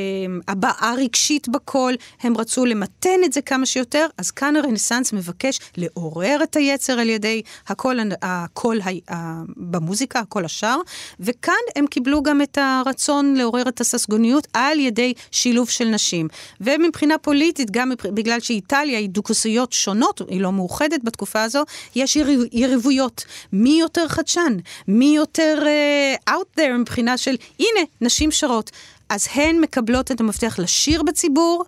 הבעה 0.47 0.93
רגשית 0.97 1.49
בקול, 1.49 1.93
הם 2.21 2.37
רצו 2.37 2.65
למתן 2.65 3.19
את 3.25 3.33
זה 3.33 3.41
כמה 3.41 3.65
שיותר, 3.65 4.07
אז 4.17 4.31
כאן 4.31 4.55
הרנסאנס 4.55 5.13
מבקש 5.13 5.59
לעורר 5.77 6.39
את 6.43 6.55
היצר 6.55 6.93
על 6.93 7.09
ידי 7.09 7.41
הקול, 7.67 7.99
הקול 8.21 8.79
ה... 8.81 9.41
במוזיקה, 9.57 10.19
הקול 10.19 10.45
השאר, 10.45 10.77
וכאן 11.19 11.53
הם 11.75 11.87
קיבלו 11.87 12.23
גם 12.23 12.41
את 12.41 12.57
הרצון 12.61 13.33
לעורר 13.35 13.69
את 13.69 13.81
הססגוניות. 13.81 14.22
שוויוניות 14.23 14.47
על 14.53 14.79
ידי 14.79 15.13
שילוב 15.31 15.69
של 15.69 15.85
נשים. 15.85 16.27
ומבחינה 16.61 17.17
פוליטית, 17.17 17.71
גם 17.71 17.91
בגלל 18.03 18.39
שאיטליה 18.39 18.99
היא 18.99 19.09
דוכסויות 19.09 19.73
שונות, 19.73 20.21
היא 20.27 20.41
לא 20.41 20.51
מאוחדת 20.51 21.03
בתקופה 21.03 21.43
הזו, 21.43 21.63
יש 21.95 22.15
יריב, 22.15 22.41
יריבויות. 22.51 23.25
מי 23.53 23.77
יותר 23.79 24.07
חדשן? 24.07 24.57
מי 24.87 25.13
יותר 25.15 25.63
uh, 25.63 26.29
out 26.31 26.59
there 26.59 26.73
מבחינה 26.79 27.17
של, 27.17 27.35
הנה, 27.59 27.85
נשים 28.01 28.31
שרות. 28.31 28.71
אז 29.09 29.27
הן 29.33 29.59
מקבלות 29.59 30.11
את 30.11 30.19
המפתח 30.19 30.59
לשיר 30.59 31.03
בציבור, 31.03 31.65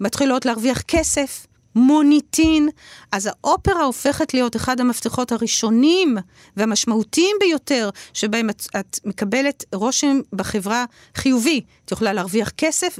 מתחילות 0.00 0.46
להרוויח 0.46 0.82
כסף, 0.82 1.46
מוניטין, 1.74 2.68
אז 3.12 3.26
האופרה 3.26 3.84
הופכת 3.84 4.34
להיות 4.34 4.56
אחד 4.56 4.80
המפתחות 4.80 5.32
הראשונים 5.32 6.16
והמשמעותיים 6.56 7.36
ביותר, 7.40 7.90
שבהם 8.14 8.50
את, 8.50 8.66
את 8.80 9.00
מקבלת 9.04 9.64
רושם 9.74 10.20
בחברה 10.32 10.84
חיובי. 11.14 11.60
את 11.84 11.92
יכולה 11.92 12.12
להרוויח 12.12 12.50
כסף 12.56 12.98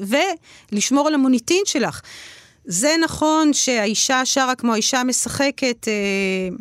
ולשמור 0.72 1.08
על 1.08 1.14
המוניטין 1.14 1.62
שלך. 1.64 2.00
זה 2.64 2.94
נכון 3.04 3.52
שהאישה 3.52 4.24
שרה 4.24 4.54
כמו 4.54 4.72
האישה 4.72 5.04
משחקת, 5.04 5.88
אה, 5.88 6.56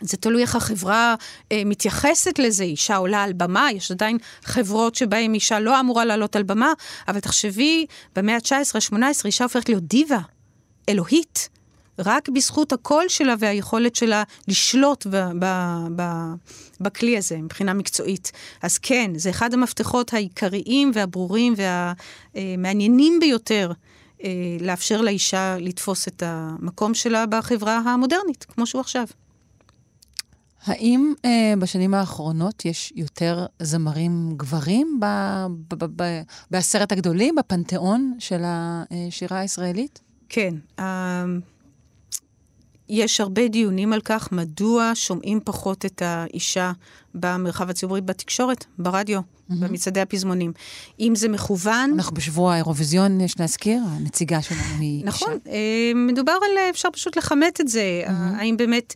זה 0.00 0.16
תלוי 0.16 0.42
איך 0.42 0.56
החברה 0.56 1.14
אה, 1.52 1.62
מתייחסת 1.66 2.38
לזה. 2.38 2.64
אישה 2.64 2.96
עולה 2.96 3.22
על 3.22 3.32
במה, 3.32 3.68
יש 3.72 3.90
עדיין 3.90 4.18
חברות 4.44 4.94
שבהן 4.94 5.34
אישה 5.34 5.60
לא 5.60 5.80
אמורה 5.80 6.04
לעלות 6.04 6.36
על 6.36 6.42
במה, 6.42 6.72
אבל 7.08 7.20
תחשבי, 7.20 7.86
במאה 8.16 8.34
ה-19-18 8.34 8.94
אישה 9.24 9.44
הופכת 9.44 9.68
להיות 9.68 9.84
דיבה. 9.84 10.18
אלוהית, 10.88 11.48
רק 11.98 12.28
בזכות 12.28 12.72
הקול 12.72 13.04
שלה 13.08 13.34
והיכולת 13.38 13.96
שלה 13.96 14.22
לשלוט 14.48 15.06
ב- 15.06 15.30
ב- 15.38 15.86
ב- 15.96 16.32
בכלי 16.80 17.18
הזה 17.18 17.36
מבחינה 17.36 17.74
מקצועית. 17.74 18.32
אז 18.62 18.78
כן, 18.78 19.10
זה 19.16 19.30
אחד 19.30 19.54
המפתחות 19.54 20.14
העיקריים 20.14 20.90
והברורים 20.94 21.54
והמעניינים 22.34 23.20
ביותר. 23.20 23.72
אה, 24.24 24.30
לאפשר 24.60 25.00
לאישה 25.00 25.56
לתפוס 25.60 26.08
את 26.08 26.22
המקום 26.26 26.94
שלה 26.94 27.26
בחברה 27.26 27.78
המודרנית, 27.78 28.44
כמו 28.44 28.66
שהוא 28.66 28.80
עכשיו. 28.80 29.04
האם 30.64 31.14
אה, 31.24 31.54
בשנים 31.58 31.94
האחרונות 31.94 32.64
יש 32.64 32.92
יותר 32.96 33.46
זמרים 33.62 34.32
גברים 34.36 35.00
ב- 35.00 35.46
ב- 35.68 36.02
ב- 36.02 36.22
בעשרת 36.50 36.92
הגדולים, 36.92 37.34
בפנתיאון 37.34 38.14
של 38.18 38.42
השירה 38.44 39.38
הישראלית? 39.38 40.00
כן. 40.32 40.54
אמ, 40.80 41.40
יש 42.88 43.20
הרבה 43.20 43.48
דיונים 43.48 43.92
על 43.92 44.00
כך, 44.00 44.32
מדוע 44.32 44.92
שומעים 44.94 45.40
פחות 45.44 45.86
את 45.86 46.02
האישה 46.04 46.72
במרחב 47.14 47.70
הציבורי, 47.70 48.00
בתקשורת, 48.00 48.64
ברדיו, 48.78 49.20
mm-hmm. 49.20 49.54
במצעדי 49.60 50.00
הפזמונים. 50.00 50.52
אם 51.00 51.12
זה 51.16 51.28
מכוון... 51.28 51.92
אנחנו 51.94 52.14
בשבוע 52.14 52.52
האירוויזיון, 52.52 53.20
יש 53.20 53.40
להזכיר, 53.40 53.80
הנציגה 53.86 54.42
שלנו 54.42 54.60
היא 54.80 54.98
אישה. 54.98 55.08
נכון, 55.08 55.38
מדובר 55.94 56.32
על, 56.32 56.70
אפשר 56.70 56.88
פשוט 56.92 57.16
לכמת 57.16 57.60
את 57.60 57.68
זה. 57.68 58.02
Mm-hmm. 58.06 58.10
האם 58.10 58.56
באמת... 58.56 58.94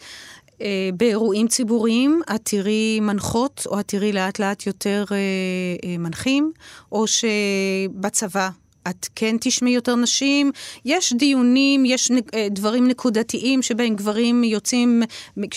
אה, 0.61 0.91
באירועים 0.97 1.49
ציבוריים 1.49 2.23
את 2.35 2.41
תראי 2.43 3.01
מנחות, 3.01 3.67
או 3.67 3.81
את 3.81 3.89
תראי 3.89 4.13
לאט 4.13 4.39
לאט 4.39 4.67
יותר 4.67 5.05
אה, 5.11 5.97
מנחים, 5.99 6.53
או 6.93 7.05
שבצבא 7.07 8.51
את 8.91 9.09
כן 9.15 9.37
תשמעי 9.41 9.73
יותר 9.73 9.97
נשים. 9.97 10.53
יש 10.85 11.13
דיונים, 11.13 11.85
יש 11.85 12.11
אה, 12.35 12.49
דברים 12.51 12.89
נקודתיים 12.89 13.63
שבהם 13.63 13.97
גברים 13.97 14.45
יוצאים, 14.45 15.03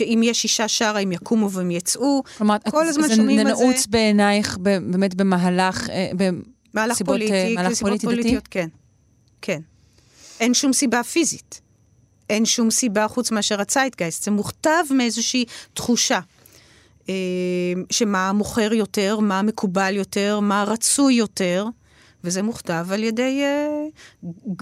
אם 0.01 0.21
יש 0.23 0.43
אישה 0.43 0.67
שרה, 0.67 0.99
הם 0.99 1.11
יקומו 1.11 1.51
והם 1.51 1.71
יצאו. 1.71 2.23
כלומר, 2.37 2.55
כל 2.71 2.87
הזמן 2.87 3.15
שומעים 3.15 3.39
על 3.39 3.47
זה. 3.47 3.55
זה 3.55 3.63
נעוץ 3.63 3.85
בעינייך 3.87 4.57
באמת 4.57 5.15
במהלך, 5.15 5.89
אה, 5.89 6.11
מהלך 6.73 7.01
פוליטי, 7.01 7.55
מהלך 7.55 7.79
פוליטי 7.79 8.07
דתי? 8.07 8.35
כן, 8.49 8.67
כן. 9.41 9.59
אין 10.39 10.53
שום 10.53 10.73
סיבה 10.73 11.03
פיזית. 11.03 11.61
אין 12.29 12.45
שום 12.45 12.71
סיבה 12.71 13.07
חוץ 13.07 13.31
מאשר 13.31 13.61
הציידגייסט. 13.61 14.23
זה 14.23 14.31
מוכתב 14.31 14.83
מאיזושהי 14.91 15.45
תחושה. 15.73 16.19
אה, 17.09 17.13
שמה 17.89 18.31
מוכר 18.33 18.73
יותר, 18.73 19.19
מה 19.19 19.41
מקובל 19.41 19.95
יותר, 19.95 20.39
מה 20.39 20.63
רצוי 20.67 21.13
יותר, 21.13 21.65
וזה 22.23 22.41
מוכתב 22.41 22.87
על 22.91 23.03
ידי... 23.03 23.41
אה, 23.43 23.85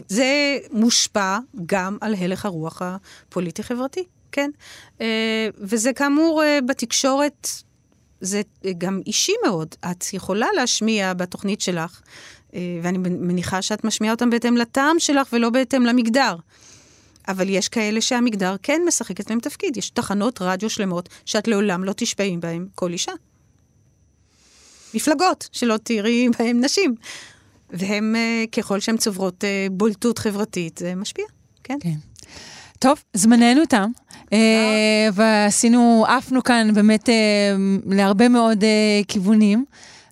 זה 0.08 0.58
מושפע 0.72 1.38
גם 1.66 1.97
על 2.01 2.16
הלך 2.16 2.45
הרוח 2.45 2.82
הפוליטי-חברתי, 2.82 4.03
כן? 4.32 4.49
אה, 5.01 5.49
וזה 5.58 5.93
כאמור 5.93 6.43
בתקשורת, 6.66 7.47
זה 8.22 8.41
גם 8.78 9.01
אישי 9.05 9.34
מאוד. 9.45 9.76
את 9.91 10.14
יכולה 10.14 10.47
להשמיע 10.55 11.14
בתוכנית 11.14 11.62
שלך, 11.62 12.01
ואני 12.53 12.97
מניחה 12.97 13.62
שאת 13.62 13.84
משמיעה 13.84 14.14
אותם 14.14 14.30
בהתאם 14.30 14.58
לטעם 14.58 14.99
שלך 14.99 15.28
ולא 15.34 15.49
בהתאם 15.49 15.86
למגדר. 15.86 16.36
אבל 17.28 17.49
יש 17.49 17.70
כאלה 17.70 18.01
שהמגדר 18.01 18.55
כן 18.64 18.82
משחקת 18.88 19.30
להם 19.30 19.39
תפקיד. 19.39 19.78
יש 19.78 19.89
תחנות 19.89 20.41
רדיו 20.41 20.70
שלמות 20.70 21.10
שאת 21.26 21.47
לעולם 21.47 21.84
לא 21.84 21.93
תשפעים 21.97 22.39
בהן 22.39 22.68
כל 22.76 22.91
אישה. 22.91 23.12
מפלגות 24.93 25.49
שלא 25.51 25.78
תראי 25.84 26.30
בהן 26.39 26.64
נשים. 26.64 26.95
והן, 27.70 28.15
אה, 28.15 28.43
ככל 28.51 28.80
שהן 28.80 28.97
צוברות 28.97 29.43
אה, 29.43 29.68
בולטות 29.72 30.18
חברתית, 30.18 30.78
זה 30.78 30.95
משפיע, 30.95 31.26
כן. 31.63 31.78
כן. 31.80 31.95
טוב, 32.80 33.03
זמננו 33.13 33.65
תם, 33.70 33.91
אה, 34.34 35.07
ועשינו, 35.13 36.05
עפנו 36.07 36.43
כאן 36.43 36.74
באמת 36.74 37.09
להרבה 37.86 38.30
מאוד 38.30 38.63
כיוונים. 39.07 39.65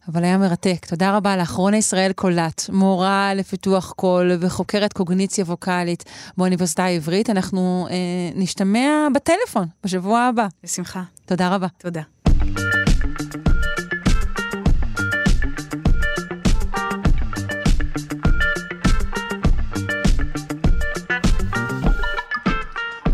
אבל 0.08 0.24
היה 0.24 0.38
מרתק. 0.38 0.86
תודה 0.86 1.18
רבה 1.18 1.38
לאחרונה 1.38 1.78
ישראל 1.78 2.12
קולט, 2.14 2.70
מורה 2.70 3.34
לפיתוח 3.34 3.92
קול 3.92 4.32
וחוקרת 4.40 4.94
קוגניציה 4.94 5.46
ווקאלית 5.46 6.04
באוניברסיטה 6.38 6.84
העברית. 6.84 7.30
אנחנו 7.30 7.88
אה, 7.90 7.96
נשתמע 8.36 9.08
בטלפון 9.16 9.68
בשבוע 9.84 10.20
הבא. 10.20 10.48
בשמחה. 10.64 11.04
תודה 11.26 11.56
רבה. 11.56 11.68
תודה. 11.78 12.15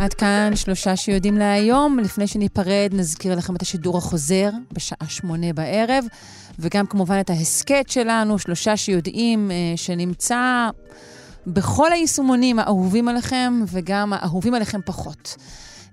עד 0.02 0.14
כאן 0.14 0.52
שלושה 0.56 0.96
שיודעים 0.96 1.38
להיום. 1.38 2.00
לפני 2.00 2.28
שניפרד, 2.28 2.90
נזכיר 2.94 3.36
לכם 3.36 3.56
את 3.56 3.62
השידור 3.62 3.98
החוזר 3.98 4.50
בשעה 4.74 5.10
שמונה 5.10 5.54
בערב. 5.54 6.06
וגם 6.60 6.86
כמובן 6.86 7.20
את 7.20 7.30
ההסכת 7.30 7.90
שלנו, 7.90 8.40
שלושה 8.40 8.78
שיודעים, 8.78 9.52
אה, 9.52 9.56
שנמצא 9.76 10.70
בכל 11.48 11.92
היישומונים 11.92 12.60
האהובים 12.60 13.08
עליכם 13.08 13.54
וגם 13.68 14.14
האהובים 14.14 14.54
עליכם 14.54 14.80
פחות. 14.86 15.36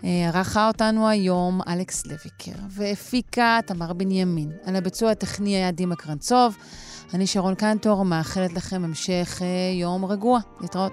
אה, 0.04 0.26
ערכה 0.26 0.68
אותנו 0.68 1.08
היום 1.08 1.60
אלכס 1.68 2.06
לויקר, 2.06 2.62
והפיקה 2.70 3.58
תמר 3.66 3.92
בנימין. 3.92 4.50
על 4.64 4.76
הביצוע 4.76 5.10
הטכני 5.10 5.56
היה 5.56 5.70
דימה 5.70 5.96
קרנצוב. 5.96 6.56
אני 7.14 7.26
שרון 7.26 7.54
קנטור, 7.54 8.04
מאחלת 8.04 8.52
לכם 8.52 8.84
המשך 8.84 9.38
אה, 9.42 9.46
יום 9.80 10.04
רגוע. 10.04 10.40
להתראות. 10.60 10.92